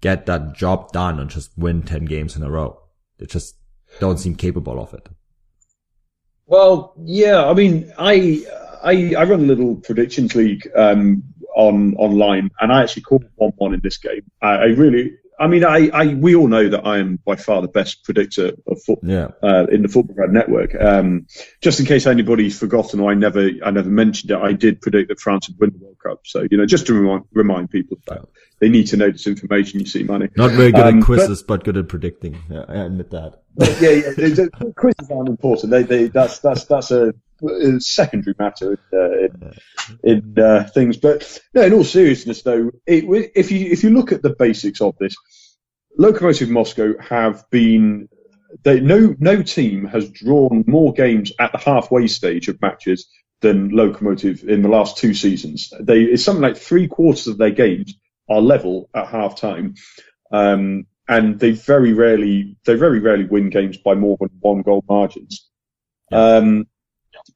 get 0.00 0.26
that 0.26 0.54
job 0.54 0.92
done 0.92 1.18
and 1.18 1.28
just 1.28 1.50
win 1.58 1.82
10 1.82 2.04
games 2.04 2.36
in 2.36 2.44
a 2.44 2.50
row. 2.50 2.80
They 3.18 3.26
just 3.26 3.56
don't 3.98 4.18
seem 4.18 4.36
capable 4.36 4.80
of 4.80 4.94
it. 4.94 5.08
Well, 6.46 6.94
yeah. 7.02 7.44
I 7.44 7.54
mean, 7.54 7.92
I 7.98 8.44
I, 8.84 9.14
I 9.16 9.24
run 9.24 9.40
a 9.40 9.46
little 9.46 9.76
predictions 9.76 10.36
league 10.36 10.68
um, 10.76 11.24
on 11.56 11.96
online, 11.96 12.50
and 12.60 12.72
I 12.72 12.82
actually 12.82 13.02
called 13.02 13.24
one 13.34 13.52
one 13.56 13.74
in 13.74 13.80
this 13.82 13.98
game. 13.98 14.22
I, 14.40 14.54
I 14.54 14.64
really, 14.66 15.12
I 15.42 15.48
mean, 15.48 15.64
I, 15.64 15.90
I 15.92 16.06
we 16.14 16.36
all 16.36 16.46
know 16.46 16.68
that 16.68 16.86
I 16.86 16.98
am 16.98 17.18
by 17.24 17.34
far 17.34 17.60
the 17.60 17.68
best 17.68 18.04
predictor 18.04 18.52
of 18.66 18.82
football 18.86 19.10
Yeah. 19.10 19.28
uh, 19.42 19.66
in 19.70 19.82
the 19.82 19.88
Futbolgrad 19.88 20.30
Network. 20.30 20.74
Um, 20.80 21.26
just 21.60 21.80
in 21.80 21.86
case 21.86 22.06
anybody's 22.06 22.56
forgotten 22.58 23.00
or 23.00 23.10
I 23.10 23.14
never 23.14 23.50
I 23.64 23.70
never 23.72 23.90
mentioned 23.90 24.30
it, 24.30 24.38
I 24.38 24.52
did 24.52 24.80
predict 24.80 25.08
that 25.08 25.18
France 25.18 25.48
would 25.48 25.58
win 25.58 25.70
the 25.78 25.84
World 25.84 25.98
Cup. 26.02 26.20
So 26.24 26.46
you 26.50 26.56
know, 26.56 26.66
just 26.66 26.86
to 26.86 26.94
remind, 26.94 27.24
remind 27.32 27.70
people 27.70 27.96
of 27.96 28.04
that 28.04 28.28
they 28.60 28.68
need 28.68 28.86
to 28.86 28.96
know 28.96 29.10
this 29.10 29.26
information. 29.26 29.80
You 29.80 29.86
see, 29.86 30.04
Manu 30.04 30.28
Not 30.36 30.52
very 30.52 30.70
good 30.70 30.86
Um, 30.86 30.98
at 31.00 31.04
quizzes, 31.04 31.42
but, 31.42 31.64
good 31.64 31.76
at 31.76 31.88
predicting. 31.88 32.38
Yeah, 32.48 32.64
I 32.68 32.84
admit 32.84 33.10
that. 33.10 33.42
Yeah, 33.80 33.90
yeah. 33.90 34.70
quizzes 34.76 35.10
aren't 35.10 35.28
important. 35.28 35.72
They, 35.72 35.82
they, 35.82 36.04
that's 36.06 36.38
that's 36.38 36.64
that's 36.66 36.92
a 36.92 37.12
secondary 37.80 38.34
matter 38.38 38.78
in, 38.92 38.98
uh, 38.98 39.52
in, 40.04 40.34
in 40.36 40.42
uh, 40.42 40.64
things. 40.74 40.96
But 40.96 41.40
no, 41.54 41.62
in 41.62 41.72
all 41.72 41.84
seriousness, 41.84 42.42
though, 42.42 42.70
it, 42.86 43.32
if 43.34 43.50
you 43.50 43.70
if 43.70 43.82
you 43.82 43.90
look 43.90 44.12
at 44.12 44.22
the 44.22 44.34
basics 44.34 44.80
of 44.80 44.96
this, 44.98 45.14
Lokomotiv 45.98 46.48
Moscow 46.48 46.94
have 47.00 47.48
been. 47.50 48.08
They, 48.64 48.80
no 48.80 49.14
no 49.18 49.42
team 49.42 49.86
has 49.86 50.10
drawn 50.10 50.64
more 50.66 50.92
games 50.92 51.32
at 51.40 51.52
the 51.52 51.58
halfway 51.58 52.06
stage 52.06 52.48
of 52.48 52.60
matches 52.60 53.08
than 53.40 53.70
Lokomotiv 53.70 54.44
in 54.46 54.60
the 54.60 54.68
last 54.68 54.98
two 54.98 55.14
seasons. 55.14 55.72
They 55.80 56.02
it's 56.02 56.22
something 56.22 56.42
like 56.42 56.58
three 56.58 56.86
quarters 56.86 57.26
of 57.28 57.38
their 57.38 57.50
games 57.50 57.94
are 58.28 58.42
level 58.42 58.90
at 58.94 59.08
half 59.08 59.36
time. 59.36 59.74
Um, 60.30 60.86
and 61.08 61.38
they 61.38 61.50
very 61.50 61.92
rarely 61.92 62.56
they 62.64 62.74
very 62.74 63.00
rarely 63.00 63.24
win 63.24 63.50
games 63.50 63.76
by 63.76 63.94
more 63.94 64.16
than 64.20 64.30
one 64.40 64.62
goal 64.62 64.84
margins. 64.88 65.48
Um, 66.10 66.66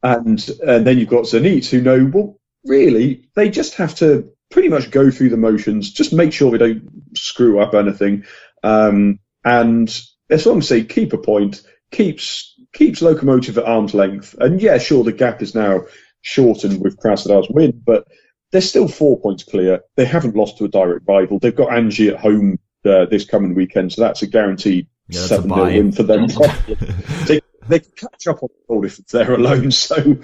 and 0.03 0.49
and 0.67 0.87
then 0.87 0.99
you've 0.99 1.09
got 1.09 1.25
Zenit 1.25 1.69
who 1.69 1.81
know 1.81 2.11
well 2.13 2.39
really 2.65 3.29
they 3.35 3.49
just 3.49 3.75
have 3.75 3.95
to 3.97 4.31
pretty 4.51 4.69
much 4.69 4.91
go 4.91 5.11
through 5.11 5.31
the 5.31 5.37
motions, 5.37 5.91
just 5.91 6.13
make 6.13 6.33
sure 6.33 6.51
they 6.51 6.59
don't 6.59 7.17
screw 7.17 7.61
up 7.61 7.75
anything, 7.75 8.25
um, 8.63 9.19
and 9.45 10.01
as 10.31 10.47
long 10.47 10.59
as 10.59 10.69
they 10.69 10.85
keep 10.85 11.13
a 11.13 11.19
point, 11.19 11.63
keeps 11.91 12.55
keeps 12.73 13.01
Lokomotiv 13.01 13.57
at 13.57 13.65
arm's 13.65 13.95
length, 13.95 14.35
and 14.39 14.61
yeah, 14.61 14.79
sure 14.79 15.05
the 15.05 15.13
gap 15.13 15.43
is 15.43 15.55
now 15.55 15.83
shortened 16.21 16.81
with 16.81 16.99
Krasnodar's 16.99 17.49
win, 17.51 17.83
but 17.85 18.07
they're 18.51 18.61
still 18.61 18.89
four 18.89 19.21
points 19.21 19.45
clear. 19.45 19.81
They 19.97 20.05
haven't 20.05 20.37
lost 20.37 20.59
to 20.59 20.65
a 20.65 20.69
direct 20.69 21.07
rival. 21.07 21.39
They've 21.39 21.55
got 21.55 21.69
Anzhi 21.69 22.13
at 22.13 22.21
home 22.21 22.59
uh, 22.85 23.07
this 23.07 23.25
coming 23.25 23.55
weekend, 23.55 23.93
so 23.93 24.03
that's 24.03 24.23
a 24.23 24.27
guaranteed 24.27 24.89
Yeah, 25.09 25.21
that's 25.21 25.29
seven 25.29 25.51
0 25.51 25.65
win 25.65 25.93
for 25.93 26.03
them. 26.03 26.27
they, 27.27 27.41
they 27.69 27.81
can 27.81 27.93
catch 27.93 28.27
up 28.27 28.43
on 28.43 28.49
the 28.49 28.75
goal 28.75 28.85
if 28.85 28.97
they're 29.07 29.35
alone. 29.35 29.71
So 29.71 30.19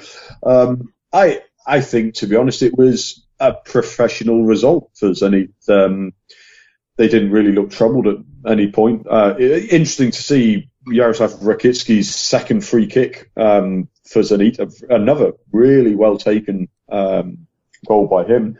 um, 0.44 0.92
I 1.12 1.42
I 1.66 1.80
think, 1.80 2.14
to 2.14 2.26
be 2.26 2.36
honest, 2.36 2.62
it 2.62 2.76
was 2.76 3.24
a 3.38 3.52
professional 3.52 4.44
result 4.44 4.90
for 4.94 5.10
Zenit. 5.10 5.52
Um, 5.68 6.12
they 6.96 7.08
didn't 7.08 7.30
really 7.30 7.52
look 7.52 7.70
troubled 7.70 8.06
at 8.06 8.16
any 8.46 8.70
point. 8.70 9.06
Uh, 9.08 9.36
interesting 9.38 10.10
to 10.10 10.22
see 10.22 10.70
Yaroslav 10.86 11.32
Rakitsky's 11.34 12.14
second 12.14 12.64
free 12.64 12.86
kick 12.86 13.30
um, 13.36 13.88
for 14.04 14.20
Zenit, 14.20 14.82
another 14.90 15.32
really 15.52 15.94
well 15.94 16.18
taken 16.18 16.68
um, 16.90 17.46
goal 17.86 18.06
by 18.06 18.24
him. 18.24 18.58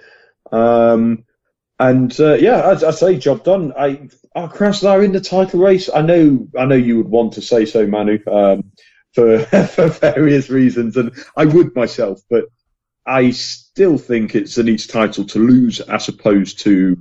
And 1.78 2.18
uh, 2.20 2.34
yeah, 2.34 2.60
I, 2.60 2.88
I 2.88 2.90
say 2.92 3.18
job 3.18 3.44
done. 3.44 3.72
I 3.76 4.08
are 4.34 5.02
in 5.02 5.12
the 5.12 5.20
title 5.20 5.60
race? 5.60 5.90
I 5.92 6.02
know, 6.02 6.48
I 6.58 6.64
know 6.64 6.74
you 6.74 6.96
would 6.98 7.08
want 7.08 7.34
to 7.34 7.42
say 7.42 7.66
so, 7.66 7.86
Manu, 7.86 8.18
um, 8.26 8.72
for 9.14 9.40
for 9.66 9.88
various 9.88 10.48
reasons, 10.48 10.96
and 10.96 11.12
I 11.36 11.44
would 11.44 11.74
myself, 11.74 12.20
but 12.30 12.44
I 13.06 13.30
still 13.30 13.98
think 13.98 14.34
it's 14.34 14.56
Zenit's 14.56 14.86
title 14.86 15.24
to 15.26 15.38
lose 15.38 15.80
as 15.80 16.08
opposed 16.08 16.60
to 16.60 16.96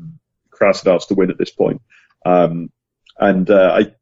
Krasnodar's 0.49 1.05
to 1.07 1.13
win 1.13 1.29
at 1.29 1.37
this 1.37 1.51
point. 1.51 1.81
Um, 2.25 2.71
and 3.17 3.49
uh, 3.49 3.77
I 3.79 3.93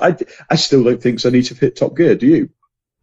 I, 0.00 0.16
I 0.50 0.56
still 0.56 0.84
don't 0.84 1.02
think 1.02 1.20
so. 1.20 1.30
Zenit 1.30 1.48
have 1.48 1.58
hit 1.58 1.76
top 1.76 1.96
gear. 1.96 2.14
Do 2.14 2.26
you? 2.26 2.50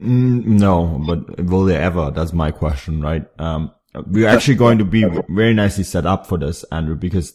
Mm, 0.01 0.45
no, 0.45 1.01
but 1.05 1.39
will 1.39 1.65
they 1.65 1.77
ever? 1.77 2.11
That's 2.11 2.33
my 2.33 2.51
question, 2.51 3.01
right? 3.01 3.25
Um, 3.39 3.71
we're 4.07 4.27
actually 4.27 4.55
going 4.55 4.79
to 4.79 4.85
be 4.85 5.05
very 5.29 5.53
nicely 5.53 5.83
set 5.83 6.05
up 6.05 6.25
for 6.25 6.37
this, 6.37 6.63
Andrew, 6.65 6.95
because 6.95 7.33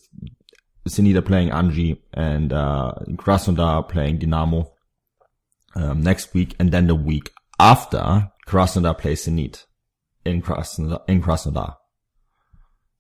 Zenit 0.89 1.17
are 1.17 1.23
playing 1.23 1.51
Anzhi 1.51 1.99
and 2.13 2.53
uh, 2.53 2.93
Krasnodar 3.13 3.89
playing 3.89 4.19
Dynamo 4.19 4.73
um, 5.75 6.03
next 6.03 6.35
week, 6.35 6.55
and 6.59 6.73
then 6.73 6.87
the 6.87 6.95
week 6.95 7.33
after 7.61 8.31
Krasnodar 8.47 8.99
plays 8.99 9.27
Zenit 9.27 9.65
in 10.25 10.43
Krasnodar. 10.43 11.01
In 11.09 11.23
Krasnodar. 11.23 11.77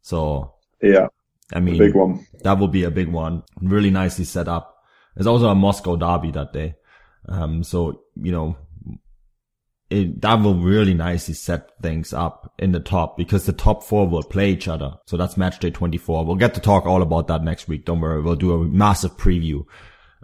So 0.02 0.54
yeah, 0.80 1.08
I 1.52 1.60
mean, 1.60 1.78
big 1.78 1.94
one. 1.94 2.26
That 2.42 2.58
will 2.58 2.68
be 2.68 2.84
a 2.84 2.90
big 2.90 3.08
one. 3.08 3.42
Really 3.60 3.90
nicely 3.90 4.24
set 4.24 4.48
up. 4.48 4.76
There's 5.14 5.26
also 5.26 5.48
a 5.48 5.54
Moscow 5.54 5.96
derby 5.96 6.30
that 6.32 6.52
day. 6.52 6.76
Um, 7.28 7.64
so 7.64 8.02
you 8.14 8.32
know, 8.32 8.56
it, 9.90 10.20
that 10.20 10.34
will 10.34 10.54
really 10.54 10.92
nicely 10.92 11.34
set 11.34 11.70
things 11.80 12.12
up 12.12 12.52
in 12.58 12.72
the 12.72 12.80
top 12.80 13.16
because 13.16 13.46
the 13.46 13.52
top 13.52 13.82
four 13.82 14.06
will 14.06 14.22
play 14.22 14.50
each 14.50 14.68
other. 14.68 14.94
So 15.06 15.16
that's 15.16 15.36
match 15.36 15.58
day 15.60 15.70
24. 15.70 16.24
We'll 16.24 16.36
get 16.36 16.54
to 16.54 16.60
talk 16.60 16.84
all 16.84 17.00
about 17.00 17.28
that 17.28 17.42
next 17.42 17.68
week. 17.68 17.86
Don't 17.86 18.00
worry. 18.00 18.20
We'll 18.20 18.36
do 18.36 18.52
a 18.52 18.64
massive 18.64 19.16
preview, 19.16 19.64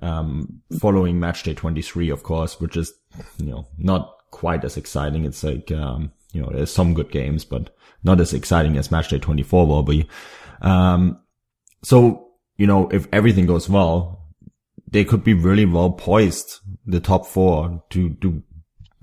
um, 0.02 0.60
following 0.78 1.18
match 1.18 1.44
day 1.44 1.54
23, 1.54 2.10
of 2.10 2.22
course, 2.22 2.60
which 2.60 2.76
is, 2.76 2.92
you 3.38 3.46
know, 3.46 3.66
not 3.78 4.16
quite 4.30 4.64
as 4.64 4.76
exciting. 4.76 5.24
It's 5.24 5.42
like, 5.42 5.72
um, 5.72 6.12
you 6.32 6.42
know, 6.42 6.50
there's 6.52 6.72
some 6.72 6.92
good 6.92 7.10
games, 7.10 7.44
but 7.46 7.74
not 8.02 8.20
as 8.20 8.34
exciting 8.34 8.76
as 8.76 8.90
match 8.90 9.08
day 9.08 9.18
24 9.18 9.66
will 9.66 9.82
be. 9.82 10.06
Um, 10.60 11.20
so, 11.82 12.32
you 12.58 12.66
know, 12.66 12.88
if 12.90 13.08
everything 13.12 13.46
goes 13.46 13.68
well, 13.68 14.26
they 14.90 15.04
could 15.04 15.24
be 15.24 15.32
really 15.32 15.64
well 15.64 15.90
poised, 15.90 16.60
the 16.84 17.00
top 17.00 17.24
four 17.24 17.82
to, 17.90 18.10
to 18.20 18.42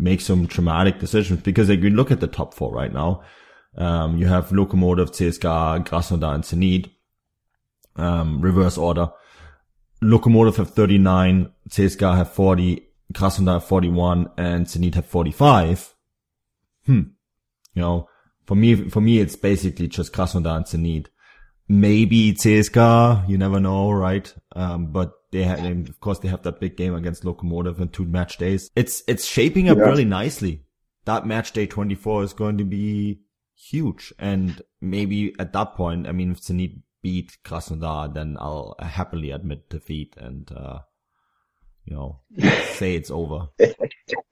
make 0.01 0.19
some 0.19 0.47
traumatic 0.47 0.99
decisions 0.99 1.41
because 1.41 1.69
like 1.69 1.79
you 1.79 1.91
look 1.91 2.11
at 2.11 2.19
the 2.19 2.27
top 2.27 2.53
four 2.53 2.73
right 2.73 2.91
now, 2.91 3.21
um, 3.77 4.17
you 4.17 4.25
have 4.27 4.49
Lokomotiv, 4.49 5.11
CSKA, 5.11 5.85
Krasnodar, 5.85 6.35
and 6.35 6.43
Zenit, 6.43 6.89
um, 7.95 8.41
reverse 8.41 8.77
order. 8.77 9.09
Lokomotiv 10.03 10.57
have 10.57 10.71
39, 10.71 11.51
CSKA 11.69 12.17
have 12.17 12.33
40, 12.33 12.85
Krasnodar 13.13 13.53
have 13.53 13.65
41, 13.65 14.29
and 14.37 14.65
Zenit 14.65 14.95
have 14.95 15.05
45. 15.05 15.93
Hmm. 16.87 17.01
You 17.75 17.81
know, 17.81 18.09
for 18.45 18.55
me, 18.55 18.89
for 18.89 18.99
me, 18.99 19.19
it's 19.19 19.35
basically 19.35 19.87
just 19.87 20.11
Krasnodar 20.11 20.57
and 20.57 20.65
Zenit. 20.65 21.07
Maybe 21.69 22.33
CSKA, 22.33 23.29
you 23.29 23.37
never 23.37 23.59
know, 23.59 23.91
right? 23.91 24.33
Um, 24.53 24.87
but 24.91 25.13
they 25.31 25.43
have, 25.43 25.63
of 25.63 25.99
course, 25.99 26.19
they 26.19 26.27
have 26.27 26.43
that 26.43 26.59
big 26.59 26.77
game 26.77 26.93
against 26.93 27.23
Lokomotiv 27.23 27.79
in 27.79 27.89
two 27.89 28.05
match 28.05 28.37
days. 28.37 28.69
It's, 28.75 29.03
it's 29.07 29.25
shaping 29.25 29.69
up 29.69 29.77
yeah. 29.77 29.85
really 29.85 30.05
nicely. 30.05 30.63
That 31.05 31.25
match 31.25 31.51
day 31.53 31.65
24 31.65 32.23
is 32.23 32.33
going 32.33 32.57
to 32.57 32.63
be 32.63 33.21
huge. 33.55 34.13
And 34.19 34.61
maybe 34.81 35.33
at 35.39 35.53
that 35.53 35.73
point, 35.75 36.07
I 36.07 36.11
mean, 36.11 36.31
if 36.31 36.41
Zenit 36.41 36.81
beat 37.01 37.37
Krasnodar, 37.43 38.13
then 38.13 38.37
I'll 38.39 38.75
happily 38.79 39.31
admit 39.31 39.69
defeat 39.69 40.15
and, 40.17 40.51
uh, 40.51 40.79
you 41.85 41.95
know, 41.95 42.19
say 42.73 42.95
it's 42.95 43.11
over. 43.11 43.47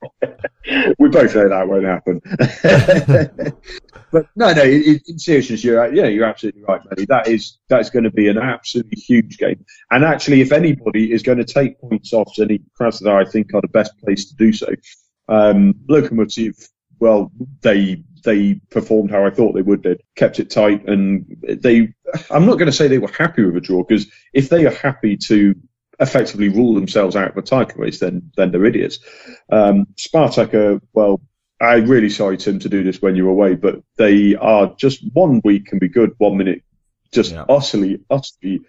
we 0.99 1.09
both 1.09 1.35
know 1.35 1.49
that 1.49 1.67
won't 1.67 1.85
happen. 1.85 2.21
but 4.11 4.27
no, 4.35 4.53
no. 4.53 4.63
In, 4.63 4.99
in 5.07 5.19
seriousness, 5.19 5.63
you're 5.63 5.93
yeah, 5.93 6.05
you're 6.05 6.25
absolutely 6.25 6.63
right, 6.63 6.81
Manny. 6.89 7.05
That 7.05 7.27
is 7.27 7.57
that's 7.67 7.89
going 7.89 8.03
to 8.03 8.11
be 8.11 8.27
an 8.27 8.37
absolutely 8.37 8.99
huge 8.99 9.37
game. 9.37 9.65
And 9.91 10.03
actually, 10.03 10.41
if 10.41 10.51
anybody 10.51 11.11
is 11.11 11.23
going 11.23 11.37
to 11.37 11.45
take 11.45 11.79
points 11.79 12.13
off 12.13 12.33
Zenit 12.37 12.63
Krasnodar, 12.79 13.25
I 13.25 13.29
think 13.29 13.53
are 13.53 13.61
the 13.61 13.67
best 13.67 13.97
place 13.99 14.25
to 14.29 14.35
do 14.35 14.53
so. 14.53 14.67
Um, 15.27 15.73
Lokomotiv, 15.89 16.67
well, 16.99 17.31
they 17.61 18.03
they 18.23 18.55
performed 18.69 19.11
how 19.11 19.25
I 19.25 19.29
thought 19.29 19.53
they 19.53 19.61
would. 19.61 19.83
They 19.83 19.97
kept 20.15 20.39
it 20.39 20.49
tight, 20.49 20.87
and 20.87 21.25
they. 21.43 21.93
I'm 22.29 22.45
not 22.45 22.57
going 22.57 22.67
to 22.67 22.71
say 22.71 22.87
they 22.87 22.97
were 22.97 23.11
happy 23.11 23.43
with 23.43 23.57
a 23.57 23.61
draw 23.61 23.83
because 23.83 24.07
if 24.33 24.49
they 24.49 24.65
are 24.65 24.73
happy 24.73 25.15
to 25.27 25.55
effectively 25.99 26.49
rule 26.49 26.73
themselves 26.73 27.15
out 27.15 27.31
of 27.31 27.37
a 27.37 27.41
title 27.41 27.81
race, 27.81 27.99
then 27.99 28.31
then 28.35 28.51
they're 28.51 28.65
idiots. 28.65 28.99
Um, 29.51 29.87
Spartak 29.95 30.53
are 30.53 30.81
well. 30.93 31.21
I'm 31.61 31.87
really 31.87 32.09
sorry, 32.09 32.37
Tim, 32.37 32.59
to 32.59 32.69
do 32.69 32.83
this 32.83 33.01
when 33.01 33.17
you're 33.17 33.27
away, 33.27 33.55
but 33.55 33.83
they 33.97 34.35
are 34.35 34.73
just 34.77 35.03
one 35.11 35.41
week 35.43 35.65
can 35.65 35.77
be 35.77 35.89
good, 35.89 36.15
one 36.17 36.37
minute 36.37 36.63
just 37.11 37.33
yeah. 37.33 37.43
utterly, 37.49 37.99
utterly. 38.09 38.61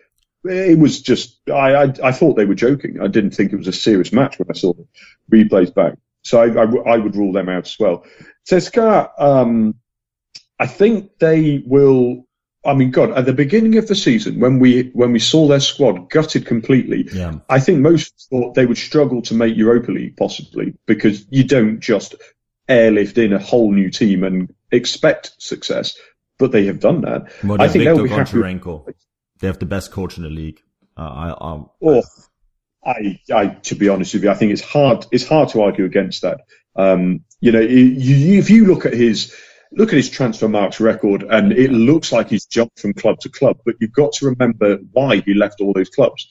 It 0.43 0.79
was 0.79 1.01
just 1.01 1.39
I, 1.49 1.75
I, 1.75 1.95
I 2.03 2.13
thought 2.13 2.35
they 2.35 2.47
were 2.47 2.55
joking. 2.55 3.01
I 3.01 3.07
didn't 3.07 3.33
think 3.33 3.53
it 3.53 3.57
was 3.57 3.69
a 3.69 3.73
serious 3.73 4.13
match 4.13 4.39
when 4.39 4.49
I 4.51 4.55
saw 4.55 4.73
the 4.73 4.87
replays 5.31 5.73
back. 5.73 5.95
So 6.23 6.41
I, 6.43 6.49
I, 6.49 6.95
I 6.95 6.97
would 6.97 7.17
rule 7.17 7.33
them 7.33 7.49
out 7.49 7.67
as 7.67 7.77
well. 7.79 8.05
CSKA, 8.49 9.11
um, 9.19 9.75
I 10.59 10.67
think 10.67 11.19
they 11.19 11.63
will 11.65 12.27
I 12.65 12.75
mean, 12.75 12.91
God, 12.91 13.13
at 13.13 13.25
the 13.25 13.33
beginning 13.33 13.79
of 13.79 13.89
the 13.89 13.95
season, 13.95 14.39
when 14.39 14.59
we 14.59 14.91
when 14.93 15.13
we 15.13 15.19
saw 15.19 15.49
their 15.49 15.61
squad 15.61 16.11
gutted 16.11 16.45
completely, 16.45 17.09
yeah. 17.13 17.39
I 17.49 17.59
think 17.59 17.79
most 17.79 18.29
thought 18.29 18.55
they 18.55 18.67
would 18.67 18.77
struggle 18.77 19.23
to 19.23 19.35
make 19.35 19.57
Europa 19.57 19.91
League 19.93 20.17
possibly 20.17 20.75
because 20.87 21.25
you 21.31 21.45
don't 21.45 21.81
just 21.81 22.17
airlift 22.69 23.17
in 23.17 23.33
a 23.33 23.39
whole 23.39 23.73
new 23.73 23.91
team 23.91 24.25
and 24.25 24.55
expect 24.71 25.33
success. 25.39 25.97
But 26.39 26.53
they 26.53 26.67
have 26.67 26.81
done 26.81 27.03
that. 27.03 27.33
Well, 27.43 27.61
I 27.61 27.69
think 27.69 27.85
they'll 27.85 28.03
be 28.03 28.09
happy. 28.09 28.41
They 29.41 29.47
have 29.47 29.59
the 29.59 29.67
best 29.67 29.91
coach 29.91 30.17
in 30.17 30.23
the 30.23 30.31
league. 30.31 30.63
Uh, 30.97 31.01
I, 31.01 31.29
I, 31.31 31.65
oh, 31.83 32.03
I, 32.85 33.21
I, 33.33 33.47
to 33.47 33.75
be 33.75 33.89
honest 33.89 34.15
with 34.15 34.25
you, 34.25 34.31
I 34.31 34.35
think 34.35 34.53
it's 34.53 34.63
hard. 34.63 35.07
It's 35.13 35.27
hard 35.27 35.51
to 35.51 35.63
argue 35.63 35.87
against 35.87 36.23
that. 36.23 36.43
Um, 36.77 37.25
you 37.41 37.53
know, 37.53 37.61
you, 37.61 38.39
if 38.39 38.51
you 38.51 38.67
look 38.67 38.85
at 38.87 38.93
his 38.93 39.35
look 39.73 39.91
at 39.91 39.97
his 39.97 40.11
Transfermarkt 40.11 40.81
record, 40.81 41.23
and 41.23 41.53
it 41.53 41.71
looks 41.71 42.13
like 42.13 42.29
he's 42.29 42.47
jumped 42.47 42.81
from 42.81 42.93
club 42.93 43.21
to 43.21 43.29
club. 43.29 43.59
But 43.65 43.77
you've 43.81 43.93
got 43.93 44.13
to 44.15 44.27
remember 44.27 44.79
why 44.93 45.21
he 45.21 45.35
left 45.35 45.61
all 45.61 45.73
those 45.73 45.91
clubs. 45.91 46.29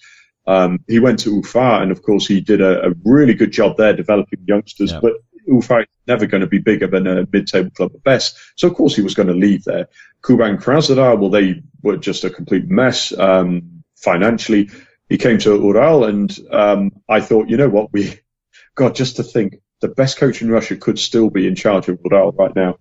Um, 0.47 0.79
he 0.87 0.99
went 0.99 1.19
to 1.19 1.35
Ufa, 1.35 1.79
and 1.81 1.91
of 1.91 2.01
course, 2.01 2.27
he 2.27 2.41
did 2.41 2.61
a, 2.61 2.87
a 2.87 2.93
really 3.05 3.33
good 3.33 3.51
job 3.51 3.77
there 3.77 3.93
developing 3.93 4.39
youngsters. 4.47 4.91
Yeah. 4.91 4.99
But 5.01 5.13
Ufa 5.47 5.79
is 5.79 5.87
never 6.07 6.25
going 6.25 6.41
to 6.41 6.47
be 6.47 6.59
bigger 6.59 6.87
than 6.87 7.07
a 7.07 7.27
mid-table 7.31 7.71
club 7.71 7.91
at 7.93 8.03
best. 8.03 8.37
So 8.55 8.67
of 8.67 8.75
course, 8.75 8.95
he 8.95 9.01
was 9.01 9.13
going 9.13 9.27
to 9.27 9.33
leave 9.33 9.63
there. 9.63 9.87
Kuban 10.23 10.61
Krasnodar, 10.61 11.19
well, 11.19 11.29
they 11.29 11.61
were 11.81 11.97
just 11.97 12.23
a 12.23 12.29
complete 12.29 12.67
mess 12.67 13.17
um, 13.17 13.83
financially. 13.95 14.69
He 15.07 15.17
came 15.17 15.37
to 15.39 15.55
Ural, 15.55 16.05
and 16.05 16.35
um, 16.51 16.91
I 17.07 17.21
thought, 17.21 17.49
you 17.49 17.57
know 17.57 17.69
what, 17.69 17.91
we, 17.93 18.19
God, 18.75 18.95
just 18.95 19.15
to 19.15 19.23
think, 19.23 19.61
the 19.81 19.87
best 19.87 20.17
coach 20.17 20.41
in 20.41 20.51
Russia 20.51 20.75
could 20.75 20.99
still 20.99 21.29
be 21.29 21.47
in 21.47 21.55
charge 21.55 21.87
of 21.87 21.99
Ural 22.03 22.31
right 22.33 22.55
now. 22.55 22.77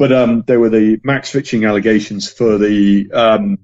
But 0.00 0.12
um, 0.12 0.44
there 0.46 0.58
were 0.58 0.70
the 0.70 0.98
max 1.04 1.30
fixing 1.30 1.66
allegations 1.66 2.26
for 2.26 2.56
the 2.56 3.12
um, 3.12 3.58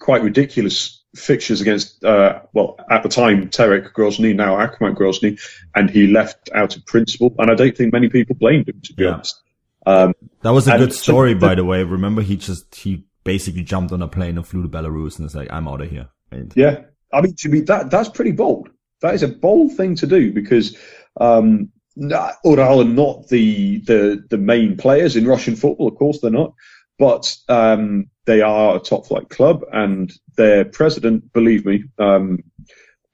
quite 0.00 0.24
ridiculous 0.24 1.04
fixtures 1.14 1.60
against, 1.60 2.04
uh, 2.04 2.40
well, 2.52 2.80
at 2.90 3.04
the 3.04 3.08
time, 3.08 3.48
Terek 3.48 3.92
Grozny, 3.92 4.34
now 4.34 4.56
Akhmat 4.56 4.96
Grozny, 4.96 5.40
and 5.72 5.88
he 5.88 6.08
left 6.08 6.50
out 6.52 6.74
of 6.76 6.84
principle. 6.84 7.32
And 7.38 7.48
I 7.48 7.54
don't 7.54 7.76
think 7.76 7.92
many 7.92 8.08
people 8.08 8.34
blamed 8.34 8.70
him, 8.70 8.80
to 8.82 8.92
be 8.92 9.04
yeah. 9.04 9.10
honest. 9.10 9.40
Um, 9.86 10.14
that 10.40 10.50
was 10.50 10.66
a 10.66 10.76
good 10.78 10.92
story, 10.92 11.34
so, 11.34 11.38
by 11.38 11.54
the 11.54 11.64
way. 11.64 11.84
Remember, 11.84 12.22
he 12.22 12.36
just, 12.36 12.74
he 12.74 13.04
basically 13.22 13.62
jumped 13.62 13.92
on 13.92 14.02
a 14.02 14.08
plane 14.08 14.38
and 14.38 14.44
flew 14.44 14.62
to 14.62 14.68
Belarus 14.68 15.14
and 15.14 15.26
was 15.26 15.36
like, 15.36 15.52
I'm 15.52 15.68
out 15.68 15.80
of 15.80 15.88
here. 15.88 16.08
And 16.32 16.52
yeah. 16.56 16.86
I 17.12 17.20
mean, 17.20 17.36
to 17.36 17.48
me, 17.48 17.60
that, 17.60 17.88
that's 17.88 18.08
pretty 18.08 18.32
bold. 18.32 18.68
That 19.00 19.14
is 19.14 19.22
a 19.22 19.28
bold 19.28 19.76
thing 19.76 19.94
to 19.94 20.08
do 20.08 20.32
because, 20.32 20.76
um, 21.20 21.68
Ural 21.96 22.80
are 22.80 22.84
not 22.84 23.28
the, 23.28 23.78
the 23.80 24.24
the 24.30 24.38
main 24.38 24.76
players 24.76 25.16
in 25.16 25.26
Russian 25.26 25.56
football, 25.56 25.88
of 25.88 25.96
course 25.96 26.20
they're 26.20 26.30
not, 26.30 26.54
but 26.98 27.36
um, 27.48 28.06
they 28.24 28.40
are 28.40 28.76
a 28.76 28.80
top 28.80 29.06
flight 29.06 29.28
club, 29.28 29.62
and 29.72 30.12
their 30.36 30.64
president, 30.64 31.32
believe 31.32 31.66
me, 31.66 31.84
um, 31.98 32.38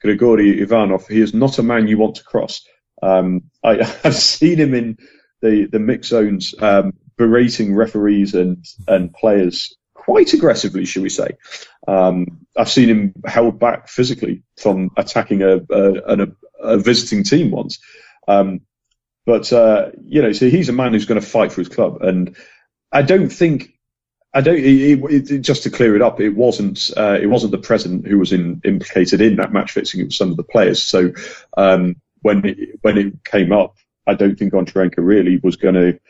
Grigory 0.01 0.61
Ivanov, 0.61 1.07
he 1.09 1.20
is 1.20 1.35
not 1.35 1.59
a 1.59 1.62
man 1.62 1.89
you 1.89 1.99
want 1.99 2.16
to 2.16 2.24
cross. 2.24 2.64
Um, 3.03 3.45
I, 3.64 3.83
have 4.03 4.14
seen 4.14 4.59
him 4.59 4.74
in 4.74 4.99
the 5.43 5.66
the 5.66 5.79
mix 5.79 6.09
zones 6.09 6.55
um, 6.61 6.93
berating 7.16 7.74
referees 7.74 8.35
and 8.35 8.64
and 8.87 9.12
players 9.12 9.76
quite 9.95 10.33
aggressively, 10.33 10.85
shall 10.85 11.03
we 11.03 11.11
say. 11.11 11.31
Um, 11.87 12.47
I've 12.57 12.70
seen 12.70 12.89
him 12.89 13.14
held 13.26 13.59
back 13.59 13.89
physically 13.89 14.43
from 14.57 14.91
attacking 14.97 15.43
a, 15.43 15.59
a, 15.70 15.93
a, 16.07 16.26
a 16.61 16.79
visiting 16.79 17.24
team 17.24 17.51
once. 17.51 17.79
Um, 18.26 18.61
but 19.29 19.53
uh, 19.53 19.91
you 20.07 20.22
know, 20.22 20.33
so 20.33 20.49
he's 20.49 20.70
a 20.70 20.72
man 20.72 20.95
who's 20.95 21.05
going 21.05 21.20
to 21.20 21.26
fight 21.26 21.53
for 21.53 21.61
his 21.61 21.68
club, 21.68 22.01
and 22.01 22.35
I 22.91 23.03
don't 23.03 23.29
think. 23.29 23.74
I 24.33 24.41
don't. 24.41 24.57
It, 24.57 25.31
it, 25.31 25.41
just 25.43 25.64
to 25.64 25.70
clear 25.70 25.95
it 25.95 26.01
up, 26.01 26.18
it 26.18 26.31
wasn't. 26.31 26.91
Uh, 26.97 27.18
it 27.20 27.26
wasn't 27.26 27.53
the 27.53 27.59
president 27.59 28.07
who 28.07 28.18
was 28.18 28.33
in, 28.33 28.62
implicated 28.64 29.20
in 29.20 29.37
that 29.37 29.53
match 29.53 29.72
fixing. 29.72 30.01
It 30.01 30.05
was 30.05 30.16
some 30.16 30.31
of 30.31 30.39
the 30.39 30.45
players. 30.45 30.83
So 30.83 31.12
um, 31.59 31.97
when 32.22 32.43
it, 32.47 32.79
when 32.81 32.97
it 32.97 33.22
came 33.22 33.53
up, 33.53 33.76
I 34.07 34.14
don't 34.14 34.39
think 34.39 34.55
Goncharenko 34.55 34.95
really 34.97 35.39
was 35.43 35.57
going 35.57 35.74
to 35.74 36.01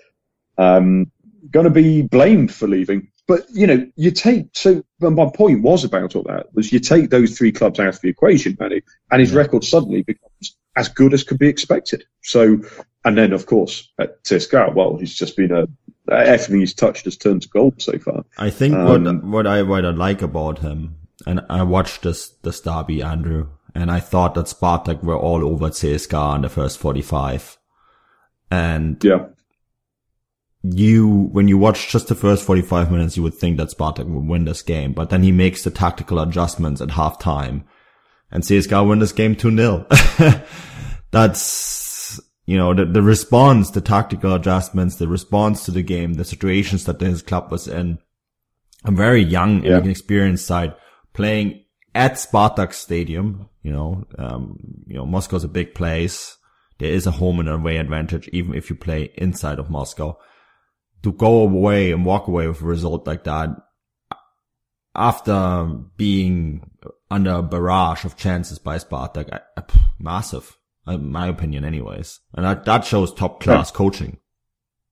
um, 0.56 1.10
going 1.50 1.64
to 1.64 1.70
be 1.70 2.02
blamed 2.02 2.54
for 2.54 2.68
leaving. 2.68 3.10
But 3.26 3.46
you 3.50 3.66
know, 3.66 3.84
you 3.96 4.12
take 4.12 4.50
so 4.52 4.84
my 5.00 5.28
point 5.34 5.62
was 5.62 5.82
about 5.82 6.14
all 6.14 6.22
that 6.28 6.54
was 6.54 6.72
you 6.72 6.78
take 6.78 7.10
those 7.10 7.36
three 7.36 7.50
clubs 7.50 7.80
out 7.80 7.96
of 7.96 8.00
the 8.00 8.10
equation, 8.10 8.56
Manny, 8.60 8.82
and 9.10 9.20
his 9.20 9.32
yeah. 9.32 9.38
record 9.38 9.64
suddenly 9.64 10.02
becomes 10.02 10.56
as 10.78 10.88
good 10.88 11.12
as 11.12 11.24
could 11.24 11.38
be 11.38 11.48
expected. 11.48 12.04
So, 12.22 12.60
and 13.04 13.18
then 13.18 13.32
of 13.32 13.46
course 13.46 13.90
at 13.98 14.22
CSKA, 14.24 14.74
well, 14.74 14.96
he's 14.96 15.14
just 15.14 15.36
been 15.36 15.52
a 15.52 15.66
everything 16.10 16.60
he's 16.60 16.72
touched 16.72 17.04
has 17.04 17.16
turned 17.16 17.42
to 17.42 17.48
gold 17.48 17.82
so 17.82 17.98
far. 17.98 18.24
I 18.38 18.48
think 18.48 18.74
um, 18.74 19.04
what 19.04 19.24
what 19.24 19.46
I 19.46 19.62
what 19.62 19.84
I 19.84 19.90
like 19.90 20.22
about 20.22 20.60
him, 20.60 20.96
and 21.26 21.44
I 21.50 21.64
watched 21.64 22.02
this 22.02 22.30
this 22.42 22.60
derby, 22.60 23.02
Andrew, 23.02 23.48
and 23.74 23.90
I 23.90 24.00
thought 24.00 24.34
that 24.34 24.46
Spartak 24.46 25.02
were 25.02 25.18
all 25.18 25.44
over 25.44 25.68
CSKA 25.68 26.36
in 26.36 26.42
the 26.42 26.48
first 26.48 26.78
forty 26.78 27.02
five, 27.02 27.58
and 28.50 29.02
yeah. 29.02 29.26
You, 30.64 31.08
when 31.08 31.46
you 31.46 31.56
watch 31.56 31.88
just 31.88 32.08
the 32.08 32.16
first 32.16 32.44
45 32.44 32.90
minutes, 32.90 33.16
you 33.16 33.22
would 33.22 33.36
think 33.36 33.56
that 33.56 33.68
Spartak 33.68 34.06
would 34.06 34.26
win 34.26 34.44
this 34.44 34.60
game, 34.60 34.92
but 34.92 35.08
then 35.08 35.22
he 35.22 35.30
makes 35.30 35.62
the 35.62 35.70
tactical 35.70 36.18
adjustments 36.18 36.80
at 36.80 36.88
halftime 36.88 37.62
and 38.30 38.42
CSKA 38.42 38.86
win 38.86 38.98
this 38.98 39.12
game 39.12 39.34
2-0. 39.34 40.46
That's, 41.10 42.20
you 42.46 42.56
know, 42.56 42.74
the, 42.74 42.84
the 42.84 43.02
response, 43.02 43.70
the 43.70 43.80
tactical 43.80 44.34
adjustments, 44.34 44.96
the 44.96 45.08
response 45.08 45.64
to 45.64 45.70
the 45.70 45.82
game, 45.82 46.14
the 46.14 46.24
situations 46.24 46.84
that 46.84 47.00
his 47.00 47.22
club 47.22 47.50
was 47.50 47.66
in. 47.66 47.98
A 48.84 48.92
very 48.92 49.22
young 49.22 49.64
yeah. 49.64 49.76
and 49.76 49.86
inexperienced 49.86 50.46
side 50.46 50.74
playing 51.12 51.64
at 51.94 52.12
Spartak 52.12 52.72
Stadium. 52.72 53.48
You 53.62 53.72
know, 53.72 54.04
um, 54.18 54.56
you 54.86 54.94
know, 54.94 55.04
Moscow's 55.04 55.44
a 55.44 55.48
big 55.48 55.74
place. 55.74 56.36
There 56.78 56.92
is 56.92 57.06
a 57.06 57.10
home 57.10 57.40
and 57.40 57.48
away 57.48 57.78
advantage, 57.78 58.28
even 58.28 58.54
if 58.54 58.70
you 58.70 58.76
play 58.76 59.10
inside 59.16 59.58
of 59.58 59.68
Moscow. 59.68 60.16
To 61.02 61.12
go 61.12 61.42
away 61.42 61.90
and 61.90 62.04
walk 62.04 62.28
away 62.28 62.46
with 62.46 62.62
a 62.62 62.64
result 62.64 63.06
like 63.06 63.24
that 63.24 63.50
after 64.94 65.64
being 65.96 66.67
under 67.10 67.32
a 67.32 67.42
barrage 67.42 68.04
of 68.04 68.16
chances 68.16 68.58
by 68.58 68.78
Spartak, 68.78 69.40
massive, 69.98 70.56
in 70.86 71.10
my 71.10 71.26
opinion, 71.28 71.64
anyways. 71.64 72.20
And 72.34 72.44
that, 72.44 72.64
that 72.64 72.84
shows 72.84 73.12
top 73.12 73.40
class 73.40 73.70
yeah. 73.70 73.76
coaching. 73.76 74.18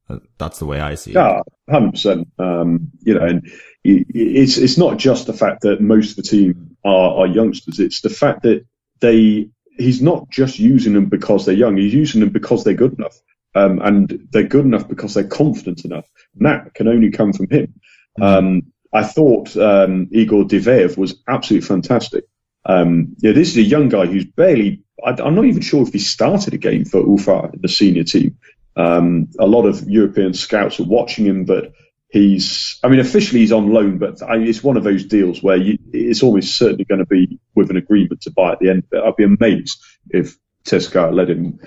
Uh, 0.09 0.19
that's 0.39 0.59
the 0.59 0.67
way 0.67 0.81
I 0.81 0.95
see 0.95 1.11
it. 1.11 1.14
Yeah, 1.14 1.41
hundred 1.69 1.93
percent. 1.93 2.29
Um, 2.39 2.93
you 3.01 3.14
know, 3.14 3.25
and 3.25 3.51
it's 3.83 4.57
it's 4.57 4.79
not 4.79 4.99
just 4.99 5.27
the 5.27 5.33
fact 5.33 5.62
that 5.62 5.81
most 5.81 6.11
of 6.11 6.17
the 6.17 6.23
team 6.23 6.77
are, 6.85 7.21
are 7.21 7.27
youngsters. 7.27 7.81
It's 7.81 8.01
the 8.03 8.11
fact 8.11 8.43
that 8.43 8.64
they 9.01 9.49
he's 9.77 10.01
not 10.01 10.31
just 10.31 10.59
using 10.59 10.93
them 10.95 11.07
because 11.07 11.45
they're 11.45 11.55
young. 11.55 11.77
He's 11.77 11.95
using 11.95 12.21
them 12.21 12.31
because 12.31 12.62
they're 12.62 12.75
good 12.75 12.97
enough, 12.97 13.19
um, 13.57 13.81
and 13.81 14.29
they're 14.31 14.45
good 14.45 14.64
enough 14.64 14.87
because 14.87 15.14
they're 15.14 15.27
confident 15.27 15.85
enough. 15.85 16.09
And 16.39 16.47
that 16.47 16.75
can 16.75 16.87
only 16.87 17.11
come 17.11 17.33
from 17.33 17.49
him. 17.51 17.75
Mm-hmm. 18.19 18.23
Um, 18.23 18.62
I 18.93 19.05
thought 19.05 19.57
um, 19.57 20.09
Igor 20.12 20.45
Diveev 20.45 20.97
was 20.97 21.22
absolutely 21.28 21.66
fantastic. 21.66 22.24
Um, 22.64 23.14
yeah, 23.18 23.32
this 23.32 23.51
is 23.51 23.57
a 23.59 23.62
young 23.62 23.89
guy 23.89 24.07
who's 24.07 24.24
barely. 24.24 24.82
I, 25.05 25.11
am 25.11 25.34
not 25.34 25.45
even 25.45 25.62
sure 25.62 25.82
if 25.82 25.93
he 25.93 25.99
started 25.99 26.55
a 26.55 26.59
game 26.59 26.84
for 26.84 27.01
Ufa 27.01 27.51
the 27.55 27.68
senior 27.68 28.05
team. 28.05 28.39
Um, 28.76 29.28
a 29.39 29.47
lot 29.47 29.66
of 29.66 29.89
European 29.89 30.34
scouts 30.34 30.80
are 30.80 30.84
watching 30.84 31.26
him, 31.26 31.45
but 31.45 31.72
he's. 32.09 32.78
I 32.82 32.89
mean, 32.89 33.01
officially 33.01 33.41
he's 33.41 33.53
on 33.53 33.72
loan, 33.72 33.99
but 33.99 34.22
I, 34.22 34.37
it's 34.39 34.64
one 34.64 34.76
of 34.76 34.84
those 34.84 35.05
deals 35.05 35.43
where 35.43 35.57
you, 35.57 35.78
it's 35.93 36.22
almost 36.22 36.57
certainly 36.57 36.84
going 36.84 36.99
to 37.01 37.07
be 37.07 37.39
with 37.55 37.70
an 37.70 37.76
agreement 37.76 38.22
to 38.22 38.30
buy 38.30 38.53
at 38.53 38.59
the 38.59 38.70
end 38.70 38.84
it. 38.91 39.03
I'd 39.03 39.16
be 39.16 39.24
amazed 39.24 39.80
if 40.11 40.37
CSKA 40.64 41.14
let 41.14 41.30
him 41.30 41.61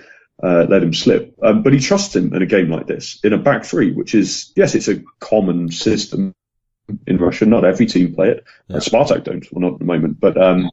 uh, 0.44 0.66
let 0.70 0.84
him 0.84 0.94
slip. 0.94 1.36
Um, 1.42 1.64
but 1.64 1.74
he 1.74 1.80
trusts 1.80 2.16
him 2.16 2.34
in 2.34 2.42
a 2.42 2.46
game 2.46 2.70
like 2.70 2.88
this, 2.88 3.20
in 3.24 3.34
a 3.34 3.38
back 3.38 3.66
three, 3.66 3.92
which 3.92 4.16
is, 4.16 4.52
yes, 4.56 4.76
it's 4.76 4.88
a 4.88 5.02
common 5.20 5.72
system 5.72 6.34
in 7.08 7.18
Russia. 7.18 7.46
Not 7.46 7.66
every 7.66 7.86
team 7.86 8.16
play 8.16 8.30
it. 8.30 8.44
Yeah. 8.68 8.78
Spartak 8.78 9.24
don't, 9.24 9.46
well, 9.52 9.62
not 9.62 9.74
at 9.74 9.80
the 9.80 9.86
moment. 9.86 10.20
But 10.20 10.42
um, 10.42 10.70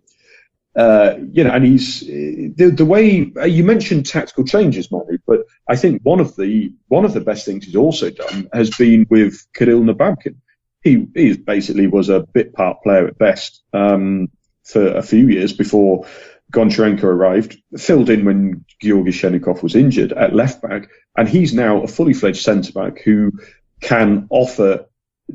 uh, 0.77 1.15
you 1.33 1.43
know, 1.43 1.51
and 1.51 1.65
he's 1.65 2.01
the, 2.01 2.73
the 2.75 2.85
way 2.85 3.33
uh, 3.37 3.45
you 3.45 3.65
mentioned 3.65 4.05
tactical 4.05 4.45
changes, 4.45 4.91
Manu, 4.91 5.19
but 5.27 5.41
I 5.67 5.77
think 5.77 6.03
one 6.03 6.21
of 6.21 6.37
the 6.37 6.73
one 6.89 7.07
of 7.07 7.15
the 7.15 7.21
best 7.21 7.47
things 7.47 7.65
he's 7.65 7.77
also 7.77 8.11
done 8.11 8.49
has 8.53 8.71
been 8.77 9.07
with 9.09 9.47
Kirill 9.55 9.81
Nababkin. 9.81 10.37
He 10.83 11.07
he 11.15 11.37
basically 11.37 11.87
was 11.87 12.11
a 12.11 12.21
bit 12.21 12.53
part 12.53 12.83
player 12.83 13.07
at 13.07 13.19
best 13.19 13.63
um, 13.73 14.29
for 14.65 14.87
a 14.87 15.03
few 15.03 15.29
years 15.29 15.55
before 15.55 16.07
Goncharenko 16.53 17.05
arrived, 17.05 17.57
filled 17.79 18.11
in 18.11 18.27
when 18.27 18.65
Georgy 18.81 19.13
Shchennikov 19.13 19.63
was 19.63 19.75
injured 19.75 20.13
at 20.13 20.35
left 20.35 20.61
back, 20.61 20.91
and 21.17 21.27
he's 21.27 21.55
now 21.55 21.83
a 21.83 21.89
fully 21.89 22.13
fledged 22.13 22.43
centre 22.43 22.73
back 22.73 23.01
who 23.01 23.33
can 23.81 24.27
offer 24.31 24.87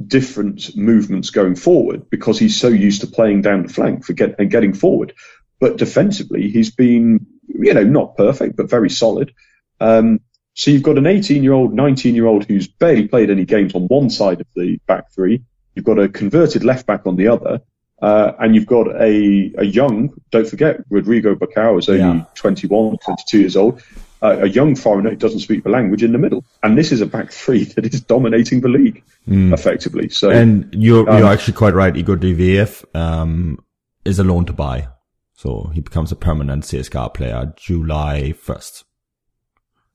different 0.08 0.76
movements 0.76 1.30
going 1.30 1.56
forward 1.56 2.10
because 2.10 2.40
he's 2.40 2.60
so 2.60 2.68
used 2.68 3.02
to 3.02 3.08
playing 3.08 3.42
down 3.42 3.64
the 3.64 3.74
flank 3.74 4.06
for 4.06 4.14
get, 4.14 4.36
and 4.40 4.50
getting 4.50 4.74
forward. 4.74 5.14
But 5.60 5.78
defensively, 5.78 6.50
he's 6.50 6.72
been, 6.72 7.28
you 7.48 7.74
know, 7.74 7.84
not 7.84 8.16
perfect, 8.18 8.56
but 8.56 8.70
very 8.70 8.90
solid. 8.90 9.34
Um, 9.80 10.22
so 10.54 10.72
you've 10.72 10.84
got 10.84 10.98
an 10.98 11.08
18 11.08 11.44
year 11.44 11.54
old, 11.54 11.74
19 11.74 12.16
year 12.16 12.26
old 12.26 12.46
who's 12.46 12.68
barely 12.68 13.08
played 13.08 13.30
any 13.30 13.46
games 13.46 13.76
on 13.76 13.84
one 13.84 14.10
side 14.10 14.42
of 14.42 14.48
the 14.56 14.80
back 14.88 15.12
three. 15.12 15.44
You've 15.76 15.86
got 15.86 16.00
a 16.00 16.10
converted 16.10 16.64
left 16.64 16.86
back 16.86 17.06
on 17.06 17.16
the 17.16 17.28
other. 17.28 17.62
Uh, 18.02 18.34
and 18.40 18.56
you've 18.56 18.66
got 18.66 18.88
a, 19.00 19.54
a 19.60 19.64
young, 19.64 20.12
don't 20.32 20.48
forget, 20.48 20.78
Rodrigo 20.90 21.36
Becão 21.36 21.78
is 21.78 21.88
only 21.88 22.02
yeah. 22.02 22.26
21, 22.34 22.98
22 22.98 23.40
years 23.40 23.56
old 23.56 23.84
a, 24.22 24.48
young 24.48 24.76
foreigner 24.76 25.12
who 25.12 25.16
doesn't 25.16 25.40
speak 25.40 25.64
the 25.64 25.70
language 25.70 26.04
in 26.04 26.12
the 26.12 26.18
middle. 26.18 26.46
And 26.64 26.78
this 26.78 26.92
is 26.92 27.02
a 27.02 27.06
back 27.06 27.32
three 27.32 27.64
that 27.64 27.86
is 27.86 28.02
dominating 28.02 28.62
the 28.62 28.70
league 28.70 29.04
mm. 29.28 29.54
effectively. 29.54 30.10
So, 30.10 30.30
and 30.30 30.74
you're, 30.74 31.10
um, 31.10 31.20
you're 31.20 31.28
actually 31.28 31.54
quite 31.54 31.74
right. 31.74 31.96
Igor 31.96 32.18
Diveev, 32.18 32.84
um, 32.96 33.60
is 34.06 34.20
a 34.20 34.24
loan 34.24 34.46
to 34.46 34.54
buy. 34.54 34.88
So 35.36 35.72
he 35.74 35.82
becomes 35.82 36.12
a 36.12 36.16
permanent 36.16 36.64
CSKA 36.64 37.14
player 37.14 37.54
July 37.56 38.34
1st. 38.34 38.84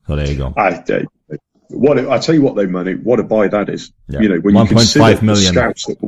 So 0.07 0.17
there 0.17 0.29
you 0.29 0.37
go. 0.37 0.55
I, 0.57 0.71
uh, 0.71 1.03
what 1.69 1.99
I 1.99 2.19
tell 2.19 2.35
you 2.35 2.43
what 2.43 2.55
though, 2.55 2.67
Manu, 2.67 2.99
what 2.99 3.21
a 3.21 3.25
buy 3.25 3.49
that 3.49 3.69
is. 3.69 3.93
Yeah. 4.09 4.21
You 4.21 4.29
know, 4.29 4.39
when 4.41 4.55
1. 4.55 4.67
you 4.67 4.69
consider 4.71 5.05
5 5.05 5.23
million. 5.23 5.55
the 5.55 5.61
scouts 5.61 5.87
that 5.87 5.99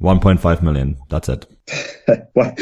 1.5 0.00 0.62
million. 0.62 0.96
That's 1.08 1.28
it. 1.28 1.46
well, 2.34 2.54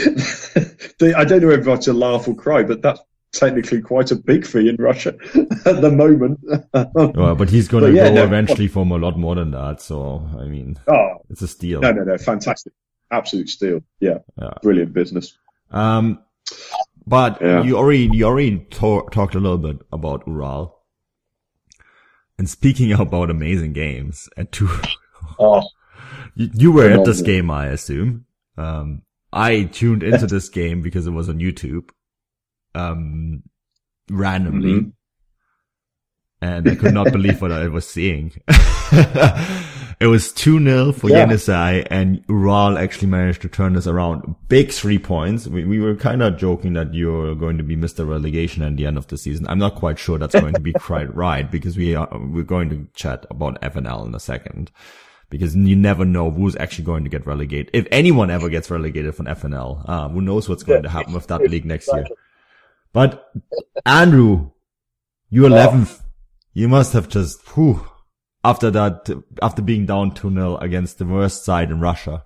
I 1.16 1.24
don't 1.24 1.42
know 1.42 1.50
if 1.50 1.80
to 1.80 1.92
laugh 1.92 2.26
or 2.28 2.34
cry, 2.34 2.62
but 2.62 2.82
that's 2.82 3.00
technically 3.32 3.80
quite 3.80 4.10
a 4.10 4.16
big 4.16 4.46
fee 4.46 4.68
in 4.68 4.76
Russia 4.76 5.14
at 5.64 5.80
the 5.80 5.90
moment. 5.90 6.40
well, 6.94 7.34
but 7.34 7.50
he's 7.50 7.68
going 7.68 7.84
to 7.84 7.92
yeah, 7.92 8.08
go 8.08 8.14
no, 8.16 8.24
eventually 8.24 8.68
from 8.68 8.90
a 8.90 8.96
lot 8.96 9.18
more 9.18 9.34
than 9.34 9.50
that. 9.52 9.80
So, 9.80 10.28
I 10.38 10.44
mean, 10.44 10.78
oh, 10.88 11.24
it's 11.30 11.42
a 11.42 11.48
steal. 11.48 11.80
No, 11.80 11.92
no, 11.92 12.04
no. 12.04 12.18
Fantastic. 12.18 12.72
Absolute 13.10 13.48
steal. 13.48 13.80
Yeah. 14.00 14.18
yeah. 14.40 14.50
Brilliant 14.62 14.92
business. 14.92 15.36
Um, 15.70 16.22
but 17.06 17.40
yeah. 17.40 17.62
you 17.62 17.76
already, 17.76 18.10
you 18.12 18.24
already 18.24 18.58
talk, 18.70 19.12
talked 19.12 19.34
a 19.34 19.40
little 19.40 19.58
bit 19.58 19.78
about 19.92 20.26
Ural. 20.26 20.78
And 22.38 22.48
speaking 22.48 22.92
about 22.98 23.30
amazing 23.30 23.72
games 23.72 24.28
at 24.36 24.52
two, 24.52 24.68
oh, 25.38 25.62
you, 26.34 26.50
you 26.54 26.72
were 26.72 26.90
at 26.90 27.04
this 27.04 27.22
game, 27.22 27.50
I 27.50 27.66
assume. 27.66 28.26
Um, 28.56 29.02
I 29.32 29.64
tuned 29.64 30.02
into 30.02 30.26
this 30.26 30.48
game 30.48 30.80
because 30.80 31.06
it 31.06 31.10
was 31.10 31.28
on 31.28 31.38
YouTube 31.38 31.90
um, 32.78 33.42
randomly. 34.10 34.80
Mm-hmm. 34.80 34.88
And 36.40 36.68
I 36.68 36.76
could 36.76 36.94
not 36.94 37.12
believe 37.12 37.42
what 37.42 37.50
I 37.50 37.66
was 37.66 37.88
seeing. 37.88 38.32
it 40.00 40.06
was 40.06 40.32
2-0 40.32 40.94
for 40.94 41.10
yeah. 41.10 41.26
Yenisei 41.26 41.86
and 41.90 42.24
Ural 42.28 42.78
actually 42.78 43.08
managed 43.08 43.42
to 43.42 43.48
turn 43.48 43.72
this 43.72 43.88
around. 43.88 44.36
Big 44.48 44.70
three 44.70 44.98
points. 44.98 45.48
We, 45.48 45.64
we 45.64 45.80
were 45.80 45.96
kind 45.96 46.22
of 46.22 46.36
joking 46.36 46.74
that 46.74 46.94
you're 46.94 47.34
going 47.34 47.58
to 47.58 47.64
be 47.64 47.76
Mr. 47.76 48.08
Relegation 48.08 48.62
at 48.62 48.76
the 48.76 48.86
end 48.86 48.98
of 48.98 49.08
the 49.08 49.18
season. 49.18 49.48
I'm 49.48 49.58
not 49.58 49.74
quite 49.74 49.98
sure 49.98 50.16
that's 50.16 50.38
going 50.38 50.54
to 50.54 50.60
be 50.60 50.72
quite 50.78 51.12
right 51.12 51.50
because 51.50 51.76
we 51.76 51.96
are, 51.96 52.08
we're 52.12 52.44
going 52.44 52.70
to 52.70 52.86
chat 52.94 53.26
about 53.30 53.60
FNL 53.60 54.06
in 54.06 54.14
a 54.14 54.20
second 54.20 54.70
because 55.30 55.56
you 55.56 55.76
never 55.76 56.04
know 56.04 56.30
who's 56.30 56.56
actually 56.56 56.84
going 56.84 57.02
to 57.02 57.10
get 57.10 57.26
relegated. 57.26 57.70
If 57.74 57.88
anyone 57.90 58.30
ever 58.30 58.48
gets 58.48 58.70
relegated 58.70 59.14
from 59.16 59.26
FNL, 59.26 59.88
uh, 59.88 60.08
who 60.08 60.22
knows 60.22 60.48
what's 60.48 60.62
going 60.62 60.84
to 60.84 60.88
happen 60.88 61.12
with 61.12 61.26
that 61.26 61.42
league 61.50 61.64
next 61.64 61.90
year. 61.92 62.06
But 62.92 63.30
Andrew, 63.84 64.50
you 65.30 65.42
11th. 65.42 66.02
You 66.54 66.68
must 66.68 66.92
have 66.94 67.08
just, 67.08 67.40
whew, 67.50 67.86
after 68.42 68.70
that, 68.70 69.08
after 69.42 69.62
being 69.62 69.86
down 69.86 70.12
2-0 70.12 70.60
against 70.62 70.98
the 70.98 71.04
worst 71.04 71.44
side 71.44 71.70
in 71.70 71.80
Russia. 71.80 72.24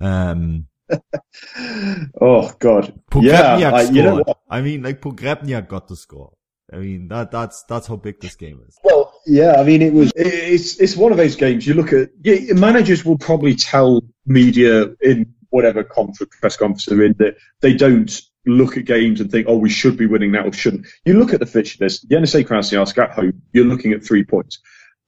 Um, 0.00 0.66
oh 2.20 2.52
God. 2.58 3.00
Pogrebnyak 3.10 3.60
yeah, 3.60 3.74
I, 3.74 3.82
you 3.82 4.02
know 4.02 4.22
I 4.48 4.60
mean, 4.60 4.82
like 4.82 5.00
Pogrebnyak 5.00 5.68
got 5.68 5.88
the 5.88 5.96
score. 5.96 6.32
I 6.72 6.76
mean, 6.76 7.08
that, 7.08 7.30
that's, 7.30 7.64
that's 7.64 7.86
how 7.86 7.96
big 7.96 8.20
this 8.20 8.36
game 8.36 8.60
is. 8.66 8.78
Well, 8.84 9.12
yeah, 9.26 9.56
I 9.58 9.64
mean, 9.64 9.82
it 9.82 9.92
was, 9.92 10.12
it's, 10.16 10.78
it's 10.80 10.96
one 10.96 11.12
of 11.12 11.18
those 11.18 11.36
games 11.36 11.66
you 11.66 11.74
look 11.74 11.92
at, 11.92 12.10
yeah, 12.22 12.54
managers 12.54 13.04
will 13.04 13.18
probably 13.18 13.54
tell 13.54 14.02
media 14.26 14.94
in 15.00 15.34
whatever 15.50 15.84
conference, 15.84 16.34
press 16.40 16.56
conference 16.56 16.86
they're 16.86 17.02
in 17.02 17.14
that 17.18 17.36
they 17.60 17.74
don't 17.74 18.22
look 18.46 18.76
at 18.76 18.84
games 18.84 19.20
and 19.20 19.30
think, 19.30 19.46
oh, 19.48 19.56
we 19.56 19.70
should 19.70 19.96
be 19.96 20.06
winning 20.06 20.32
that 20.32 20.46
or 20.46 20.52
shouldn't. 20.52 20.86
You 21.04 21.18
look 21.18 21.32
at 21.32 21.40
the 21.40 21.46
fixture 21.46 21.84
list, 21.84 22.08
Yenisei 22.08 22.46
Krasnoyarsk 22.46 22.98
at 22.98 23.12
home, 23.12 23.42
you're 23.52 23.64
looking 23.64 23.92
at 23.92 24.04
three 24.04 24.24
points. 24.24 24.60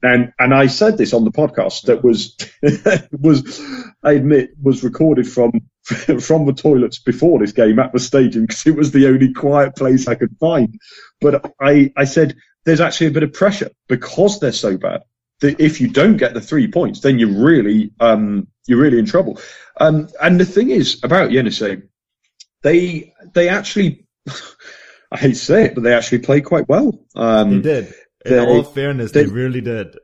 And, 0.02 0.32
and 0.38 0.52
I 0.52 0.66
said 0.66 0.98
this 0.98 1.14
on 1.14 1.24
the 1.24 1.32
podcast 1.32 1.82
that 1.86 2.04
was, 2.04 2.36
was, 3.12 3.60
I 4.02 4.12
admit, 4.12 4.50
was 4.60 4.84
recorded 4.84 5.26
from 5.26 5.62
from 6.20 6.46
the 6.46 6.52
toilets 6.52 6.98
before 6.98 7.38
this 7.38 7.52
game 7.52 7.78
at 7.78 7.92
the 7.92 7.98
stadium 7.98 8.46
because 8.46 8.66
it 8.66 8.74
was 8.74 8.90
the 8.90 9.06
only 9.06 9.32
quiet 9.32 9.76
place 9.76 10.08
I 10.08 10.14
could 10.14 10.36
find. 10.38 10.78
But 11.20 11.52
I, 11.60 11.92
I 11.96 12.04
said, 12.04 12.36
there's 12.64 12.80
actually 12.80 13.08
a 13.08 13.12
bit 13.12 13.22
of 13.22 13.34
pressure 13.34 13.70
because 13.86 14.40
they're 14.40 14.52
so 14.52 14.78
bad 14.78 15.02
that 15.40 15.60
if 15.60 15.80
you 15.80 15.88
don't 15.88 16.16
get 16.16 16.32
the 16.32 16.40
three 16.40 16.68
points, 16.70 17.00
then 17.00 17.18
you're 17.18 17.44
really, 17.44 17.92
um, 18.00 18.48
you're 18.66 18.80
really 18.80 18.98
in 18.98 19.04
trouble. 19.04 19.38
Um, 19.78 20.08
and 20.22 20.40
the 20.40 20.46
thing 20.46 20.70
is 20.70 21.02
about 21.04 21.30
Yenisei, 21.30 21.82
they, 22.64 23.14
they 23.32 23.48
actually, 23.48 24.06
I 25.12 25.18
hate 25.18 25.34
to 25.34 25.34
say 25.36 25.66
it, 25.66 25.74
but 25.76 25.84
they 25.84 25.94
actually 25.94 26.18
played 26.18 26.44
quite 26.44 26.68
well. 26.68 26.98
Um, 27.14 27.62
they 27.62 27.82
did. 27.82 27.94
In 28.24 28.32
they, 28.32 28.40
all 28.40 28.64
fairness, 28.64 29.12
they, 29.12 29.24
they 29.24 29.30
really 29.30 29.60
did. 29.60 29.96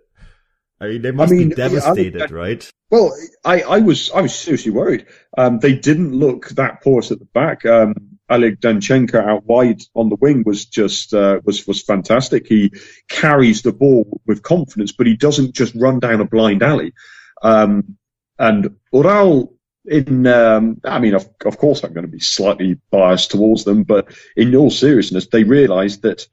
I 0.81 0.87
mean, 0.87 1.03
they 1.03 1.11
must 1.11 1.33
I 1.33 1.37
mean, 1.37 1.49
be 1.51 1.55
devastated, 1.55 2.31
I, 2.31 2.35
right? 2.35 2.71
Well, 2.91 3.13
I, 3.45 3.63
I 3.63 3.79
was 3.81 4.11
I 4.11 4.23
was 4.23 4.35
seriously 4.35 4.73
worried. 4.73 5.07
Um, 5.37 5.59
they 5.59 5.75
didn't 5.75 6.13
look 6.13 6.49
that 6.51 6.83
porous 6.83 7.11
at 7.11 7.19
the 7.19 7.27
back. 7.27 7.67
Um, 7.67 7.95
Oleg 8.31 8.61
Danchenko 8.61 9.17
out 9.17 9.45
wide 9.45 9.83
on 9.95 10.09
the 10.09 10.17
wing 10.17 10.43
was 10.45 10.65
just 10.65 11.13
uh, 11.13 11.41
was 11.45 11.67
was 11.67 11.83
fantastic. 11.83 12.47
He 12.47 12.73
carries 13.09 13.63
the 13.63 13.73
ball 13.73 14.21
with 14.27 14.43
confidence, 14.43 14.93
but 14.93 15.07
he 15.07 15.17
doesn't 15.17 15.55
just 15.55 15.75
run 15.75 15.99
down 15.99 16.21
a 16.21 16.25
blind 16.25 16.63
alley. 16.63 16.95
Um, 17.43 17.97
and 18.39 18.77
Ural, 18.93 19.55
in 19.85 20.27
um, 20.27 20.81
I 20.85 20.99
mean, 20.99 21.15
of, 21.15 21.29
of 21.45 21.59
course, 21.59 21.83
I'm 21.83 21.93
going 21.93 22.07
to 22.07 22.13
be 22.13 22.21
slightly 22.21 22.79
biased 22.91 23.31
towards 23.31 23.65
them, 23.65 23.85
but 23.85 24.13
in 24.37 24.55
all 24.55 24.71
seriousness, 24.71 25.27
they 25.27 25.45
realised 25.45 26.03
that 26.03 26.27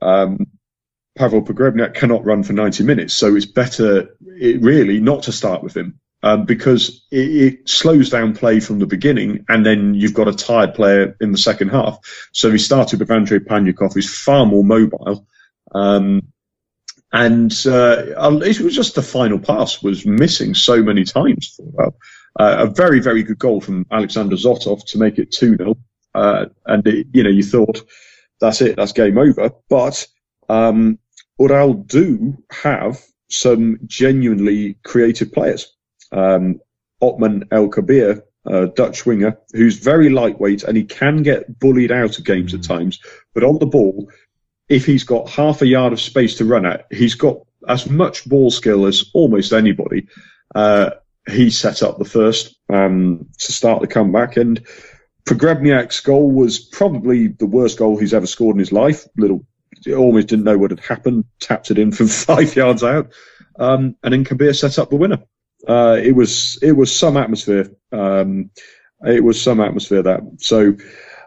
um, 0.00 0.46
Pavel 1.16 1.42
Pogrebnyak 1.42 1.94
cannot 1.94 2.24
run 2.24 2.42
for 2.42 2.52
90 2.52 2.84
minutes, 2.84 3.14
so 3.14 3.34
it's 3.34 3.46
better, 3.46 4.16
it 4.26 4.62
really, 4.62 5.00
not 5.00 5.24
to 5.24 5.32
start 5.32 5.62
with 5.62 5.76
him 5.76 6.00
um, 6.22 6.44
because 6.44 7.06
it, 7.10 7.16
it, 7.18 7.68
slows 7.68 8.10
down 8.10 8.34
play 8.34 8.60
from 8.60 8.78
the 8.78 8.86
beginning, 8.86 9.44
and 9.48 9.64
then 9.66 9.94
you've 9.94 10.14
got 10.14 10.28
a 10.28 10.34
tired 10.34 10.74
player 10.74 11.16
in 11.20 11.32
the 11.32 11.38
second 11.38 11.70
half. 11.70 11.98
So 12.32 12.50
he 12.50 12.58
started 12.58 13.00
with 13.00 13.10
Andrei 13.10 13.40
Panyukov, 13.40 13.94
who's 13.94 14.12
far 14.12 14.46
more 14.46 14.64
mobile. 14.64 15.26
Um, 15.74 16.32
and 17.12 17.52
uh, 17.66 18.40
it 18.42 18.60
was 18.60 18.74
just 18.74 18.94
the 18.94 19.02
final 19.02 19.38
pass 19.38 19.82
was 19.82 20.06
missing 20.06 20.54
so 20.54 20.82
many 20.82 21.04
times 21.04 21.52
for 21.56 21.66
well. 21.66 21.94
Uh, 22.38 22.56
a 22.60 22.66
very, 22.66 23.00
very 23.00 23.22
good 23.22 23.38
goal 23.38 23.60
from 23.60 23.86
Alexander 23.90 24.36
Zotov 24.36 24.84
to 24.86 24.98
make 24.98 25.18
it 25.18 25.30
2 25.30 25.56
0. 25.56 25.76
Uh, 26.14 26.46
and, 26.66 26.86
it, 26.86 27.06
you 27.12 27.22
know, 27.22 27.30
you 27.30 27.42
thought, 27.42 27.82
that's 28.40 28.60
it, 28.60 28.76
that's 28.76 28.92
game 28.92 29.18
over. 29.18 29.50
But 29.68 30.06
um, 30.48 30.98
Ural 31.38 31.74
do 31.74 32.36
have 32.50 33.00
some 33.28 33.78
genuinely 33.86 34.76
creative 34.84 35.32
players. 35.32 35.74
Um, 36.10 36.60
Otman 37.00 37.44
El 37.50 37.68
Kabir, 37.68 38.22
uh, 38.46 38.66
Dutch 38.66 39.06
winger, 39.06 39.38
who's 39.52 39.78
very 39.78 40.08
lightweight 40.08 40.62
and 40.64 40.76
he 40.76 40.84
can 40.84 41.22
get 41.22 41.58
bullied 41.58 41.92
out 41.92 42.18
of 42.18 42.24
games 42.24 42.54
at 42.54 42.60
mm. 42.60 42.68
times. 42.68 43.00
But 43.34 43.44
on 43.44 43.58
the 43.58 43.66
ball, 43.66 44.10
if 44.68 44.86
he's 44.86 45.04
got 45.04 45.28
half 45.28 45.62
a 45.62 45.66
yard 45.66 45.92
of 45.92 46.00
space 46.00 46.36
to 46.36 46.44
run 46.44 46.66
at, 46.66 46.86
he's 46.90 47.14
got 47.14 47.38
as 47.68 47.88
much 47.88 48.28
ball 48.28 48.50
skill 48.50 48.86
as 48.86 49.04
almost 49.14 49.52
anybody. 49.52 50.06
Uh, 50.54 50.90
he 51.28 51.50
set 51.50 51.82
up 51.82 51.98
the 51.98 52.04
first 52.04 52.56
um, 52.68 53.28
to 53.38 53.52
start 53.52 53.80
the 53.80 53.86
comeback, 53.86 54.36
and 54.36 54.66
Pogrebnyak's 55.26 56.00
goal 56.00 56.30
was 56.30 56.58
probably 56.58 57.28
the 57.28 57.46
worst 57.46 57.78
goal 57.78 57.96
he's 57.96 58.14
ever 58.14 58.26
scored 58.26 58.56
in 58.56 58.60
his 58.60 58.72
life. 58.72 59.06
Little 59.16 59.46
almost 59.96 60.28
didn't 60.28 60.44
know 60.44 60.58
what 60.58 60.70
had 60.70 60.80
happened, 60.80 61.24
tapped 61.40 61.70
it 61.70 61.78
in 61.78 61.92
from 61.92 62.06
five 62.08 62.54
yards 62.56 62.82
out, 62.82 63.12
um, 63.58 63.96
and 64.02 64.12
then 64.12 64.24
Kabir 64.24 64.54
set 64.54 64.78
up 64.78 64.90
the 64.90 64.96
winner. 64.96 65.22
Uh, 65.66 65.98
it 66.02 66.12
was 66.12 66.58
it 66.62 66.72
was 66.72 66.94
some 66.94 67.16
atmosphere. 67.16 67.70
Um, 67.92 68.50
it 69.04 69.22
was 69.24 69.40
some 69.40 69.60
atmosphere 69.60 70.02
that. 70.02 70.20
So, 70.38 70.76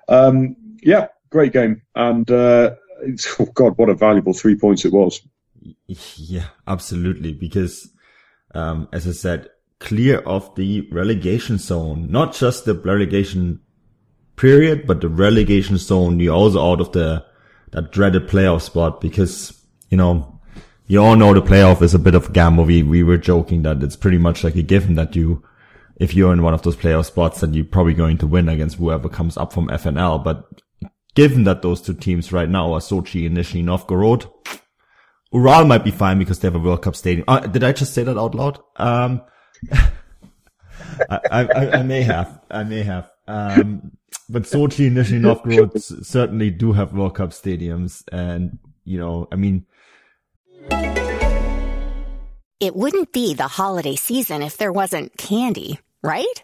um, 0.08 0.56
yeah, 0.82 1.08
great 1.30 1.54
game, 1.54 1.82
and 1.96 2.30
uh, 2.30 2.76
oh 3.40 3.46
God, 3.54 3.78
what 3.78 3.90
a 3.90 3.94
valuable 3.94 4.34
three 4.34 4.56
points 4.56 4.86
it 4.86 4.94
was. 4.94 5.22
Yeah, 6.16 6.46
absolutely. 6.68 7.34
Because, 7.34 7.92
um, 8.54 8.88
as 8.94 9.08
I 9.08 9.14
said, 9.14 9.50
clear 9.80 10.20
of 10.20 10.54
the 10.56 10.82
relegation 10.92 11.58
zone, 11.58 12.08
not 12.10 12.34
just 12.34 12.66
the 12.66 12.74
relegation 12.74 13.60
period, 14.36 14.86
but 14.88 15.02
the 15.02 15.10
relegation 15.10 15.78
zone. 15.78 16.20
You're 16.20 16.36
also 16.36 16.72
out 16.72 16.82
of 16.82 16.92
the 16.92 17.26
that 17.72 17.92
dreaded 17.92 18.28
playoff 18.28 18.62
spot 18.62 19.02
because, 19.02 19.62
you 19.90 19.98
know, 19.98 20.40
you 20.88 21.02
all 21.02 21.16
know 21.16 21.34
the 21.34 21.42
playoff 21.42 21.82
is 21.82 21.94
a 21.94 22.00
bit 22.00 22.16
of 22.16 22.30
a 22.30 22.32
gamble. 22.32 22.66
We, 22.66 22.84
we 22.84 23.04
were 23.04 23.18
joking 23.18 23.64
that 23.64 23.84
it's 23.84 23.96
pretty 23.96 24.18
much 24.18 24.44
like 24.44 24.56
a 24.56 24.62
given 24.62 24.96
that 24.96 25.16
you, 25.16 25.44
if 25.98 26.14
you're 26.14 26.32
in 26.32 26.44
one 26.44 26.54
of 26.54 26.62
those 26.62 26.76
playoff 26.76 27.06
spots, 27.06 27.42
that 27.42 27.54
you're 27.54 27.66
probably 27.66 27.94
going 27.94 28.18
to 28.20 28.28
win 28.28 28.48
against 28.48 28.78
whoever 28.78 29.10
comes 29.10 29.36
up 29.36 29.52
from 29.52 29.68
FNL. 29.68 30.24
But 30.24 30.62
given 31.16 31.44
that 31.46 31.64
those 31.64 31.82
two 31.82 31.96
teams 31.96 32.32
right 32.32 32.50
now 32.50 32.74
are 32.74 32.80
Sochi 32.80 33.26
and 33.26 33.36
Nizhny 33.36 33.64
Novgorod, 33.64 34.26
Ural 35.34 35.66
might 35.66 35.84
be 35.84 35.92
fine 35.92 36.20
because 36.20 36.40
they 36.40 36.48
have 36.48 36.56
a 36.56 36.60
World 36.60 36.84
Cup 36.84 36.96
stadium. 36.96 37.26
Uh, 37.28 37.40
did 37.42 37.64
I 37.64 37.74
just 37.74 37.94
say 37.94 38.04
that 38.04 38.18
out 38.18 38.36
loud? 38.36 38.60
Um, 38.78 39.22
I, 39.72 41.20
I, 41.32 41.70
I, 41.80 41.84
may 41.84 42.02
have. 42.04 42.40
I 42.50 42.64
may 42.64 42.84
have. 42.84 43.10
Um, 43.28 43.92
but 44.30 44.44
Sochi 44.44 44.88
and 44.88 44.98
Nizhny 44.98 45.20
Novgorod 45.20 45.82
certainly 46.06 46.50
do 46.50 46.74
have 46.74 46.94
World 46.94 47.16
Cup 47.16 47.32
stadiums. 47.32 48.04
And, 48.12 48.60
you 48.84 48.98
know, 49.00 49.28
I 49.32 49.36
mean, 49.36 49.66
it 52.60 52.76
wouldn't 52.76 53.12
be 53.12 53.34
the 53.34 53.48
holiday 53.48 53.96
season 53.96 54.42
if 54.42 54.58
there 54.58 54.72
wasn't 54.72 55.18
candy, 55.18 55.80
right? 56.02 56.44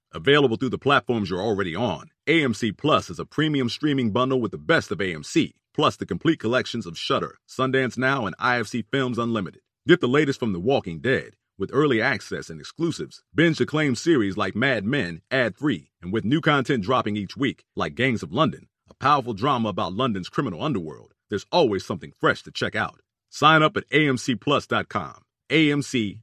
Available 0.13 0.57
through 0.57 0.69
the 0.69 0.77
platforms 0.77 1.29
you're 1.29 1.41
already 1.41 1.73
on, 1.73 2.09
AMC 2.27 2.75
Plus 2.75 3.09
is 3.09 3.17
a 3.17 3.25
premium 3.25 3.69
streaming 3.69 4.11
bundle 4.11 4.41
with 4.41 4.51
the 4.51 4.57
best 4.57 4.91
of 4.91 4.97
AMC, 4.97 5.53
plus 5.73 5.95
the 5.95 6.05
complete 6.05 6.37
collections 6.37 6.85
of 6.85 6.97
Shudder, 6.97 7.37
Sundance 7.47 7.97
Now, 7.97 8.25
and 8.25 8.37
IFC 8.37 8.83
Films 8.91 9.17
Unlimited. 9.17 9.61
Get 9.87 10.01
the 10.01 10.09
latest 10.09 10.37
from 10.37 10.51
The 10.51 10.59
Walking 10.59 10.99
Dead 10.99 11.37
with 11.57 11.69
early 11.71 12.01
access 12.01 12.49
and 12.49 12.59
exclusives. 12.59 13.23
Binge 13.33 13.61
acclaimed 13.61 13.97
series 13.97 14.35
like 14.35 14.53
Mad 14.53 14.83
Men 14.83 15.21
ad 15.31 15.55
free, 15.55 15.91
and 16.01 16.11
with 16.11 16.25
new 16.25 16.41
content 16.41 16.83
dropping 16.83 17.15
each 17.15 17.37
week, 17.37 17.63
like 17.77 17.95
Gangs 17.95 18.21
of 18.21 18.33
London, 18.33 18.67
a 18.89 18.93
powerful 18.95 19.33
drama 19.33 19.69
about 19.69 19.93
London's 19.93 20.27
criminal 20.27 20.61
underworld. 20.61 21.13
There's 21.29 21.45
always 21.53 21.85
something 21.85 22.11
fresh 22.19 22.43
to 22.43 22.51
check 22.51 22.75
out. 22.75 22.99
Sign 23.29 23.63
up 23.63 23.77
at 23.77 23.87
amcplus.com. 23.91 25.21
AMCPLUS.com. 25.49 26.19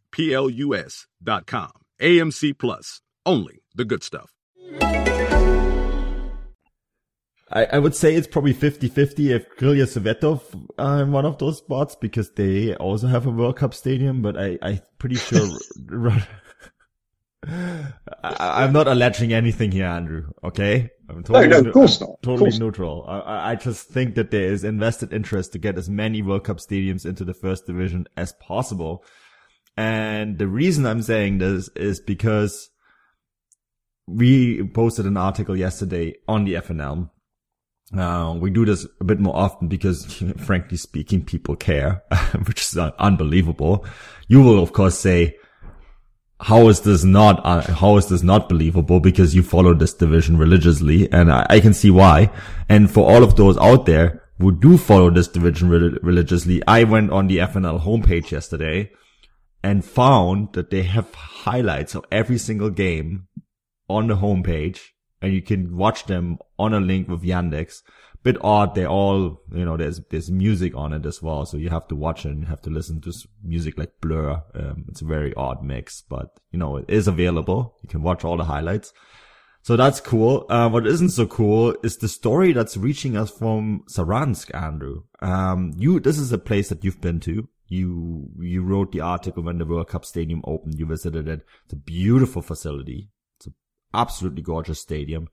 AMC 2.01 2.59
Plus. 2.59 3.01
Only 3.25 3.58
the 3.79 3.87
good 3.87 4.03
stuff. 4.03 4.35
I, 7.51 7.65
I 7.65 7.79
would 7.79 7.95
say 7.95 8.15
it's 8.15 8.27
probably 8.27 8.53
50-50 8.53 9.31
if 9.31 9.49
Krylia 9.57 9.87
Sovetov 9.87 10.43
are 10.79 10.99
uh, 10.99 11.03
in 11.03 11.13
one 11.13 11.25
of 11.25 11.39
those 11.39 11.57
spots 11.57 11.97
because 11.97 12.31
they 12.33 12.75
also 12.75 13.07
have 13.07 13.25
a 13.27 13.31
World 13.31 13.57
Cup 13.57 13.73
stadium, 13.73 14.21
but 14.21 14.37
I, 14.37 14.59
I'm 14.61 14.81
pretty 14.99 15.15
sure. 15.17 15.49
I, 18.23 18.65
am 18.65 18.75
not 18.75 18.87
alleging 18.87 19.33
anything 19.33 19.73
here, 19.73 19.87
Andrew. 19.87 20.31
Okay, 20.45 20.91
I'm 21.09 21.23
totally, 21.23 21.49
no, 21.49 21.61
no, 21.61 21.69
of 21.69 21.75
course 21.75 22.01
not. 22.01 22.21
Totally 22.21 22.51
course 22.51 22.59
neutral. 22.59 23.07
I, 23.09 23.53
I 23.53 23.55
just 23.55 23.89
think 23.89 24.17
that 24.17 24.31
there 24.31 24.53
is 24.53 24.65
invested 24.65 25.15
interest 25.15 25.53
to 25.53 25.59
get 25.59 25.79
as 25.79 25.89
many 25.89 26.21
World 26.21 26.45
Cup 26.45 26.59
stadiums 26.59 27.07
into 27.07 27.25
the 27.25 27.33
first 27.33 27.65
division 27.65 28.07
as 28.17 28.35
possible. 28.35 29.05
And 29.77 30.37
the 30.37 30.49
reason 30.49 30.85
I'm 30.85 31.01
saying 31.01 31.39
this 31.39 31.69
is 31.77 32.01
because 32.01 32.69
we 34.09 34.67
posted 34.69 35.07
an 35.07 35.17
article 35.17 35.57
yesterday 35.57 36.15
on 36.27 36.45
the 36.45 36.55
FNL. 36.55 37.11
Uh, 37.97 38.37
we 38.39 38.51
do 38.51 38.65
this 38.65 38.87
a 39.01 39.05
bit 39.05 39.21
more 39.21 39.37
often 39.37 39.69
because, 39.69 40.23
frankly 40.39 40.77
speaking, 40.77 41.25
people 41.25 41.57
care, 41.57 42.03
which 42.47 42.63
is 42.63 42.77
unbelievable. 42.77 43.85
You 44.27 44.43
will, 44.43 44.63
of 44.63 44.73
course, 44.73 44.99
say, 44.99 45.37
how 46.41 46.69
is 46.69 46.81
this 46.83 47.05
not, 47.05 47.45
uh, 47.45 47.63
how 47.73 47.97
is 47.97 48.09
this 48.09 48.23
not 48.23 48.49
believable? 48.49 49.01
Because 49.01 49.35
you 49.35 49.43
follow 49.43 49.75
this 49.75 49.95
division 49.95 50.39
religiously. 50.39 51.11
And 51.13 51.33
I, 51.33 51.47
I, 51.51 51.61
can 51.61 51.75
see 51.75 51.91
why. 51.91 52.31
And 52.69 52.91
for 52.91 53.11
all 53.11 53.25
of 53.25 53.37
those 53.37 53.59
out 53.59 53.87
there 53.87 54.23
who 54.39 54.53
do 54.53 54.79
follow 54.79 55.11
this 55.11 55.27
division 55.27 55.69
re- 55.69 55.99
religiously, 56.01 56.63
I 56.69 56.85
went 56.85 57.11
on 57.11 57.27
the 57.27 57.39
FNL 57.39 57.83
homepage 57.83 58.31
yesterday 58.31 58.93
and 59.65 59.85
found 59.85 60.53
that 60.53 60.71
they 60.71 60.83
have 60.83 61.13
highlights 61.13 61.97
of 61.97 62.05
every 62.13 62.39
single 62.39 62.71
game 62.71 63.27
on 63.89 64.07
the 64.07 64.17
homepage 64.17 64.81
and 65.21 65.33
you 65.33 65.43
can 65.43 65.77
watch 65.77 66.05
them 66.05 66.39
on 66.59 66.75
a 66.75 66.81
link 66.81 67.09
with 67.09 67.23
Yandex. 67.23 67.83
Bit 68.23 68.37
odd. 68.41 68.75
They 68.75 68.87
all, 68.87 69.41
you 69.53 69.65
know, 69.65 69.77
there's, 69.77 70.01
there's 70.11 70.31
music 70.31 70.75
on 70.77 70.93
it 70.93 71.07
as 71.07 71.23
well. 71.23 71.47
So 71.47 71.57
you 71.57 71.71
have 71.71 71.89
to 71.89 71.95
watch 71.95 72.25
it 72.25 72.31
and 72.31 72.41
you 72.41 72.47
have 72.47 72.63
to 72.63 72.71
listen 72.71 73.01
to 73.03 73.13
music 73.43 73.79
like 73.79 74.01
Blur. 74.01 74.43
Um, 74.55 74.87
it's 74.89 75.03
a 75.03 75.07
very 75.07 75.33
odd 75.35 75.63
mix, 75.63 76.03
but 76.03 76.39
you 76.51 76.59
know, 76.59 76.77
it 76.77 76.87
is 76.89 77.09
available. 77.09 77.77
You 77.83 77.89
can 77.89 78.03
watch 78.03 78.25
all 78.25 78.37
the 78.37 78.45
highlights. 78.45 78.93
So 79.63 79.77
that's 79.77 80.01
cool. 80.01 80.47
Uh, 80.49 80.69
what 80.69 80.87
isn't 80.87 81.11
so 81.11 81.27
cool 81.27 81.77
is 81.83 81.97
the 81.97 82.09
story 82.09 82.53
that's 82.53 82.77
reaching 82.77 83.17
us 83.17 83.31
from 83.31 83.85
Saransk, 83.89 84.55
Andrew. 84.55 85.03
Um, 85.21 85.75
you, 85.77 86.01
this 86.01 86.19
is 86.19 86.33
a 86.33 86.39
place 86.39 86.69
that 86.71 86.85
you've 86.85 87.01
been 87.01 87.21
to. 87.21 87.49
You, 87.67 88.31
you 88.39 88.63
wrote 88.63 88.93
the 88.93 89.01
article 89.01 89.43
when 89.43 89.59
the 89.59 89.67
World 89.67 89.89
Cup 89.89 90.05
Stadium 90.05 90.43
opened. 90.45 90.79
You 90.79 90.87
visited 90.87 91.29
it. 91.29 91.45
It's 91.65 91.75
a 91.75 91.77
beautiful 91.77 92.41
facility. 92.41 93.11
Absolutely 93.95 94.43
gorgeous 94.43 94.81
stadium. 94.81 95.29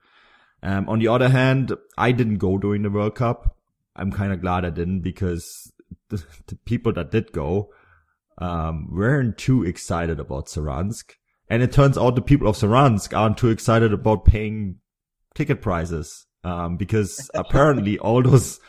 Um, 0.64 0.90
on 0.90 1.00
the 1.00 1.08
other 1.08 1.30
hand, 1.30 1.74
I 1.98 2.12
didn't 2.12 2.38
go 2.38 2.58
during 2.58 2.82
the 2.82 2.90
World 2.90 3.16
Cup. 3.16 3.58
I'm 3.96 4.12
kind 4.12 4.34
of 4.34 4.42
glad 4.42 4.66
I 4.66 4.70
didn't 4.70 5.02
because 5.02 5.72
the, 6.10 6.24
the 6.48 6.56
people 6.56 6.94
that 6.94 7.12
did 7.12 7.32
go, 7.32 7.70
um, 8.38 8.90
weren't 8.92 9.38
too 9.38 9.64
excited 9.64 10.20
about 10.20 10.48
Saransk. 10.48 11.14
And 11.50 11.62
it 11.62 11.72
turns 11.72 11.98
out 11.98 12.16
the 12.16 12.22
people 12.22 12.48
of 12.48 12.58
Saransk 12.58 13.16
aren't 13.16 13.38
too 13.38 13.50
excited 13.50 13.94
about 13.94 14.26
paying 14.26 14.80
ticket 15.36 15.62
prices. 15.62 16.26
Um, 16.44 16.78
because 16.78 17.30
apparently 17.36 17.98
all 18.00 18.22
those, 18.22 18.60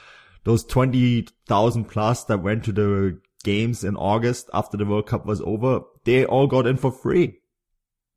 those 0.45 0.65
20,000 0.65 1.85
plus 1.87 2.25
that 2.25 2.43
went 2.43 2.65
to 2.65 2.73
the 2.73 3.21
games 3.45 3.85
in 3.85 3.97
August 3.97 4.51
after 4.53 4.77
the 4.77 4.85
World 4.85 5.07
Cup 5.07 5.27
was 5.27 5.41
over, 5.43 5.81
they 6.05 6.25
all 6.25 6.47
got 6.47 6.67
in 6.67 6.77
for 6.77 6.93
free. 6.93 7.39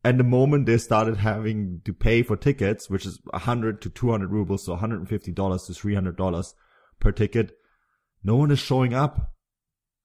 And 0.04 0.20
the 0.20 0.24
moment 0.24 0.66
they 0.66 0.78
started 0.78 1.18
having 1.18 1.82
to 1.84 1.94
pay 1.94 2.24
for 2.24 2.38
tickets, 2.38 2.90
which 2.90 3.06
is 3.06 3.20
100 3.32 3.82
to 3.82 3.90
200 3.90 4.32
rubles, 4.32 4.66
so 4.66 4.78
$150 4.78 5.08
to 5.08 5.34
$300 5.34 6.54
per 7.00 7.12
ticket, 7.12 7.58
no 8.24 8.38
one 8.38 8.52
is 8.52 8.60
showing 8.60 8.94
up. 8.94 9.34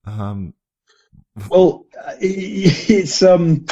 Um, 0.04 0.54
well, 1.48 1.86
it's, 2.20 3.22
um, 3.22 3.66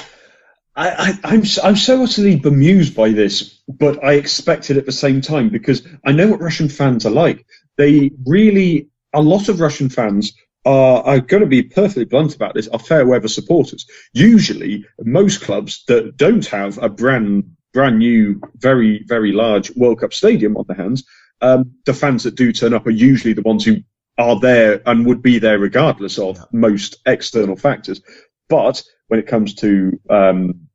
I, 0.74 0.90
I, 0.90 1.18
I'm 1.24 1.42
I'm 1.62 1.76
so 1.76 2.02
utterly 2.02 2.36
bemused 2.36 2.94
by 2.94 3.10
this, 3.10 3.60
but 3.68 4.02
I 4.02 4.14
expect 4.14 4.70
it 4.70 4.76
at 4.76 4.86
the 4.86 4.92
same 4.92 5.20
time 5.20 5.50
because 5.50 5.86
I 6.04 6.12
know 6.12 6.28
what 6.28 6.40
Russian 6.40 6.68
fans 6.68 7.04
are 7.04 7.10
like. 7.10 7.44
They 7.76 8.10
really, 8.24 8.88
a 9.12 9.20
lot 9.20 9.48
of 9.48 9.60
Russian 9.60 9.90
fans 9.90 10.32
are, 10.64 11.02
are 11.02 11.20
going 11.20 11.42
to 11.42 11.48
be 11.48 11.62
perfectly 11.62 12.04
blunt 12.04 12.34
about 12.34 12.54
this, 12.54 12.68
are 12.68 12.78
fair 12.78 13.06
weather 13.06 13.28
supporters. 13.28 13.86
Usually, 14.12 14.84
most 15.00 15.42
clubs 15.42 15.84
that 15.88 16.16
don't 16.16 16.46
have 16.46 16.78
a 16.78 16.88
brand 16.88 17.56
brand 17.72 17.98
new, 17.98 18.40
very 18.56 19.04
very 19.06 19.32
large 19.32 19.74
World 19.76 20.00
Cup 20.00 20.12
stadium 20.12 20.56
on 20.56 20.64
their 20.68 20.76
hands, 20.76 21.04
um, 21.42 21.72
the 21.84 21.94
fans 21.94 22.22
that 22.22 22.36
do 22.36 22.52
turn 22.52 22.72
up 22.72 22.86
are 22.86 22.90
usually 22.90 23.34
the 23.34 23.42
ones 23.42 23.64
who 23.64 23.78
are 24.16 24.38
there 24.38 24.80
and 24.86 25.06
would 25.06 25.22
be 25.22 25.38
there 25.38 25.58
regardless 25.58 26.18
of 26.18 26.38
most 26.52 26.98
external 27.06 27.56
factors. 27.56 28.00
But 28.48 28.82
when 29.08 29.18
it 29.18 29.26
comes 29.26 29.54
to 29.56 29.98
um, 30.08 30.68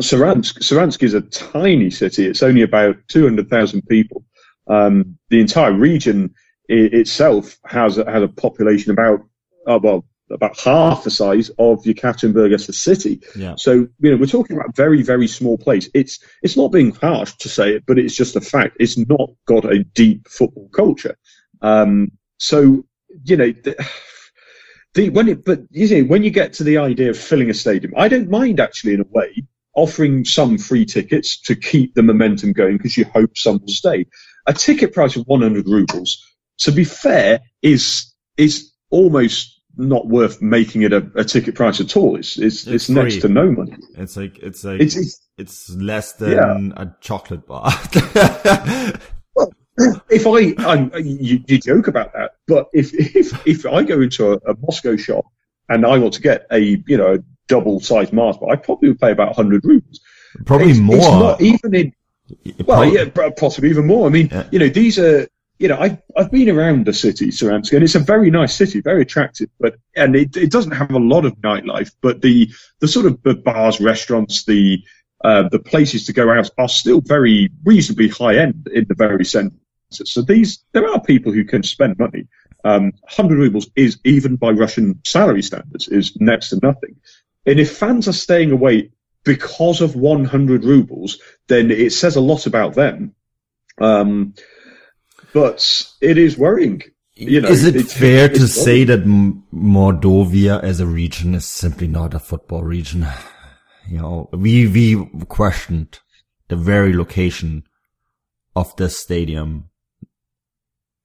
Saransk, 0.00 0.58
Saransk 0.58 1.02
is 1.02 1.14
a 1.14 1.22
tiny 1.22 1.90
city. 1.90 2.26
It's 2.26 2.42
only 2.42 2.62
about 2.62 2.96
200,000 3.08 3.82
people. 3.88 4.24
Um, 4.66 5.18
the 5.30 5.40
entire 5.40 5.72
region 5.72 6.34
I- 6.70 6.90
itself 6.92 7.58
has 7.64 7.98
a, 7.98 8.10
has 8.10 8.22
a 8.22 8.28
population 8.28 8.92
about 8.92 9.20
uh, 9.66 9.78
well 9.82 10.04
about 10.30 10.58
half 10.58 11.04
the 11.04 11.10
size 11.10 11.50
of 11.58 11.82
Yekaterinburg 11.84 12.54
as 12.54 12.68
a 12.68 12.72
city. 12.72 13.20
Yeah. 13.36 13.54
So 13.56 13.88
you 13.98 14.10
know 14.10 14.16
we're 14.16 14.26
talking 14.26 14.56
about 14.56 14.70
a 14.70 14.76
very 14.76 15.02
very 15.02 15.28
small 15.28 15.58
place. 15.58 15.88
It's 15.94 16.20
it's 16.42 16.56
not 16.56 16.72
being 16.72 16.92
harsh 16.92 17.34
to 17.36 17.48
say 17.48 17.74
it, 17.74 17.84
but 17.86 17.98
it's 17.98 18.14
just 18.14 18.36
a 18.36 18.40
fact. 18.40 18.76
It's 18.80 18.96
not 18.96 19.30
got 19.46 19.64
a 19.64 19.84
deep 19.84 20.28
football 20.28 20.68
culture. 20.74 21.16
Um, 21.60 22.12
so 22.38 22.84
you 23.24 23.36
know. 23.36 23.52
The, 23.52 23.88
the, 24.94 25.08
when 25.10 25.28
it, 25.28 25.44
but 25.44 25.60
you 25.70 25.86
see, 25.86 26.02
when 26.02 26.22
you 26.22 26.30
get 26.30 26.54
to 26.54 26.64
the 26.64 26.78
idea 26.78 27.10
of 27.10 27.18
filling 27.18 27.48
a 27.48 27.54
stadium, 27.54 27.94
I 27.96 28.08
don't 28.08 28.28
mind 28.28 28.60
actually 28.60 28.94
in 28.94 29.00
a 29.00 29.06
way 29.08 29.46
offering 29.74 30.24
some 30.24 30.58
free 30.58 30.84
tickets 30.84 31.40
to 31.40 31.54
keep 31.54 31.94
the 31.94 32.02
momentum 32.02 32.52
going 32.52 32.76
because 32.76 32.96
you 32.96 33.04
hope 33.06 33.36
some 33.36 33.58
will 33.58 33.68
stay. 33.68 34.06
A 34.46 34.52
ticket 34.52 34.92
price 34.92 35.16
of 35.16 35.26
100 35.26 35.66
rubles, 35.66 36.22
to 36.64 36.72
be 36.72 36.84
fair, 36.84 37.40
is 37.62 38.12
is 38.36 38.72
almost 38.90 39.60
not 39.76 40.06
worth 40.06 40.42
making 40.42 40.82
it 40.82 40.92
a, 40.92 41.10
a 41.14 41.24
ticket 41.24 41.54
price 41.54 41.80
at 41.80 41.96
all. 41.96 42.16
It's 42.16 42.38
it's, 42.38 42.66
it's, 42.66 42.74
it's 42.74 42.88
next 42.88 43.20
to 43.22 43.28
no 43.28 43.50
money. 43.50 43.76
It's 43.96 44.16
like 44.16 44.38
it's 44.38 44.64
like 44.64 44.80
it's, 44.80 44.96
it's, 44.96 45.28
it's 45.38 45.70
less 45.70 46.12
than 46.14 46.72
yeah. 46.76 46.82
a 46.82 46.94
chocolate 47.00 47.46
bar. 47.46 47.72
well, 49.34 49.52
if 50.10 50.26
I, 50.26 50.54
I 50.66 50.98
you, 50.98 51.42
you, 51.46 51.58
joke 51.58 51.88
about 51.88 52.12
that, 52.12 52.36
but 52.46 52.68
if 52.72 52.92
if 52.94 53.46
if 53.46 53.66
I 53.66 53.82
go 53.82 54.00
into 54.00 54.32
a, 54.32 54.36
a 54.50 54.56
Moscow 54.60 54.96
shop 54.96 55.24
and 55.68 55.86
I 55.86 55.98
want 55.98 56.14
to 56.14 56.22
get 56.22 56.46
a 56.50 56.58
you 56.58 56.96
know 56.96 57.14
a 57.14 57.18
double 57.48 57.80
size 57.80 58.12
Mars 58.12 58.36
bar, 58.36 58.50
I 58.50 58.56
probably 58.56 58.90
would 58.90 59.00
pay 59.00 59.12
about 59.12 59.36
100 59.36 59.64
rubles. 59.64 60.00
Probably 60.46 60.70
it's, 60.70 60.78
more. 60.78 60.96
It's 60.96 61.06
not 61.06 61.40
even 61.40 61.74
in. 61.74 61.92
Well, 62.64 62.84
yeah, 62.86 63.06
possibly 63.36 63.68
even 63.70 63.86
more. 63.86 64.06
I 64.06 64.10
mean, 64.10 64.28
yeah. 64.30 64.48
you 64.50 64.58
know, 64.58 64.68
these 64.68 64.98
are 64.98 65.28
you 65.62 65.68
know, 65.68 65.78
I've, 65.78 66.02
I've 66.16 66.32
been 66.32 66.50
around 66.50 66.86
the 66.86 66.92
city, 66.92 67.28
Saransk, 67.28 67.72
and 67.72 67.84
it's 67.84 67.94
a 67.94 68.00
very 68.00 68.32
nice 68.32 68.52
city, 68.52 68.80
very 68.80 69.02
attractive, 69.02 69.48
but, 69.60 69.76
and 69.94 70.16
it, 70.16 70.36
it 70.36 70.50
doesn't 70.50 70.72
have 70.72 70.90
a 70.90 70.98
lot 70.98 71.24
of 71.24 71.34
nightlife, 71.36 71.92
but 72.00 72.20
the, 72.20 72.50
the 72.80 72.88
sort 72.88 73.06
of 73.06 73.22
the 73.22 73.34
bars, 73.34 73.80
restaurants, 73.80 74.44
the, 74.44 74.82
uh, 75.24 75.48
the 75.50 75.60
places 75.60 76.06
to 76.06 76.12
go 76.12 76.32
out 76.32 76.50
are 76.58 76.68
still 76.68 77.00
very 77.00 77.48
reasonably 77.62 78.08
high 78.08 78.38
end 78.38 78.68
in 78.74 78.86
the 78.88 78.96
very 78.96 79.24
centre. 79.24 79.54
So 79.90 80.22
these, 80.22 80.64
there 80.72 80.88
are 80.88 81.00
people 81.00 81.30
who 81.30 81.44
can 81.44 81.62
spend 81.62 81.96
money. 81.96 82.26
Um, 82.64 82.92
100 83.02 83.38
rubles 83.38 83.70
is, 83.76 84.00
even 84.02 84.34
by 84.34 84.50
Russian 84.50 85.00
salary 85.04 85.42
standards, 85.42 85.86
is 85.86 86.16
next 86.16 86.48
to 86.48 86.58
nothing. 86.60 86.96
And 87.46 87.60
if 87.60 87.76
fans 87.76 88.08
are 88.08 88.12
staying 88.12 88.50
away 88.50 88.90
because 89.22 89.80
of 89.80 89.94
100 89.94 90.64
rubles, 90.64 91.20
then 91.46 91.70
it 91.70 91.92
says 91.92 92.16
a 92.16 92.20
lot 92.20 92.46
about 92.46 92.74
them. 92.74 93.14
Um, 93.80 94.34
but 95.32 95.92
it 96.00 96.18
is 96.18 96.38
worrying. 96.38 96.82
You 97.14 97.40
know, 97.40 97.48
is 97.48 97.64
it 97.64 97.86
fair 97.86 98.28
to 98.28 98.48
say 98.48 98.84
that 98.84 99.04
Mordovia 99.04 100.62
as 100.62 100.80
a 100.80 100.86
region 100.86 101.34
is 101.34 101.44
simply 101.44 101.86
not 101.86 102.14
a 102.14 102.18
football 102.18 102.62
region? 102.62 103.06
You 103.88 103.98
know, 103.98 104.28
we, 104.32 104.68
we 104.68 105.08
questioned 105.24 105.98
the 106.46 106.54
very 106.54 106.92
location 106.92 107.64
of 108.54 108.74
this 108.76 108.96
stadium. 108.96 109.70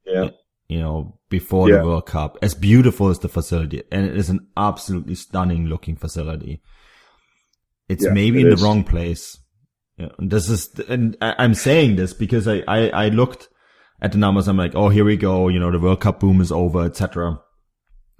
Yeah. 0.05 0.29
You 0.67 0.79
know, 0.81 1.19
before 1.27 1.69
yeah. 1.69 1.77
the 1.77 1.85
World 1.85 2.05
Cup, 2.05 2.37
as 2.43 2.53
beautiful 2.53 3.09
as 3.09 3.17
the 3.17 3.29
facility, 3.29 3.81
and 3.91 4.05
it 4.05 4.15
is 4.15 4.29
an 4.29 4.47
absolutely 4.55 5.15
stunning 5.15 5.65
looking 5.65 5.95
facility. 5.95 6.61
It's 7.89 8.03
yeah, 8.03 8.11
maybe 8.11 8.41
it 8.41 8.47
in 8.47 8.53
is. 8.53 8.59
the 8.59 8.65
wrong 8.65 8.83
place. 8.83 9.39
Yeah, 9.97 10.09
and 10.19 10.29
this 10.29 10.49
is, 10.49 10.79
and 10.87 11.17
I'm 11.19 11.55
saying 11.55 11.95
this 11.95 12.13
because 12.13 12.47
I, 12.47 12.63
I, 12.67 12.89
I 12.89 13.09
looked 13.09 13.49
at 14.01 14.11
the 14.11 14.17
numbers. 14.17 14.47
I'm 14.47 14.57
like, 14.57 14.75
oh, 14.75 14.89
here 14.89 15.05
we 15.05 15.17
go. 15.17 15.47
You 15.47 15.59
know, 15.59 15.71
the 15.71 15.79
World 15.79 16.01
Cup 16.01 16.19
boom 16.19 16.41
is 16.41 16.51
over, 16.51 16.83
etc. 16.83 17.39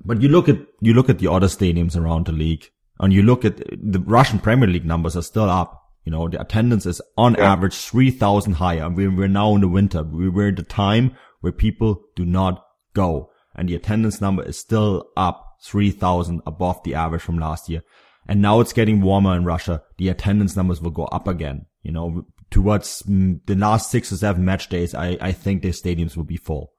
But 0.03 0.21
you 0.21 0.29
look 0.29 0.47
at, 0.49 0.57
you 0.81 0.93
look 0.93 1.09
at 1.09 1.19
the 1.19 1.31
other 1.31 1.47
stadiums 1.47 1.97
around 1.97 2.27
the 2.27 2.31
league 2.31 2.69
and 2.99 3.13
you 3.13 3.23
look 3.23 3.45
at 3.45 3.57
the 3.57 3.99
Russian 3.99 4.39
Premier 4.39 4.67
League 4.67 4.85
numbers 4.85 5.15
are 5.15 5.21
still 5.21 5.49
up. 5.49 5.83
You 6.05 6.11
know, 6.11 6.29
the 6.29 6.39
attendance 6.39 6.85
is 6.85 7.01
on 7.17 7.33
yeah. 7.33 7.51
average 7.51 7.75
3,000 7.75 8.53
higher. 8.53 8.89
We're, 8.89 9.13
we're 9.13 9.27
now 9.27 9.53
in 9.55 9.61
the 9.61 9.67
winter. 9.67 10.03
We 10.03 10.29
were 10.29 10.47
in 10.47 10.55
the 10.55 10.63
time 10.63 11.15
where 11.41 11.51
people 11.51 12.01
do 12.15 12.25
not 12.25 12.63
go. 12.93 13.29
And 13.55 13.67
the 13.67 13.75
attendance 13.75 14.21
number 14.21 14.43
is 14.43 14.57
still 14.57 15.09
up 15.17 15.57
3,000 15.63 16.41
above 16.45 16.81
the 16.83 16.95
average 16.95 17.21
from 17.21 17.39
last 17.39 17.67
year. 17.69 17.81
And 18.27 18.41
now 18.41 18.59
it's 18.59 18.73
getting 18.73 19.01
warmer 19.01 19.35
in 19.35 19.45
Russia. 19.45 19.83
The 19.97 20.09
attendance 20.09 20.55
numbers 20.55 20.81
will 20.81 20.91
go 20.91 21.05
up 21.05 21.27
again. 21.27 21.65
You 21.83 21.91
know, 21.91 22.25
towards 22.49 23.03
mm, 23.03 23.39
the 23.45 23.55
last 23.55 23.91
six 23.91 24.11
or 24.11 24.17
seven 24.17 24.45
match 24.45 24.69
days, 24.69 24.93
I, 24.95 25.17
I 25.19 25.31
think 25.31 25.61
the 25.61 25.69
stadiums 25.69 26.15
will 26.15 26.23
be 26.23 26.37
full. 26.37 26.73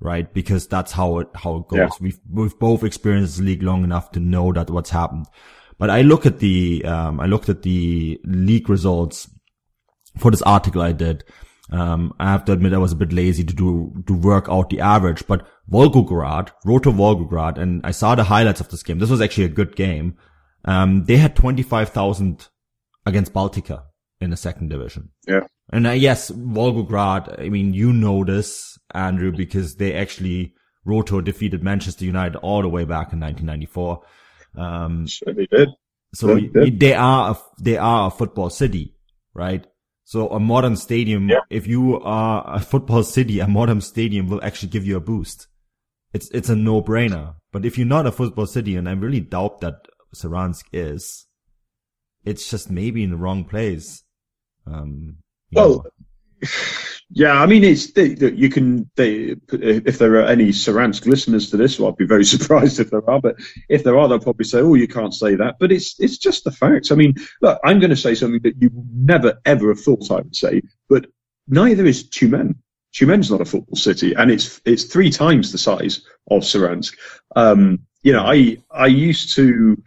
Right? 0.00 0.32
Because 0.32 0.66
that's 0.66 0.92
how 0.92 1.18
it, 1.20 1.28
how 1.34 1.56
it 1.56 1.68
goes. 1.68 1.78
Yeah. 1.78 1.88
We've, 2.00 2.20
we've 2.30 2.58
both 2.58 2.84
experienced 2.84 3.38
the 3.38 3.44
league 3.44 3.62
long 3.62 3.84
enough 3.84 4.10
to 4.12 4.20
know 4.20 4.52
that 4.52 4.70
what's 4.70 4.90
happened. 4.90 5.26
But 5.78 5.90
I 5.90 6.02
look 6.02 6.26
at 6.26 6.40
the, 6.40 6.84
um, 6.84 7.20
I 7.20 7.26
looked 7.26 7.48
at 7.48 7.62
the 7.62 8.20
league 8.24 8.68
results 8.68 9.30
for 10.18 10.30
this 10.30 10.42
article 10.42 10.82
I 10.82 10.92
did 10.92 11.24
um, 11.70 12.14
I 12.20 12.30
have 12.30 12.44
to 12.46 12.52
admit 12.52 12.74
I 12.74 12.78
was 12.78 12.92
a 12.92 12.96
bit 12.96 13.12
lazy 13.12 13.42
to 13.44 13.54
do, 13.54 13.92
to 14.06 14.14
work 14.14 14.46
out 14.48 14.70
the 14.70 14.80
average, 14.80 15.26
but 15.26 15.46
Volgograd, 15.70 16.50
Rotor 16.64 16.90
Volgograd, 16.90 17.58
and 17.58 17.80
I 17.84 17.90
saw 17.90 18.14
the 18.14 18.24
highlights 18.24 18.60
of 18.60 18.68
this 18.68 18.82
game. 18.82 18.98
This 18.98 19.10
was 19.10 19.20
actually 19.20 19.44
a 19.44 19.50
good 19.50 19.74
game. 19.74 20.16
Um, 20.66 21.04
they 21.04 21.16
had 21.16 21.34
25,000 21.36 22.48
against 23.06 23.32
Baltika 23.32 23.84
in 24.20 24.30
the 24.30 24.36
second 24.36 24.68
division. 24.70 25.10
Yeah. 25.26 25.40
And 25.70 25.86
uh, 25.86 25.90
yes, 25.92 26.30
Volgograd, 26.30 27.40
I 27.40 27.48
mean, 27.48 27.72
you 27.74 27.92
know 27.92 28.24
this, 28.24 28.78
Andrew, 28.92 29.32
because 29.32 29.76
they 29.76 29.94
actually, 29.94 30.54
Rotor 30.84 31.22
defeated 31.22 31.62
Manchester 31.62 32.04
United 32.04 32.36
all 32.36 32.62
the 32.62 32.68
way 32.68 32.84
back 32.84 33.12
in 33.12 33.20
1994. 33.20 34.02
Um, 34.56 35.06
sure 35.06 35.34
they 35.34 35.46
did. 35.46 35.68
So 36.14 36.34
they, 36.34 36.42
did. 36.42 36.80
they 36.80 36.94
are, 36.94 37.32
a, 37.32 37.38
they 37.60 37.76
are 37.76 38.08
a 38.08 38.10
football 38.10 38.50
city, 38.50 38.94
right? 39.34 39.66
So 40.04 40.28
a 40.28 40.38
modern 40.38 40.76
stadium, 40.76 41.28
Yeah. 41.28 41.40
if 41.50 41.66
you 41.66 41.98
are 42.00 42.44
a 42.56 42.60
football 42.60 43.02
city, 43.02 43.40
a 43.40 43.48
modern 43.48 43.80
stadium 43.80 44.28
will 44.28 44.44
actually 44.44 44.68
give 44.68 44.86
you 44.86 44.96
a 44.96 45.00
boost. 45.00 45.48
It's, 46.12 46.30
it's 46.30 46.50
a 46.50 46.54
no-brainer. 46.54 47.34
But 47.50 47.64
if 47.64 47.76
you're 47.78 47.86
not 47.86 48.06
a 48.06 48.12
football 48.12 48.46
city, 48.46 48.76
and 48.76 48.88
I 48.88 48.92
really 48.92 49.20
doubt 49.20 49.60
that 49.62 49.88
Saransk 50.14 50.66
is, 50.72 51.26
it's 52.24 52.48
just 52.48 52.70
maybe 52.70 53.02
in 53.02 53.10
the 53.10 53.16
wrong 53.16 53.44
place. 53.44 54.03
Um, 54.66 55.16
Well, 55.52 55.84
know. 56.42 56.48
yeah, 57.10 57.40
I 57.40 57.46
mean, 57.46 57.64
it's 57.64 57.92
they, 57.92 58.14
they- 58.14 58.32
you 58.32 58.48
can 58.50 58.90
they, 58.96 59.36
if 59.52 59.98
there 59.98 60.14
are 60.16 60.26
any 60.26 60.48
Saransk 60.48 61.06
listeners 61.06 61.50
to 61.50 61.56
this, 61.56 61.78
well, 61.78 61.90
I'd 61.90 61.96
be 61.96 62.06
very 62.06 62.24
surprised 62.34 62.80
if 62.80 62.90
there 62.90 63.08
are. 63.08 63.20
But 63.20 63.36
if 63.68 63.84
there 63.84 63.98
are, 63.98 64.08
they'll 64.08 64.18
probably 64.20 64.44
say, 64.44 64.60
"Oh, 64.60 64.74
you 64.74 64.88
can't 64.88 65.14
say 65.14 65.36
that." 65.36 65.56
But 65.58 65.72
it's 65.72 65.98
it's 66.00 66.18
just 66.18 66.44
the 66.44 66.52
facts. 66.52 66.90
I 66.90 66.96
mean, 66.96 67.14
look, 67.40 67.60
I'm 67.64 67.78
going 67.80 67.90
to 67.90 67.96
say 67.96 68.14
something 68.14 68.42
that 68.42 68.60
you 68.60 68.70
would 68.72 68.94
never 68.94 69.40
ever 69.44 69.68
have 69.68 69.80
thought 69.80 70.10
I 70.10 70.16
would 70.16 70.36
say, 70.36 70.62
but 70.88 71.06
neither 71.48 71.84
is 71.84 72.08
Tyumen. 72.08 72.56
Tyumen's 72.94 73.30
not 73.30 73.40
a 73.40 73.44
football 73.44 73.76
city, 73.76 74.14
and 74.14 74.30
it's 74.30 74.60
it's 74.64 74.84
three 74.84 75.10
times 75.10 75.50
the 75.52 75.58
size 75.58 76.02
of 76.30 76.42
Saransk. 76.42 76.94
Um, 77.34 77.80
you 78.02 78.12
know, 78.12 78.24
I 78.24 78.58
I 78.70 78.86
used 78.86 79.34
to 79.36 79.82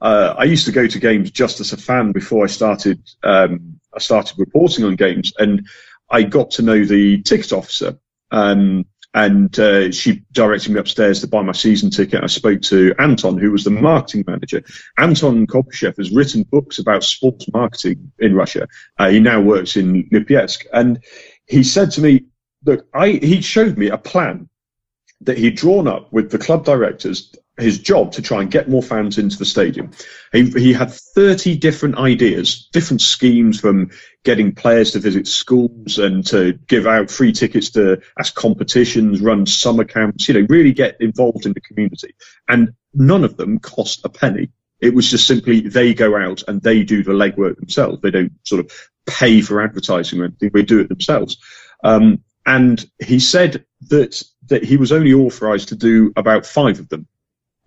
uh, 0.00 0.34
I 0.38 0.44
used 0.44 0.66
to 0.66 0.72
go 0.72 0.86
to 0.86 0.98
games 0.98 1.30
just 1.30 1.60
as 1.60 1.72
a 1.72 1.76
fan 1.76 2.12
before 2.12 2.44
I 2.44 2.48
started 2.48 3.00
um, 3.22 3.67
I 3.94 3.98
started 3.98 4.38
reporting 4.38 4.84
on 4.84 4.96
games, 4.96 5.32
and 5.38 5.66
I 6.10 6.22
got 6.22 6.52
to 6.52 6.62
know 6.62 6.84
the 6.84 7.22
ticket 7.22 7.52
officer. 7.52 7.98
Um, 8.30 8.86
and 9.14 9.58
uh, 9.58 9.90
she 9.90 10.22
directed 10.32 10.72
me 10.72 10.80
upstairs 10.80 11.20
to 11.20 11.28
buy 11.28 11.42
my 11.42 11.52
season 11.52 11.90
ticket. 11.90 12.22
I 12.22 12.26
spoke 12.26 12.60
to 12.62 12.94
Anton, 12.98 13.38
who 13.38 13.50
was 13.50 13.64
the 13.64 13.70
marketing 13.70 14.24
manager. 14.26 14.62
Anton 14.98 15.46
Kopyshev 15.46 15.96
has 15.96 16.10
written 16.10 16.42
books 16.42 16.78
about 16.78 17.04
sports 17.04 17.46
marketing 17.52 18.12
in 18.18 18.34
Russia. 18.34 18.68
Uh, 18.98 19.08
he 19.08 19.20
now 19.20 19.40
works 19.40 19.76
in 19.76 20.04
Lipetsk, 20.10 20.66
and 20.72 21.02
he 21.46 21.64
said 21.64 21.90
to 21.92 22.02
me, 22.02 22.26
"Look, 22.64 22.86
I." 22.92 23.12
He 23.12 23.40
showed 23.40 23.78
me 23.78 23.88
a 23.88 23.98
plan 23.98 24.48
that 25.22 25.38
he'd 25.38 25.56
drawn 25.56 25.88
up 25.88 26.12
with 26.12 26.30
the 26.30 26.38
club 26.38 26.64
directors 26.64 27.34
his 27.58 27.78
job 27.78 28.12
to 28.12 28.22
try 28.22 28.40
and 28.40 28.50
get 28.50 28.68
more 28.68 28.82
fans 28.82 29.18
into 29.18 29.36
the 29.36 29.44
stadium. 29.44 29.90
He, 30.32 30.50
he 30.50 30.72
had 30.72 30.92
30 30.92 31.56
different 31.56 31.98
ideas, 31.98 32.68
different 32.72 33.00
schemes 33.00 33.60
from 33.60 33.90
getting 34.24 34.54
players 34.54 34.92
to 34.92 34.98
visit 34.98 35.26
schools 35.26 35.98
and 35.98 36.24
to 36.26 36.52
give 36.66 36.86
out 36.86 37.10
free 37.10 37.32
tickets 37.32 37.70
to 37.70 38.00
as 38.18 38.30
competitions, 38.30 39.20
run 39.20 39.46
summer 39.46 39.84
camps, 39.84 40.28
you 40.28 40.34
know, 40.34 40.46
really 40.48 40.72
get 40.72 41.00
involved 41.00 41.46
in 41.46 41.52
the 41.52 41.60
community. 41.60 42.14
And 42.48 42.74
none 42.94 43.24
of 43.24 43.36
them 43.36 43.58
cost 43.58 44.04
a 44.04 44.08
penny. 44.08 44.50
It 44.80 44.94
was 44.94 45.10
just 45.10 45.26
simply 45.26 45.60
they 45.60 45.94
go 45.94 46.16
out 46.16 46.44
and 46.46 46.62
they 46.62 46.84
do 46.84 47.02
the 47.02 47.12
legwork 47.12 47.56
themselves. 47.56 48.00
They 48.00 48.12
don't 48.12 48.32
sort 48.44 48.64
of 48.64 48.72
pay 49.06 49.40
for 49.40 49.60
advertising 49.60 50.20
or 50.20 50.26
anything. 50.26 50.50
They 50.54 50.62
do 50.62 50.78
it 50.78 50.88
themselves. 50.88 51.38
Um, 51.82 52.22
and 52.46 52.88
he 52.98 53.18
said 53.18 53.64
that 53.88 54.22
that 54.46 54.64
he 54.64 54.76
was 54.76 54.92
only 54.92 55.12
authorised 55.12 55.68
to 55.68 55.76
do 55.76 56.12
about 56.16 56.46
five 56.46 56.78
of 56.78 56.88
them. 56.88 57.06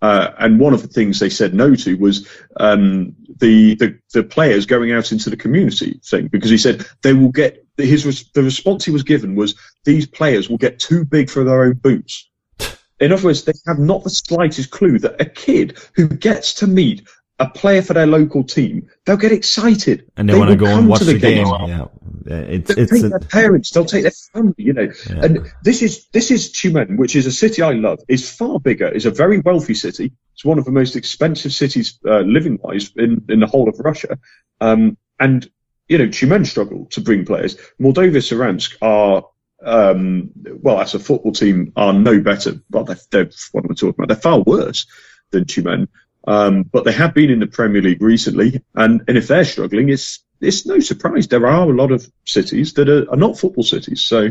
Uh, 0.02 0.34
and 0.38 0.58
one 0.58 0.74
of 0.74 0.82
the 0.82 0.88
things 0.88 1.20
they 1.20 1.30
said 1.30 1.54
no 1.54 1.76
to 1.76 1.94
was 1.94 2.28
um, 2.58 3.14
the, 3.38 3.76
the 3.76 3.96
the 4.12 4.24
players 4.24 4.66
going 4.66 4.90
out 4.90 5.12
into 5.12 5.30
the 5.30 5.36
community 5.36 6.00
thing 6.04 6.26
because 6.26 6.50
he 6.50 6.58
said 6.58 6.84
they 7.02 7.12
will 7.12 7.30
get 7.30 7.64
his 7.76 8.04
the 8.34 8.42
response 8.42 8.84
he 8.84 8.90
was 8.90 9.04
given 9.04 9.36
was 9.36 9.54
these 9.84 10.06
players 10.06 10.50
will 10.50 10.58
get 10.58 10.80
too 10.80 11.04
big 11.04 11.30
for 11.30 11.44
their 11.44 11.62
own 11.62 11.74
boots. 11.74 12.28
In 13.00 13.12
other 13.12 13.24
words, 13.24 13.44
they 13.44 13.52
have 13.66 13.78
not 13.78 14.02
the 14.02 14.10
slightest 14.10 14.70
clue 14.70 14.98
that 14.98 15.20
a 15.20 15.24
kid 15.24 15.78
who 15.94 16.08
gets 16.08 16.54
to 16.54 16.66
meet 16.66 17.06
a 17.42 17.50
player 17.50 17.82
for 17.82 17.92
their 17.94 18.06
local 18.06 18.44
team, 18.44 18.88
they'll 19.04 19.16
get 19.16 19.32
excited 19.32 20.10
and 20.16 20.28
they, 20.28 20.38
want 20.38 20.50
to 20.50 20.56
go 20.56 20.66
and 20.66 20.88
watch 20.88 21.00
to 21.00 21.06
the, 21.06 21.18
game. 21.18 21.44
games. 21.44 21.50
Yeah. 21.68 21.86
It's, 22.24 22.68
They'll 22.68 22.78
it's, 22.84 22.92
take 22.92 23.02
a- 23.02 23.08
their 23.08 23.18
parents, 23.18 23.70
they'll 23.70 23.84
take 23.84 24.02
their 24.02 24.12
family, 24.32 24.54
you 24.58 24.72
know. 24.72 24.92
Yeah. 25.10 25.24
And 25.24 25.52
this 25.64 25.82
is 25.82 26.06
this 26.12 26.30
is 26.30 26.52
Tyumen, 26.52 26.96
which 26.98 27.16
is 27.16 27.26
a 27.26 27.32
city 27.32 27.62
I 27.62 27.72
love. 27.72 27.98
is 28.06 28.30
far 28.30 28.60
bigger. 28.60 28.88
is 28.88 29.06
a 29.06 29.10
very 29.10 29.40
wealthy 29.40 29.74
city. 29.74 30.12
It's 30.34 30.44
one 30.44 30.58
of 30.60 30.64
the 30.64 30.70
most 30.70 30.94
expensive 30.94 31.52
cities 31.52 31.98
uh, 32.06 32.20
living 32.20 32.58
wise 32.62 32.92
in 32.96 33.24
in 33.28 33.40
the 33.40 33.48
whole 33.48 33.68
of 33.68 33.78
Russia. 33.80 34.18
Um, 34.60 34.96
and 35.18 35.50
you 35.88 35.98
know, 35.98 36.06
Tyumen 36.06 36.46
struggle 36.46 36.86
to 36.92 37.00
bring 37.00 37.24
players. 37.26 37.56
Mordovia 37.80 38.22
Saransk 38.22 38.76
are. 38.80 39.24
Um, 39.64 40.30
well, 40.60 40.80
as 40.80 40.94
a 40.94 40.98
football 40.98 41.30
team, 41.30 41.72
are 41.76 41.92
no 41.92 42.20
better. 42.20 42.60
Well, 42.70 42.82
they're, 42.82 42.98
they're 43.12 43.30
what 43.52 43.64
am 43.64 43.70
I 43.70 43.74
talking 43.74 43.94
about? 43.96 44.08
They're 44.08 44.16
far 44.16 44.40
worse 44.40 44.86
than 45.30 45.44
Tyumen. 45.44 45.88
Um, 46.26 46.62
but 46.62 46.84
they 46.84 46.92
have 46.92 47.14
been 47.14 47.30
in 47.30 47.40
the 47.40 47.46
Premier 47.46 47.82
League 47.82 48.02
recently, 48.02 48.62
and, 48.74 49.02
and 49.08 49.16
if 49.16 49.28
they're 49.28 49.44
struggling, 49.44 49.88
it's 49.88 50.22
it's 50.42 50.66
no 50.66 50.80
surprise. 50.80 51.28
There 51.28 51.46
are 51.46 51.70
a 51.70 51.72
lot 51.72 51.92
of 51.92 52.10
cities 52.24 52.72
that 52.74 52.88
are, 52.88 53.08
are 53.10 53.16
not 53.16 53.38
football 53.38 53.62
cities. 53.62 54.00
So, 54.02 54.30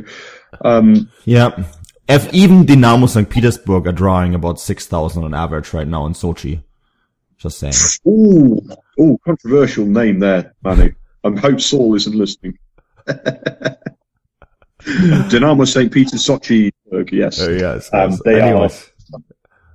um, 0.63 1.09
Yeah. 1.25 1.63
If 2.09 2.33
even 2.33 2.65
Dynamo 2.65 3.05
St. 3.05 3.29
Petersburg 3.29 3.87
are 3.87 3.93
drawing 3.93 4.35
about 4.35 4.59
6,000 4.59 5.23
on 5.23 5.33
average 5.33 5.73
right 5.73 5.87
now 5.87 6.05
in 6.05 6.13
Sochi. 6.13 6.61
Just 7.37 7.59
saying. 7.59 7.73
ooh, 8.05 8.59
ooh, 8.99 9.17
controversial 9.25 9.85
name 9.85 10.19
there, 10.19 10.53
Manu. 10.61 10.93
I 11.23 11.29
hope 11.39 11.61
Saul 11.61 11.95
isn't 11.95 12.15
listening. 12.15 12.59
Dynamo 15.29 15.63
St. 15.65 15.91
Peter 15.91 16.17
Sochi, 16.17 16.71
yes. 17.11 17.41
Uh, 17.41 17.51
yes. 17.51 17.89
Um, 17.93 18.11
yes. 18.11 18.21
they 18.25 18.41
Anyways. 18.41 18.91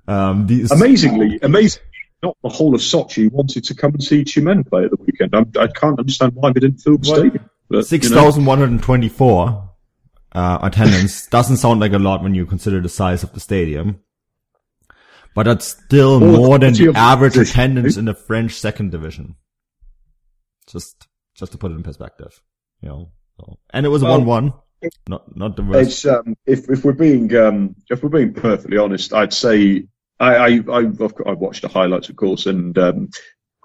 Um, 0.09 0.47
these, 0.47 0.71
Amazingly, 0.71 1.41
amazingly, 1.43 1.86
not 2.27 2.37
the 2.43 2.49
whole 2.49 2.75
of 2.75 2.81
Sochi 2.81 3.31
wanted 3.31 3.65
to 3.65 3.75
come 3.75 3.93
and 3.93 4.03
see 4.03 4.25
Tyumen 4.25 4.69
play 4.69 4.85
at 4.85 4.91
the 4.91 4.97
weekend. 5.01 5.35
I'm, 5.35 5.51
I 5.59 5.69
can't 5.69 5.99
understand 5.99 6.33
why 6.35 6.53
they 6.53 6.61
didn't 6.61 6.79
fill 6.79 6.99
the 6.99 7.07
stadium. 7.07 7.51
But, 7.69 7.75
you 7.75 7.79
know. 7.79 7.83
6,124 7.83 9.71
uh, 10.33 10.59
attendance 10.63 11.27
doesn't 11.31 11.59
sound 11.59 11.81
like 11.81 11.93
a 11.93 11.99
lot 11.99 12.23
when 12.23 12.35
you 12.35 12.47
consider 12.47 12.81
the 12.81 12.89
size 12.89 13.23
of 13.23 13.33
the 13.33 13.41
stadium. 13.41 14.01
But 15.35 15.45
that's 15.45 15.67
still 15.67 16.19
more 16.19 16.59
than 16.59 16.73
the 16.73 16.93
average 16.95 17.35
position, 17.35 17.61
attendance 17.61 17.97
eh? 17.97 18.01
in 18.01 18.05
the 18.07 18.15
French 18.15 18.53
second 18.53 18.91
division. 18.91 19.37
Just, 20.67 21.07
just 21.35 21.53
to 21.53 21.59
put 21.59 21.73
it 21.73 21.75
in 21.75 21.83
perspective, 21.83 22.41
you 22.81 22.89
know. 22.89 23.11
So, 23.39 23.59
and 23.71 23.85
it 23.85 23.91
was 23.91 24.03
a 24.03 24.07
Well, 24.07 24.19
one-one. 24.19 24.53
Not, 25.09 25.37
not 25.37 25.57
the 25.57 25.63
worst. 25.63 25.91
It's 25.91 26.07
um, 26.07 26.37
if 26.47 26.71
if 26.71 26.85
we're 26.85 26.93
being 26.93 27.35
um, 27.35 27.75
if 27.91 28.03
we're 28.03 28.09
being 28.09 28.35
perfectly 28.35 28.79
honest, 28.79 29.13
I'd 29.13 29.33
say 29.33 29.87
I 30.19 30.35
I 30.37 30.47
I, 30.71 30.81
of 30.83 30.99
course, 31.15 31.27
I 31.29 31.33
watched 31.33 31.63
the 31.63 31.69
highlights, 31.69 32.09
of 32.09 32.17
course, 32.17 32.47
and 32.47 32.77
um, 32.79 33.11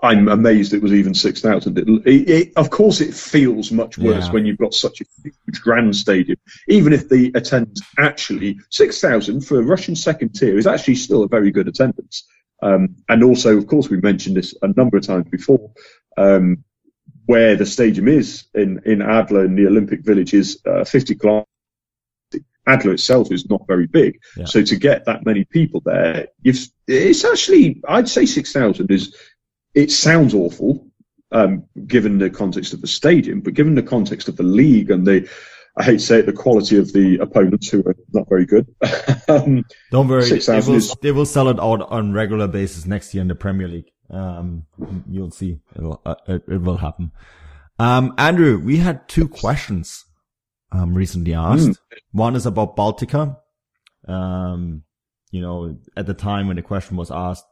I'm 0.04 0.28
amazed 0.28 0.74
it 0.74 0.82
was 0.82 0.94
even 0.94 1.14
six 1.14 1.42
thousand. 1.42 1.78
It, 1.78 1.88
it, 1.88 2.30
it, 2.30 2.54
of 2.56 2.70
course, 2.70 3.02
it 3.02 3.14
feels 3.14 3.72
much 3.72 3.98
worse 3.98 4.26
Yeah. 4.28 4.32
when 4.32 4.46
you've 4.46 4.58
got 4.58 4.74
such 4.74 5.02
a 5.02 5.06
huge 5.24 5.62
grand 5.62 5.96
stadium. 5.96 6.38
Even 6.68 6.94
if 6.94 7.08
the 7.08 7.32
attendance 7.36 7.82
actually 8.00 8.60
six 8.70 9.00
thousand 9.00 9.42
for 9.42 9.60
a 9.60 9.64
Russian 9.64 9.96
second 9.96 10.34
tier 10.36 10.58
is 10.58 10.68
actually 10.68 10.96
still 10.96 11.24
a 11.24 11.28
very 11.28 11.52
good 11.52 11.68
attendance. 11.68 12.28
Um, 12.64 12.98
and 13.10 13.24
also, 13.24 13.58
of 13.58 13.68
course, 13.68 13.90
we 13.90 13.98
mentioned 14.02 14.36
this 14.38 14.56
a 14.62 14.68
number 14.68 14.98
of 14.98 15.06
times 15.06 15.28
before. 15.30 15.72
Um, 16.18 16.64
where 17.28 17.56
the 17.56 17.66
stadium 17.66 18.08
is 18.08 18.46
in, 18.54 18.82
in 18.86 19.02
Adler 19.02 19.46
in 19.46 19.56
the 19.56 19.68
Olympic 19.68 20.04
Village 20.04 20.34
is 20.34 20.60
uh, 20.66 20.84
50 20.84 21.16
kilometers. 21.16 21.46
Adler 22.68 22.94
itself 22.94 23.32
is 23.32 23.50
not 23.50 23.66
very 23.68 23.88
big. 23.88 24.20
Yeah. 24.38 24.46
So 24.46 24.62
to 24.64 24.76
get 24.76 25.06
that 25.06 25.26
many 25.26 25.46
people 25.46 25.82
there, 25.84 26.28
you've, 26.42 26.68
it's 26.88 27.26
actually, 27.26 27.82
I'd 27.88 28.10
say 28.10 28.26
6,000 28.26 28.92
is, 28.92 29.16
it 29.74 29.92
sounds 29.92 30.34
awful, 30.34 30.88
um, 31.32 31.66
given 31.88 32.18
the 32.20 32.30
context 32.30 32.74
of 32.74 32.82
the 32.82 32.88
stadium, 32.88 33.42
but 33.42 33.54
given 33.54 33.76
the 33.76 33.84
context 33.84 34.28
of 34.28 34.38
the 34.38 34.44
league 34.44 34.92
and 34.92 35.08
the, 35.08 35.30
I 35.78 35.84
hate 35.84 36.00
to 36.00 36.06
say 36.06 36.20
it, 36.20 36.26
the 36.26 36.34
quality 36.34 36.78
of 36.78 36.92
the 36.92 37.18
opponents 37.20 37.70
who 37.70 37.80
are 37.86 37.96
not 38.14 38.28
very 38.28 38.46
good. 38.46 38.68
um, 39.30 39.64
Don't 39.90 40.08
worry, 40.08 40.28
they 40.30 40.60
will, 40.60 40.76
is- 40.76 40.96
they 41.02 41.12
will 41.12 41.26
sell 41.26 41.48
it 41.50 41.60
out 41.60 41.82
on 41.84 42.12
regular 42.14 42.48
basis 42.48 42.86
next 42.86 43.14
year 43.14 43.22
in 43.22 43.28
the 43.30 43.36
Premier 43.36 43.68
League. 43.70 43.90
Um, 44.10 44.66
you'll 45.10 45.32
see, 45.32 45.60
it'll, 45.76 46.02
uh, 46.06 46.16
it, 46.28 46.44
it 46.48 46.62
will 46.62 46.78
happen. 46.78 47.12
Um, 47.80 48.14
Andrew, 48.18 48.60
we 48.60 48.78
had 48.78 49.08
two 49.08 49.28
questions, 49.30 50.06
um, 50.72 50.94
recently 50.94 51.34
asked. 51.34 51.80
One 52.12 52.36
is 52.36 52.46
about 52.46 52.76
Baltika. 52.76 53.38
Um, 54.08 54.84
you 55.32 55.42
know, 55.42 55.78
at 55.96 56.08
the 56.08 56.14
time 56.14 56.48
when 56.48 56.56
the 56.56 56.62
question 56.62 56.98
was 56.98 57.12
asked, 57.12 57.46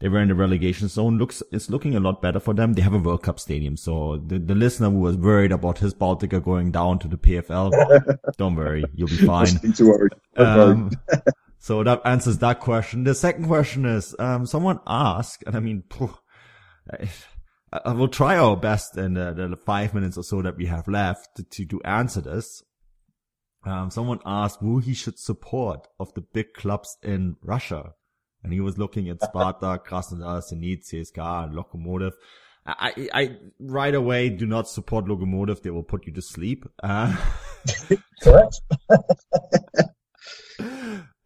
they 0.00 0.08
were 0.08 0.20
in 0.20 0.28
the 0.28 0.34
relegation 0.34 0.88
zone. 0.88 1.18
Looks, 1.18 1.42
it's 1.52 1.70
looking 1.70 1.94
a 1.94 2.00
lot 2.00 2.20
better 2.20 2.40
for 2.40 2.52
them. 2.52 2.74
They 2.74 2.82
have 2.82 2.94
a 2.94 2.98
World 2.98 3.22
Cup 3.22 3.38
stadium. 3.38 3.76
So 3.76 4.22
the, 4.26 4.38
the 4.38 4.54
listener 4.54 4.90
who 4.90 4.98
was 4.98 5.16
worried 5.16 5.52
about 5.52 5.78
his 5.78 5.94
Baltika 5.94 6.42
going 6.42 6.72
down 6.72 6.98
to 7.00 7.08
the 7.08 7.16
PFL, 7.16 8.18
don't 8.36 8.56
worry, 8.56 8.84
you'll 8.94 9.08
be 9.08 9.16
fine. 9.16 9.54
Nothing 9.54 9.72
to 9.74 9.84
worry. 9.84 10.10
Don't 10.36 10.58
worry. 10.58 10.70
Um, 10.72 10.90
so 11.58 11.82
that 11.84 12.02
answers 12.04 12.38
that 12.38 12.60
question. 12.60 13.04
The 13.04 13.14
second 13.14 13.46
question 13.46 13.86
is, 13.86 14.14
um, 14.18 14.44
someone 14.44 14.80
asked, 14.86 15.44
and 15.46 15.56
I 15.56 15.60
mean, 15.60 15.84
phew, 15.90 16.14
I, 17.84 17.92
will 17.92 18.08
try 18.08 18.36
our 18.36 18.56
best 18.56 18.96
in 18.96 19.14
the, 19.14 19.32
the 19.32 19.56
five 19.56 19.94
minutes 19.94 20.16
or 20.16 20.22
so 20.22 20.42
that 20.42 20.56
we 20.56 20.66
have 20.66 20.86
left 20.86 21.40
to, 21.50 21.66
to 21.66 21.82
answer 21.82 22.20
this. 22.20 22.62
Um, 23.64 23.90
someone 23.90 24.20
asked 24.26 24.60
who 24.60 24.78
he 24.78 24.94
should 24.94 25.18
support 25.18 25.88
of 25.98 26.12
the 26.14 26.20
big 26.20 26.52
clubs 26.54 26.96
in 27.02 27.36
Russia. 27.42 27.94
And 28.42 28.52
he 28.52 28.60
was 28.60 28.78
looking 28.78 29.08
at 29.08 29.22
Sparta, 29.22 29.80
Krasnodar, 29.86 30.42
Zenit, 30.42 30.86
CSKA, 30.86 31.44
and 31.44 31.54
Lokomotiv. 31.54 32.12
I, 32.66 33.08
I 33.12 33.36
right 33.58 33.94
away 33.94 34.30
do 34.30 34.46
not 34.46 34.68
support 34.68 35.04
Lokomotiv. 35.06 35.62
They 35.62 35.70
will 35.70 35.82
put 35.82 36.06
you 36.06 36.12
to 36.14 36.22
sleep. 36.22 36.64
Uh, 36.82 37.14
Correct. 38.22 38.60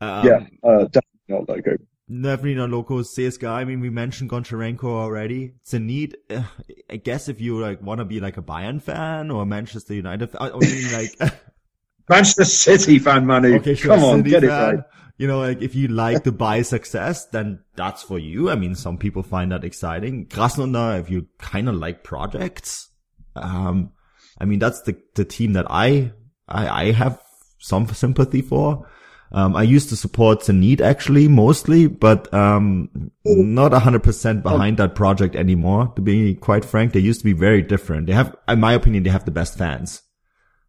um, 0.01 0.27
yeah, 0.27 0.47
uh, 0.65 0.85
definitely 0.87 1.29
not 1.29 1.49
Loco. 1.49 1.77
Definitely 2.11 2.55
not 2.55 2.71
Loco. 2.71 3.03
CSKA, 3.03 3.51
I 3.51 3.65
mean, 3.65 3.81
we 3.81 3.91
mentioned 3.91 4.31
Goncharenko 4.31 4.85
already. 4.85 5.53
It's 5.61 5.73
Zenit, 5.73 6.15
uh, 6.31 6.43
I 6.89 6.97
guess 6.97 7.29
if 7.29 7.39
you 7.39 7.61
like 7.61 7.83
want 7.83 7.99
to 7.99 8.07
be 8.07 8.19
like 8.19 8.39
a 8.39 8.43
Bayern 8.43 8.81
fan 8.81 9.31
or 9.31 9.45
Manchester 9.45 9.93
United, 9.93 10.31
fan, 10.31 10.41
I 10.41 10.57
mean 10.57 10.93
like 10.93 11.35
Manchester 12.09 12.45
City 12.47 12.99
fan, 12.99 13.27
Manu. 13.27 13.57
Okay, 13.57 13.75
sure. 13.75 13.95
Come 13.95 14.05
on, 14.05 14.19
City 14.21 14.31
get 14.31 14.45
it 14.45 14.49
right. 14.49 14.79
You 15.19 15.27
know, 15.27 15.41
like 15.41 15.61
if 15.61 15.75
you 15.75 15.89
like 15.89 16.25
the 16.25 16.33
buy 16.33 16.63
success, 16.63 17.27
then 17.27 17.61
that's 17.77 18.03
for 18.03 18.19
you. 18.19 18.49
I 18.49 18.55
mean, 18.55 18.75
some 18.75 18.97
people 18.97 19.23
find 19.23 19.53
that 19.53 19.65
exciting. 19.65 20.27
Krasnodar, 20.27 21.01
if 21.01 21.11
you 21.11 21.27
kind 21.39 21.69
of 21.69 21.75
like 21.75 22.05
projects, 22.05 22.89
um, 23.35 23.93
I 24.41 24.45
mean, 24.45 24.61
that's 24.61 24.81
the, 24.83 24.97
the 25.15 25.25
team 25.25 25.55
that 25.55 25.67
I, 25.69 26.13
I, 26.49 26.85
I 26.85 26.93
have 26.93 27.21
some 27.59 27.87
sympathy 27.89 28.43
for. 28.43 28.89
Um, 29.31 29.55
I 29.57 29.63
used 29.63 29.91
to 29.91 29.97
support 29.97 30.41
Zenit 30.41 30.81
actually 30.81 31.29
mostly, 31.29 31.87
but, 31.87 32.33
um, 32.33 33.11
not 33.25 33.73
hundred 33.73 34.03
percent 34.03 34.43
behind 34.43 34.79
that 34.79 34.95
project 34.95 35.37
anymore. 35.37 35.93
To 35.97 36.03
be 36.03 36.35
quite 36.35 36.65
frank, 36.65 36.93
they 36.93 37.01
used 37.01 37.21
to 37.21 37.25
be 37.25 37.35
very 37.35 37.63
different. 37.63 38.07
They 38.07 38.15
have, 38.15 38.35
in 38.49 38.61
my 38.61 38.73
opinion, 38.73 39.03
they 39.03 39.11
have 39.11 39.27
the 39.27 39.31
best 39.31 39.59
fans. 39.59 40.03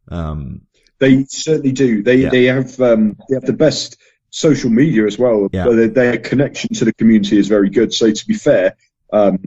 Um, 0.10 0.62
They 1.00 1.24
certainly 1.30 1.72
do. 1.72 2.04
They 2.04 2.18
Yeah. 2.18 2.30
they 2.30 2.46
have 2.46 2.80
um, 2.82 3.16
they 3.30 3.36
have 3.36 3.46
the 3.46 3.54
best 3.54 3.96
social 4.32 4.70
media 4.70 5.06
as 5.06 5.18
well. 5.18 5.48
Yeah. 5.54 5.70
Their, 5.70 5.88
their 5.88 6.18
connection 6.18 6.74
to 6.76 6.86
the 6.86 6.94
community 6.94 7.38
is 7.38 7.48
very 7.48 7.70
good. 7.70 7.94
So 7.94 8.12
to 8.12 8.28
be 8.28 8.34
fair, 8.34 8.76
um, 9.14 9.40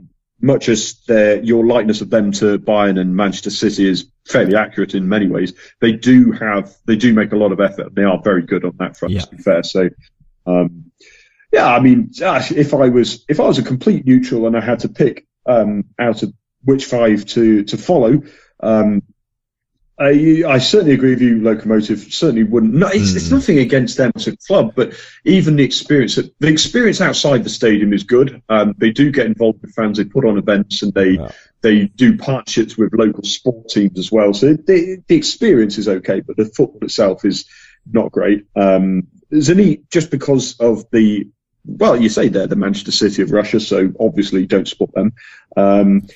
much 0.43 0.67
as 0.67 0.95
their 1.07 1.41
your 1.41 1.65
likeness 1.65 2.01
of 2.01 2.09
them 2.09 2.31
to 2.33 2.59
Bayern 2.59 2.99
and 2.99 3.15
Manchester 3.15 3.49
City 3.49 3.87
is 3.87 4.11
fairly 4.27 4.55
accurate 4.55 4.93
in 4.93 5.07
many 5.09 5.27
ways, 5.27 5.53
they 5.79 5.93
do 5.93 6.33
have 6.33 6.75
they 6.85 6.97
do 6.97 7.13
make 7.13 7.31
a 7.31 7.37
lot 7.37 7.51
of 7.53 7.61
effort. 7.61 7.95
They 7.95 8.03
are 8.03 8.21
very 8.21 8.43
good 8.43 8.65
on 8.65 8.75
that 8.77 8.97
front. 8.97 9.15
Yeah. 9.15 9.21
To 9.21 9.35
be 9.35 9.37
fair, 9.37 9.63
so. 9.63 9.89
Um, 10.45 10.91
yeah, 11.53 11.67
I 11.67 11.79
mean, 11.79 12.11
gosh, 12.19 12.51
if 12.51 12.73
I 12.73 12.89
was 12.89 13.23
if 13.29 13.39
I 13.39 13.43
was 13.43 13.59
a 13.59 13.63
complete 13.63 14.05
neutral 14.05 14.47
and 14.47 14.57
I 14.57 14.61
had 14.61 14.79
to 14.79 14.89
pick 14.89 15.25
um, 15.45 15.85
out 15.99 16.23
of 16.23 16.33
which 16.63 16.85
five 16.85 17.25
to 17.27 17.63
to 17.63 17.77
follow, 17.77 18.23
um, 18.59 19.03
I, 20.03 20.43
I 20.47 20.57
certainly 20.57 20.93
agree 20.93 21.11
with 21.11 21.21
you. 21.21 21.37
Lokomotiv 21.37 22.11
certainly 22.11 22.43
wouldn't. 22.43 22.73
No, 22.73 22.87
it's, 22.87 23.15
it's 23.15 23.29
Hmm. 23.29 23.35
nothing 23.35 23.59
against 23.59 23.97
them 23.97 24.11
as 24.15 24.27
a 24.27 24.35
club, 24.37 24.73
but 24.75 24.93
even 25.23 25.55
the 25.55 25.63
experience, 25.63 26.15
the 26.15 26.47
experience 26.47 26.99
outside 27.01 27.43
the 27.43 27.49
stadium 27.49 27.93
is 27.93 28.03
good. 28.03 28.41
Um, 28.49 28.73
they 28.77 28.91
do 28.91 29.11
get 29.11 29.25
involved 29.27 29.61
with 29.61 29.73
fans. 29.73 29.97
They 29.97 30.03
put 30.05 30.25
on 30.25 30.37
events 30.37 30.81
and 30.81 30.93
they 30.93 31.11
Yeah. 31.11 31.31
they 31.61 31.85
do 31.85 32.17
partnerships 32.17 32.77
with 32.77 32.93
local 32.93 33.23
sport 33.23 33.69
teams 33.69 33.97
as 33.97 34.11
well. 34.11 34.33
So 34.33 34.53
the, 34.53 34.97
the 35.07 35.15
experience 35.15 35.77
is 35.77 35.87
okay, 35.87 36.19
but 36.19 36.35
the 36.37 36.45
football 36.45 36.83
itself 36.83 37.23
is 37.23 37.45
not 37.91 38.11
great. 38.11 38.45
Um, 38.55 39.07
Zenit, 39.31 39.89
just 39.89 40.11
because 40.11 40.55
of 40.59 40.85
the 40.91 41.29
well, 41.65 41.95
you 41.99 42.09
say 42.09 42.27
they're 42.27 42.47
the 42.47 42.57
Manchester 42.57 42.91
City 42.91 43.21
of 43.21 43.31
Russia, 43.31 43.59
so 43.59 43.91
obviously 43.97 44.45
don't 44.45 44.67
support 44.67 44.93
them. 44.93 45.13
Um, 45.55 46.07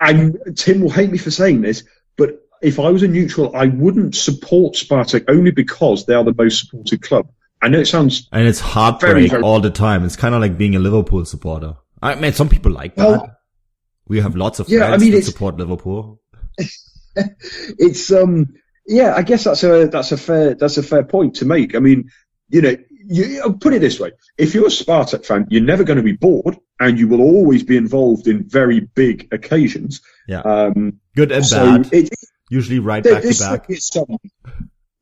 and 0.00 0.36
Tim 0.56 0.80
will 0.80 0.90
hate 0.90 1.12
me 1.12 1.18
for 1.18 1.30
saying 1.30 1.60
this, 1.60 1.84
if 2.62 2.78
I 2.78 2.90
was 2.90 3.02
a 3.02 3.08
neutral, 3.08 3.54
I 3.54 3.66
wouldn't 3.66 4.14
support 4.14 4.74
Spartak 4.74 5.24
only 5.28 5.50
because 5.50 6.06
they 6.06 6.14
are 6.14 6.24
the 6.24 6.34
most 6.36 6.60
supported 6.60 7.02
club. 7.02 7.28
I 7.60 7.68
know 7.68 7.80
it 7.80 7.86
sounds 7.86 8.28
and 8.32 8.46
it's 8.46 8.60
heartbreak 8.60 9.12
Very, 9.12 9.28
very- 9.28 9.42
all 9.42 9.60
the 9.60 9.70
time. 9.70 10.04
It's 10.04 10.16
kind 10.16 10.34
of 10.34 10.40
like 10.40 10.58
being 10.58 10.74
a 10.74 10.78
Liverpool 10.78 11.24
supporter. 11.24 11.76
I 12.00 12.16
mean, 12.16 12.32
some 12.32 12.48
people 12.48 12.72
like 12.72 12.96
that. 12.96 13.06
Well, 13.06 13.36
we 14.08 14.20
have 14.20 14.34
lots 14.34 14.58
of 14.58 14.68
yeah, 14.68 14.90
I 14.90 14.96
mean, 14.96 15.12
that 15.12 15.22
support 15.22 15.56
Liverpool. 15.56 16.20
it's 17.16 18.10
um 18.10 18.54
yeah, 18.86 19.14
I 19.14 19.22
guess 19.22 19.44
that's 19.44 19.62
a 19.62 19.86
that's 19.86 20.10
a 20.10 20.16
fair 20.16 20.54
that's 20.54 20.76
a 20.76 20.82
fair 20.82 21.04
point 21.04 21.36
to 21.36 21.44
make. 21.44 21.76
I 21.76 21.78
mean, 21.78 22.10
you 22.48 22.62
know, 22.62 22.76
you 23.06 23.56
put 23.60 23.74
it 23.74 23.80
this 23.80 24.00
way: 24.00 24.10
if 24.36 24.54
you're 24.54 24.66
a 24.66 24.70
Spartak 24.70 25.24
fan, 25.24 25.46
you're 25.50 25.62
never 25.62 25.84
going 25.84 25.98
to 25.98 26.02
be 26.02 26.12
bored, 26.12 26.58
and 26.80 26.98
you 26.98 27.06
will 27.06 27.20
always 27.20 27.62
be 27.62 27.76
involved 27.76 28.26
in 28.26 28.48
very 28.48 28.80
big 28.80 29.28
occasions. 29.32 30.00
Yeah. 30.26 30.40
Um, 30.40 31.00
Good 31.14 31.30
and 31.30 31.46
so 31.46 31.78
bad. 31.78 31.92
it, 31.92 32.10
Usually 32.52 32.80
right 32.80 33.02
there, 33.02 33.14
back 33.14 33.22
to 33.22 33.38
back. 33.38 33.66
some, 33.78 34.18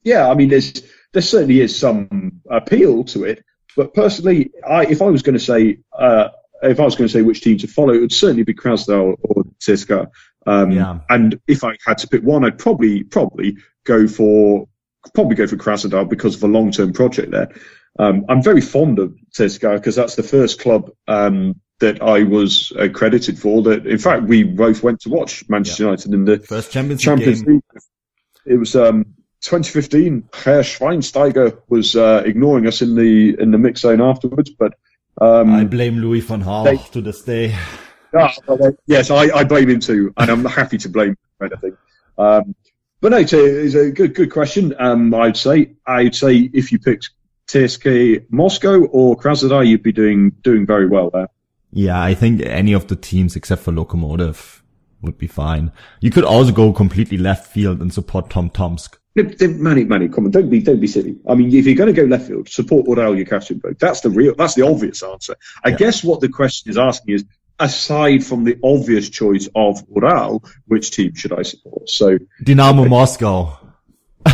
yeah, 0.04 0.28
I 0.28 0.34
mean, 0.34 0.50
there's 0.50 0.82
there 1.12 1.20
certainly 1.20 1.60
is 1.60 1.76
some 1.76 2.40
appeal 2.48 3.02
to 3.04 3.24
it. 3.24 3.44
But 3.76 3.92
personally, 3.92 4.52
I 4.64 4.86
if 4.86 5.02
I 5.02 5.06
was 5.06 5.22
going 5.22 5.36
to 5.36 5.44
say 5.44 5.78
uh, 5.92 6.28
if 6.62 6.78
I 6.78 6.84
was 6.84 6.94
going 6.94 7.08
to 7.08 7.12
say 7.12 7.22
which 7.22 7.40
team 7.40 7.58
to 7.58 7.66
follow, 7.66 7.92
it 7.92 8.00
would 8.00 8.12
certainly 8.12 8.44
be 8.44 8.54
Krasnodar 8.54 9.16
or 9.20 9.44
CSKA. 9.58 10.06
Um, 10.46 10.70
Yeah. 10.70 11.00
And 11.08 11.40
if 11.48 11.64
I 11.64 11.76
had 11.84 11.98
to 11.98 12.08
pick 12.08 12.22
one, 12.22 12.44
I'd 12.44 12.58
probably 12.58 13.02
probably 13.02 13.56
go 13.84 14.06
for 14.06 14.68
probably 15.12 15.34
go 15.34 15.48
for 15.48 15.56
Krasnodar 15.56 16.08
because 16.08 16.36
of 16.36 16.44
a 16.44 16.48
long 16.48 16.70
term 16.70 16.92
project 16.92 17.32
there. 17.32 17.48
Um, 17.98 18.26
I'm 18.28 18.44
very 18.44 18.60
fond 18.60 19.00
of 19.00 19.16
CSKA 19.36 19.74
because 19.74 19.96
that's 19.96 20.14
the 20.14 20.22
first 20.22 20.60
club 20.60 20.90
um, 21.08 21.60
that 21.80 22.02
I 22.02 22.22
was 22.22 22.72
accredited 22.76 23.38
for. 23.38 23.62
That 23.62 23.86
in 23.86 23.98
fact 23.98 24.24
we 24.24 24.44
both 24.44 24.82
went 24.82 25.00
to 25.00 25.08
watch 25.10 25.48
Manchester 25.48 25.84
United 25.84 26.14
in 26.14 26.24
the 26.24 26.38
First 26.38 26.70
Champions, 26.72 27.02
Champions 27.02 27.44
League. 27.44 27.62
It 28.46 28.56
was 28.56 28.74
um, 28.76 29.04
2015. 29.42 30.28
Herr 30.32 30.62
Schweinsteiger 30.62 31.60
was 31.68 31.96
uh, 31.96 32.22
ignoring 32.24 32.66
us 32.66 32.82
in 32.82 32.94
the 32.94 33.38
in 33.38 33.50
the 33.50 33.58
mix 33.58 33.80
zone 33.80 34.00
afterwards, 34.00 34.50
but 34.50 34.74
um, 35.20 35.52
I 35.52 35.64
blame 35.64 35.98
Louis 35.98 36.20
van 36.20 36.42
Gaal 36.42 36.64
They- 36.64 36.92
to 36.92 37.00
this 37.00 37.22
day. 37.22 37.56
uh, 38.12 38.72
yes, 38.86 39.10
I, 39.10 39.30
I 39.30 39.44
blame 39.44 39.70
him 39.70 39.80
too, 39.80 40.12
and 40.16 40.30
I'm 40.30 40.44
happy 40.44 40.78
to 40.78 40.88
blame 40.88 41.10
him 41.10 41.16
for 41.38 41.46
anything. 41.46 41.76
Um, 42.18 42.54
but 43.00 43.12
no, 43.12 43.18
it's 43.18 43.32
a, 43.32 43.64
it's 43.64 43.74
a 43.74 43.90
good 43.90 44.14
good 44.14 44.30
question. 44.30 44.74
Um, 44.78 45.14
I'd 45.14 45.36
say 45.36 45.72
I'd 45.86 46.14
say 46.14 46.50
if 46.52 46.72
you 46.72 46.78
picked 46.78 47.10
CSKA 47.48 48.26
Moscow 48.30 48.84
or 48.84 49.16
Krasnodar, 49.16 49.66
you'd 49.66 49.82
be 49.82 49.92
doing 49.92 50.30
doing 50.42 50.66
very 50.66 50.86
well 50.86 51.10
there. 51.10 51.28
Yeah, 51.72 52.00
I 52.02 52.14
think 52.14 52.42
any 52.44 52.72
of 52.72 52.88
the 52.88 52.96
teams 52.96 53.36
except 53.36 53.62
for 53.62 53.72
Lokomotiv 53.72 54.60
would 55.02 55.18
be 55.18 55.26
fine. 55.26 55.72
You 56.00 56.10
could 56.10 56.24
also 56.24 56.52
go 56.52 56.72
completely 56.72 57.16
left 57.16 57.46
field 57.46 57.80
and 57.80 57.92
support 57.92 58.28
Tom 58.30 58.50
Tomsk. 58.50 58.98
No, 59.16 59.24
but 59.24 59.38
then, 59.38 59.62
Manny, 59.62 59.84
Manny, 59.84 60.08
come 60.08 60.24
on, 60.24 60.30
don't 60.30 60.50
be, 60.50 60.60
don't 60.60 60.80
be 60.80 60.86
silly. 60.86 61.16
I 61.28 61.34
mean, 61.34 61.52
if 61.54 61.66
you're 61.66 61.74
going 61.74 61.92
to 61.92 62.00
go 62.00 62.06
left 62.06 62.28
field, 62.28 62.48
support 62.48 62.86
Ural 62.86 63.14
Yekaterinburg. 63.14 63.78
That's 63.78 64.00
the 64.00 64.10
real, 64.10 64.34
that's 64.36 64.54
the 64.54 64.66
obvious 64.66 65.02
answer. 65.02 65.36
I 65.64 65.70
Yeah. 65.70 65.76
guess 65.76 66.04
what 66.04 66.20
the 66.20 66.28
question 66.28 66.70
is 66.70 66.78
asking 66.78 67.14
is, 67.14 67.24
aside 67.58 68.24
from 68.24 68.44
the 68.44 68.56
obvious 68.62 69.08
choice 69.08 69.48
of 69.54 69.82
Ural, 69.94 70.44
which 70.66 70.90
team 70.92 71.14
should 71.14 71.32
I 71.32 71.42
support? 71.42 71.88
So, 71.90 72.18
Dynamo 72.42 72.84
Moscow. 72.86 73.58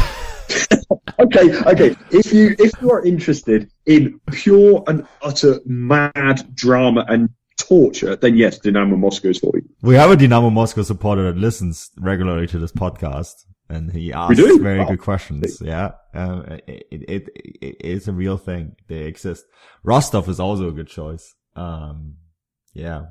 okay, 1.19 1.55
okay. 1.63 1.97
If 2.11 2.33
you 2.33 2.55
if 2.59 2.73
you 2.81 2.91
are 2.91 3.05
interested 3.05 3.71
in 3.87 4.21
pure 4.33 4.85
and 4.87 5.07
utter 5.23 5.61
mad 5.65 6.55
drama 6.55 7.05
and 7.09 7.31
torture, 7.59 8.17
then 8.17 8.37
yes, 8.37 8.59
Dynamo 8.59 8.97
Moscow 8.97 9.29
is 9.29 9.39
for 9.39 9.53
you. 9.55 9.69
We 9.83 9.95
have 9.95 10.11
a 10.11 10.17
Dynamo 10.17 10.51
Moscow 10.51 10.83
supporter 10.83 11.25
that 11.25 11.39
listens 11.39 11.91
regularly 11.99 12.47
to 12.49 12.59
this 12.59 12.73
podcast, 12.73 13.35
and 13.69 13.91
he 13.91 14.13
asks 14.13 14.39
very 14.59 14.85
good 14.85 15.01
questions. 15.01 15.61
Yeah, 15.61 15.93
um, 16.15 16.45
it, 16.67 16.87
it, 16.91 17.03
it, 17.09 17.29
it 17.35 17.77
it's 17.81 18.09
a 18.09 18.13
real 18.13 18.37
thing. 18.37 18.77
They 18.89 19.05
exist. 19.05 19.45
Rostov 19.83 20.29
is 20.29 20.41
also 20.41 20.69
a 20.69 20.73
good 20.73 20.89
choice. 20.89 21.35
Um, 21.55 22.17
yeah. 22.75 23.07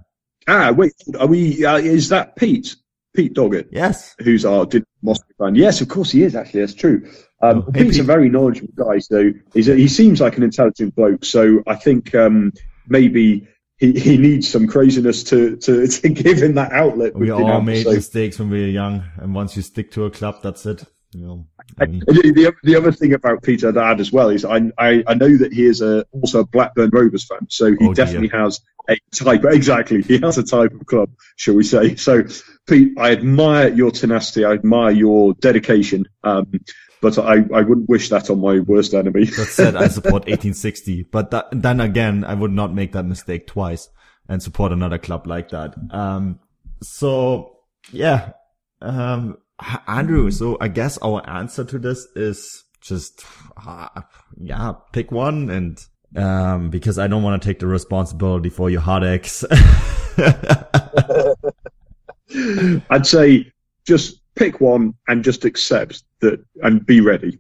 Ah, 0.48 0.72
wait, 0.72 0.94
are 1.20 1.28
we? 1.28 1.66
Uh, 1.66 1.78
is 1.78 2.10
that 2.10 2.36
Pete? 2.36 2.76
Pete 3.16 3.34
Doggett? 3.34 3.70
Yes. 3.72 4.16
who's 4.20 4.46
our 4.46 4.66
Dynamo 4.66 4.86
Moscow 5.02 5.34
fan. 5.40 5.56
Yes, 5.56 5.82
of 5.82 5.88
course 5.88 6.12
he 6.12 6.24
is. 6.24 6.36
Actually, 6.36 6.62
that's 6.62 6.74
true. 6.74 7.10
Um, 7.42 7.66
a 7.76 7.84
very 8.04 8.30
knowledgeable 8.30 8.74
guy, 8.76 9.00
so 9.00 9.32
he's 9.54 9.68
a, 9.68 9.76
he 9.76 9.88
seems 9.88 10.22
like 10.22 10.38
an 10.38 10.44
intelligent 10.44 10.96
bloke. 10.96 11.26
So 11.26 11.62
I 11.68 11.76
think 11.76 12.16
um, 12.16 12.54
maybe 12.88 13.48
he, 13.78 13.92
he 14.00 14.18
needs 14.18 14.50
some 14.50 14.68
craziness 14.68 15.24
to, 15.26 15.58
to, 15.58 15.86
to 16.02 16.10
give 16.10 16.42
him 16.42 16.56
that 16.56 16.72
outlet. 16.72 17.16
We 17.16 17.30
all 17.32 17.62
made 17.62 17.84
So- 17.84 17.92
mistakes 17.94 18.40
when 18.40 18.50
we 18.50 18.62
were 18.62 18.68
young, 18.68 19.04
and 19.18 19.36
once 19.36 19.56
you 19.56 19.62
stick 19.62 19.92
to 19.92 20.06
a 20.06 20.12
club, 20.12 20.38
that's 20.42 20.66
it. 20.66 20.86
You 21.12 21.26
know, 21.26 21.48
I 21.80 21.86
mean, 21.86 22.02
the, 22.08 22.14
the, 22.14 22.54
the 22.64 22.76
other 22.76 22.92
thing 22.92 23.14
about 23.14 23.42
Peter 23.42 23.70
I'd 23.70 23.78
add 23.78 24.02
as 24.02 24.12
well 24.12 24.28
is 24.30 24.44
I, 24.44 24.70
I, 24.78 25.02
I 25.08 25.14
know 25.14 25.38
that 25.38 25.54
he 25.54 25.66
is 25.66 25.82
a, 25.82 26.06
also 26.12 26.42
a 26.42 26.46
Blackburn 26.46 26.90
Rovers 26.92 27.26
fan, 27.26 27.48
so 27.50 27.68
he 27.68 27.78
Oh, 27.80 27.94
dear. 27.94 28.06
definitely 28.06 28.28
has 28.30 28.60
a 28.90 28.98
type. 29.14 29.46
Exactly, 29.46 30.02
he 30.02 30.18
has 30.20 30.38
a 30.38 30.44
type 30.44 30.74
of 30.74 30.86
club, 30.88 31.12
shall 31.38 31.54
we 31.54 31.64
say? 31.64 31.96
So, 31.96 32.24
Pete, 32.68 32.98
I 33.00 33.12
admire 33.12 33.70
your 33.70 33.92
tenacity, 33.92 34.44
I 34.44 34.54
admire 34.54 34.92
your 34.92 35.36
dedication, 35.36 36.06
um, 36.26 36.52
but 37.02 37.18
I, 37.18 37.44
I 37.54 37.62
wouldn't 37.62 37.90
wish 37.90 38.10
that 38.10 38.30
on 38.30 38.40
my 38.42 38.60
worst 38.60 38.94
enemy. 38.94 39.26
that 39.26 39.48
said, 39.48 39.76
I 39.76 39.88
support 39.90 40.24
1860, 40.24 41.04
but 41.12 41.32
that, 41.32 41.48
then 41.52 41.80
again, 41.80 42.24
I 42.24 42.34
would 42.34 42.52
not 42.52 42.74
make 42.74 42.94
that 42.94 43.04
mistake 43.04 43.48
twice 43.48 43.90
and 44.28 44.42
support 44.42 44.72
another 44.72 44.98
club 44.98 45.28
like 45.28 45.50
that. 45.50 45.76
Um, 45.92 46.40
so 46.82 47.58
yeah, 47.92 48.32
um, 48.82 49.38
Andrew, 49.88 50.32
so 50.32 50.58
I 50.60 50.68
guess 50.68 50.98
our 51.00 51.28
answer 51.30 51.64
to 51.66 51.80
this 51.80 52.08
is 52.16 52.64
just, 52.82 53.24
uh, 53.66 54.02
yeah, 54.38 54.74
pick 54.92 55.12
one 55.12 55.50
and, 55.50 55.86
um, 56.16 56.70
because 56.70 56.98
I 56.98 57.08
don't 57.08 57.24
want 57.24 57.42
to 57.42 57.48
take 57.48 57.60
the 57.60 57.68
responsibility 57.68 58.50
for 58.50 58.70
your 58.70 58.82
heartaches. 58.82 59.46
I'd 62.90 63.06
say 63.06 63.52
just 63.86 64.22
pick 64.36 64.62
one 64.62 64.94
and 65.08 65.24
just 65.24 65.46
accept 65.46 66.04
that 66.20 66.44
and 66.64 66.86
be 66.86 67.02
ready. 67.02 67.40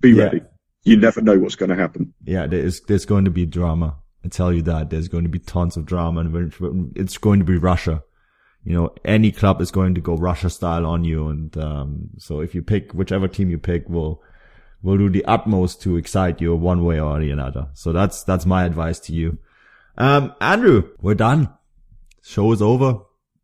Be 0.00 0.10
Yeah. 0.12 0.24
ready. 0.24 0.40
You 0.84 0.96
never 0.96 1.20
know 1.20 1.38
what's 1.38 1.56
going 1.56 1.68
to 1.68 1.76
happen. 1.76 2.14
Yeah, 2.24 2.46
there 2.46 2.60
is, 2.60 2.80
there's 2.82 3.04
going 3.04 3.26
to 3.26 3.30
be 3.30 3.44
drama. 3.44 3.96
I 4.24 4.28
tell 4.28 4.52
you 4.52 4.62
that 4.62 4.88
there's 4.90 5.08
going 5.08 5.24
to 5.24 5.30
be 5.30 5.38
tons 5.38 5.76
of 5.76 5.84
drama 5.84 6.20
and 6.20 6.92
it's 6.96 7.18
going 7.18 7.38
to 7.40 7.44
be 7.44 7.58
Russia. 7.58 8.02
You 8.64 8.74
know, 8.74 8.94
any 9.04 9.30
club 9.32 9.60
is 9.60 9.70
going 9.70 9.94
to 9.94 10.00
go 10.00 10.16
Russia 10.16 10.48
style 10.50 10.86
on 10.86 11.04
you. 11.04 11.28
And, 11.28 11.56
um, 11.58 12.10
so 12.18 12.40
if 12.40 12.54
you 12.54 12.62
pick 12.62 12.92
whichever 12.92 13.28
team 13.28 13.50
you 13.50 13.58
pick, 13.58 13.88
we'll, 13.88 14.22
we'll 14.82 14.98
do 14.98 15.08
the 15.10 15.24
utmost 15.26 15.82
to 15.82 15.96
excite 15.96 16.40
you 16.40 16.54
one 16.54 16.84
way 16.84 16.98
or 17.00 17.18
the 17.20 17.32
other. 17.32 17.68
So 17.74 17.92
that's, 17.92 18.22
that's 18.24 18.46
my 18.46 18.64
advice 18.64 19.00
to 19.00 19.12
you. 19.12 19.38
Um, 19.98 20.34
Andrew, 20.40 20.90
we're 21.00 21.14
done. 21.14 21.50
Show 22.22 22.52
is 22.52 22.62
over. 22.62 23.00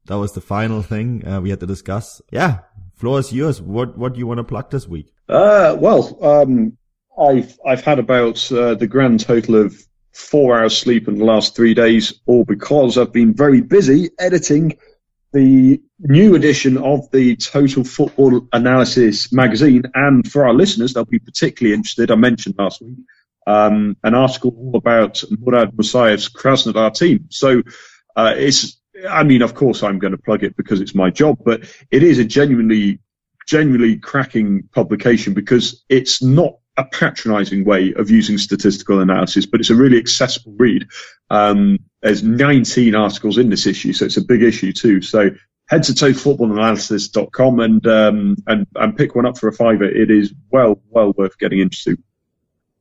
That 0.07 0.18
was 0.18 0.32
the 0.32 0.41
final 0.41 0.82
thing 0.82 1.26
uh, 1.26 1.41
we 1.41 1.51
had 1.51 1.61
to 1.61 1.66
discuss. 1.66 2.22
Yeah. 2.30 2.61
Floor 2.97 3.20
is 3.20 3.32
yours. 3.32 3.61
What, 3.61 3.97
what 3.97 4.14
do 4.14 4.18
you 4.18 4.26
want 4.26 4.38
to 4.38 4.44
plug 4.44 4.70
this 4.70 4.88
week? 4.88 5.12
Uh, 5.28 5.76
well, 5.78 6.18
um, 6.24 6.76
I've 7.18 7.59
I've 7.66 7.82
had 7.82 7.99
about 7.99 8.51
uh, 8.53 8.74
the 8.74 8.86
grand 8.86 9.20
total 9.20 9.57
of 9.57 9.74
four 10.12 10.59
hours 10.59 10.76
sleep 10.76 11.09
in 11.09 11.18
the 11.18 11.24
last 11.24 11.55
three 11.55 11.74
days, 11.74 12.20
all 12.26 12.44
because 12.44 12.97
I've 12.97 13.12
been 13.12 13.34
very 13.34 13.61
busy 13.61 14.11
editing 14.18 14.78
the 15.32 15.80
new 15.99 16.34
edition 16.34 16.78
of 16.78 17.11
the 17.11 17.36
Total 17.36 17.84
Football 17.84 18.49
Analysis 18.53 19.32
magazine. 19.32 19.82
And 19.94 20.30
for 20.30 20.47
our 20.47 20.55
listeners, 20.55 20.94
they'll 20.94 21.05
be 21.05 21.18
particularly 21.18 21.74
interested. 21.74 22.11
I 22.11 22.14
mentioned 22.14 22.55
last 22.59 22.80
week 22.80 22.97
um, 23.47 23.97
an 24.03 24.14
article 24.14 24.55
all 24.57 24.76
about 24.76 25.22
Murad 25.38 25.72
Musayev's 25.72 26.28
Krasnodar 26.28 26.94
team. 26.94 27.26
So 27.30 27.62
uh, 28.14 28.34
it's, 28.36 28.80
I 29.09 29.22
mean, 29.24 29.42
of 29.42 29.55
course, 29.55 29.82
I'm 29.82 29.99
going 29.99 30.12
to 30.12 30.18
plug 30.18 30.42
it 30.42 30.57
because 30.57 30.80
it's 30.80 30.94
my 30.94 31.11
job, 31.11 31.38
but 31.44 31.62
it 31.90 32.03
is 32.03 32.18
a 32.18 32.24
genuinely 32.24 33.01
genuinely 33.47 33.97
cracking 33.97 34.68
publication 34.74 35.32
because 35.32 35.84
it's 35.88 36.20
not 36.20 36.59
a 36.76 36.84
patronizing 36.84 37.64
way 37.64 37.94
of 37.94 38.11
using 38.11 38.38
statistical 38.38 39.01
analysis, 39.01 39.47
but 39.47 39.61
it's 39.61 39.70
a 39.70 39.74
really 39.74 39.99
accessible 39.99 40.53
read. 40.59 40.86
Um, 41.30 41.78
there's 42.03 42.22
19 42.22 42.94
articles 42.94 43.38
in 43.38 43.49
this 43.49 43.66
issue, 43.66 43.92
so 43.92 44.05
it's 44.05 44.16
a 44.16 44.24
big 44.24 44.42
issue 44.42 44.72
too. 44.72 45.01
So 45.01 45.30
head 45.68 45.84
to 45.84 45.92
totalfootballanalysis.com 45.92 47.61
and, 47.61 47.86
um, 47.86 48.36
and, 48.47 48.66
and 48.74 48.97
pick 48.97 49.14
one 49.14 49.26
up 49.26 49.38
for 49.38 49.49
a 49.49 49.53
fiver. 49.53 49.84
It 49.84 50.11
is 50.11 50.34
well, 50.51 50.80
well 50.90 51.12
worth 51.16 51.38
getting 51.38 51.61
into. 51.61 51.97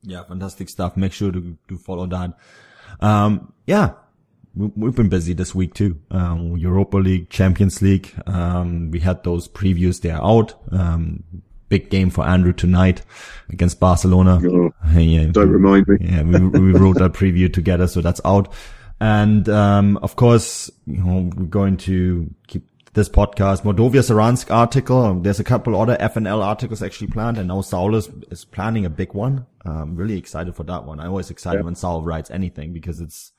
Yeah, 0.02 0.24
fantastic 0.24 0.70
stuff. 0.70 0.98
Make 0.98 1.14
sure 1.14 1.32
to, 1.32 1.58
to 1.70 1.78
follow 1.78 2.06
that. 2.08 2.34
Um, 3.00 3.54
yeah, 3.66 3.94
we've 4.56 4.96
been 4.96 5.10
busy 5.10 5.34
this 5.34 5.54
week 5.54 5.74
too. 5.74 6.00
Um, 6.12 6.58
Europa 6.58 6.98
League, 6.98 7.30
Champions 7.30 7.82
League. 7.82 8.14
Um, 8.28 8.92
we 8.92 9.00
had 9.00 9.24
those 9.24 9.48
previews 9.48 10.02
there 10.02 10.18
out. 10.24 10.54
Um, 10.72 11.24
big 11.70 11.90
game 11.90 12.10
for 12.10 12.26
Andrew 12.26 12.54
tonight 12.54 13.02
against 13.50 13.80
Barcelona. 13.80 14.40
Oh, 14.46 14.72
Yeah, 14.96 15.26
don't 15.32 15.50
remind 15.50 15.88
me. 15.88 15.98
yeah, 16.02 16.22
we, 16.24 16.40
we 16.48 16.72
wrote 16.80 16.98
that 16.98 17.14
preview 17.14 17.52
together, 17.52 17.88
so 17.88 18.02
that's 18.02 18.22
out. 18.24 18.54
And, 19.02 19.50
um, 19.50 19.98
of 19.98 20.16
course, 20.16 20.70
you 20.86 21.04
know, 21.04 21.30
we're 21.36 21.46
going 21.48 21.78
to 21.78 22.34
keep 22.48 22.66
this 22.94 23.10
podcast. 23.10 23.64
Mordovia 23.64 24.02
Saransk 24.02 24.50
article. 24.54 25.20
There's 25.20 25.42
a 25.42 25.44
couple 25.44 25.80
other 25.80 25.98
FNL 25.98 26.42
articles 26.42 26.82
actually 26.82 27.08
planned 27.08 27.38
and 27.38 27.50
now 27.50 27.60
Saul 27.60 27.94
is, 27.96 28.10
is 28.32 28.46
planning 28.46 28.86
a 28.86 28.90
big 28.90 29.14
one. 29.14 29.46
I'm 29.66 29.98
really 29.98 30.18
excited 30.18 30.56
for 30.56 30.64
that 30.64 30.86
one. 30.86 31.02
I'm 31.02 31.10
always 31.10 31.30
excited 31.30 31.60
Yeah. 31.60 31.66
when 31.66 31.76
Saul 31.76 32.04
writes 32.04 32.32
anything 32.32 32.72
because 32.72 33.02
it's, 33.02 33.34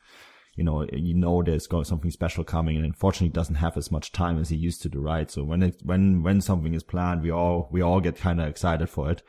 you 0.57 0.65
know, 0.65 0.87
you 0.93 1.15
know, 1.15 1.43
there's 1.43 1.67
going 1.67 1.85
something 1.85 2.11
special 2.11 2.43
coming 2.43 2.77
and 2.77 2.85
unfortunately 2.85 3.29
doesn't 3.29 3.57
have 3.57 3.77
as 3.77 3.91
much 3.91 4.11
time 4.11 4.41
as 4.41 4.49
he 4.49 4.57
used 4.57 4.83
to 4.83 4.89
do, 4.89 5.01
right? 5.01 5.31
So 5.31 5.45
when 5.45 5.63
it, 5.63 5.77
when, 5.85 6.23
when 6.23 6.41
something 6.41 6.73
is 6.75 6.83
planned, 6.83 7.23
we 7.23 7.31
all, 7.31 7.69
we 7.71 7.83
all 7.83 8.01
get 8.01 8.17
kind 8.17 8.41
of 8.41 8.49
excited 8.49 8.89
for 8.89 9.11
it. 9.11 9.23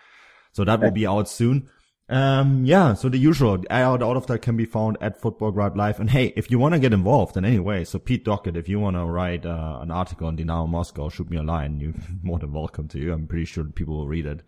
So 0.54 0.64
that 0.64 0.80
will 0.80 0.92
be 0.92 1.06
out 1.06 1.30
soon. 1.30 1.70
Um, 2.10 2.64
yeah, 2.64 2.94
so 2.94 3.10
the 3.10 3.18
usual, 3.18 3.62
out, 3.70 4.02
out 4.02 4.16
of 4.16 4.28
that 4.28 4.42
can 4.42 4.56
be 4.56 4.66
found 4.66 4.98
at 5.02 5.22
Futbolgrad 5.22 5.76
Live. 5.76 6.00
And 6.00 6.10
hey, 6.10 6.32
if 6.38 6.50
you 6.50 6.58
want 6.58 6.74
to 6.74 6.80
get 6.80 6.94
involved 6.94 7.36
in 7.36 7.44
any 7.44 7.60
way, 7.60 7.84
so 7.84 8.00
Pete 8.00 8.24
Dockett, 8.24 8.56
if 8.56 8.70
you 8.70 8.80
want 8.80 8.96
to 8.96 9.04
write, 9.04 9.46
uh, 9.46 9.80
an 9.82 9.92
article 9.92 10.28
on 10.28 10.38
Dinamo 10.38 10.70
Moscow, 10.70 11.10
shoot 11.10 11.30
me 11.30 11.38
a 11.38 11.44
line. 11.44 11.82
You're 11.82 11.94
more 12.24 12.40
than 12.40 12.54
welcome 12.54 12.88
to. 12.90 13.00
you. 13.00 13.12
I'm 13.12 13.28
pretty 13.28 13.46
sure 13.46 13.66
people 13.66 13.98
will 13.98 14.08
read 14.08 14.26
it. 14.26 14.44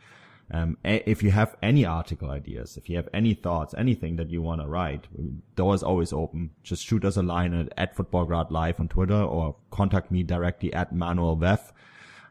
Um, 0.52 0.78
if 0.84 1.22
you 1.22 1.30
have 1.32 1.56
any 1.62 1.86
article 1.86 2.32
ideas, 2.32 2.76
if 2.76 2.90
you 2.90 2.96
have 2.96 3.08
any 3.14 3.36
thoughts, 3.36 3.76
anything 3.78 4.16
that 4.16 4.32
you 4.32 4.42
want 4.42 4.62
to 4.62 4.68
write, 4.68 5.08
door 5.56 5.76
is 5.76 5.84
always 5.84 6.12
open. 6.12 6.50
Just 6.64 6.86
shoot 6.86 7.06
us 7.06 7.18
a 7.18 7.22
line 7.22 7.54
at, 7.54 7.72
at 7.78 7.96
Futbolgrad 7.96 8.50
Live 8.50 8.80
on 8.80 8.88
Twitter 8.88 9.22
or 9.22 9.56
contact 9.70 10.10
me 10.10 10.24
directly 10.24 10.74
at 10.74 10.94
Manuel 10.94 11.38
Veth 11.38 11.72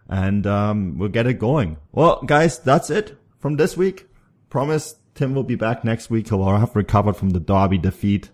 and 0.09 0.47
um, 0.47 0.99
we'll 0.99 1.09
get 1.09 1.27
it 1.27 1.35
going. 1.35 1.77
Well, 1.93 2.23
guys, 2.23 2.59
that's 2.59 2.91
it 2.91 3.17
from 3.39 3.57
this 3.57 3.77
week. 3.77 4.07
Promise 4.51 4.97
Tim 5.15 5.35
will 5.35 5.43
be 5.43 5.55
back 5.55 5.85
next 5.85 6.11
week. 6.11 6.29
He'll 6.29 6.45
have 6.45 6.75
recovered 6.75 7.17
from 7.17 7.31
the 7.31 7.41
Derby 7.41 7.79
defeat 7.79 8.31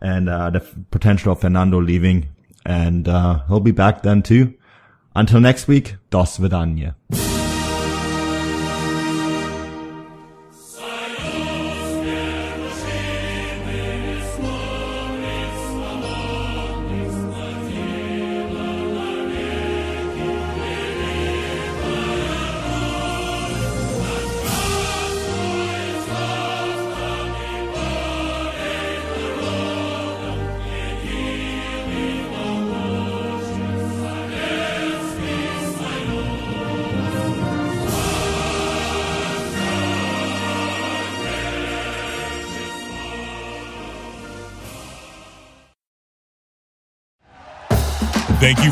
and 0.00 0.28
uh, 0.28 0.50
the 0.50 0.60
f- 0.60 0.74
potential 0.90 1.32
of 1.32 1.40
Fernando 1.40 1.80
leaving, 1.80 2.28
and 2.66 3.08
uh, 3.08 3.44
he'll 3.48 3.60
be 3.60 3.70
back 3.70 4.02
then 4.02 4.22
too. 4.22 4.54
Until 5.14 5.40
next 5.40 5.66
week, 5.66 5.96
dos 6.10 6.36
vidania. 6.36 6.94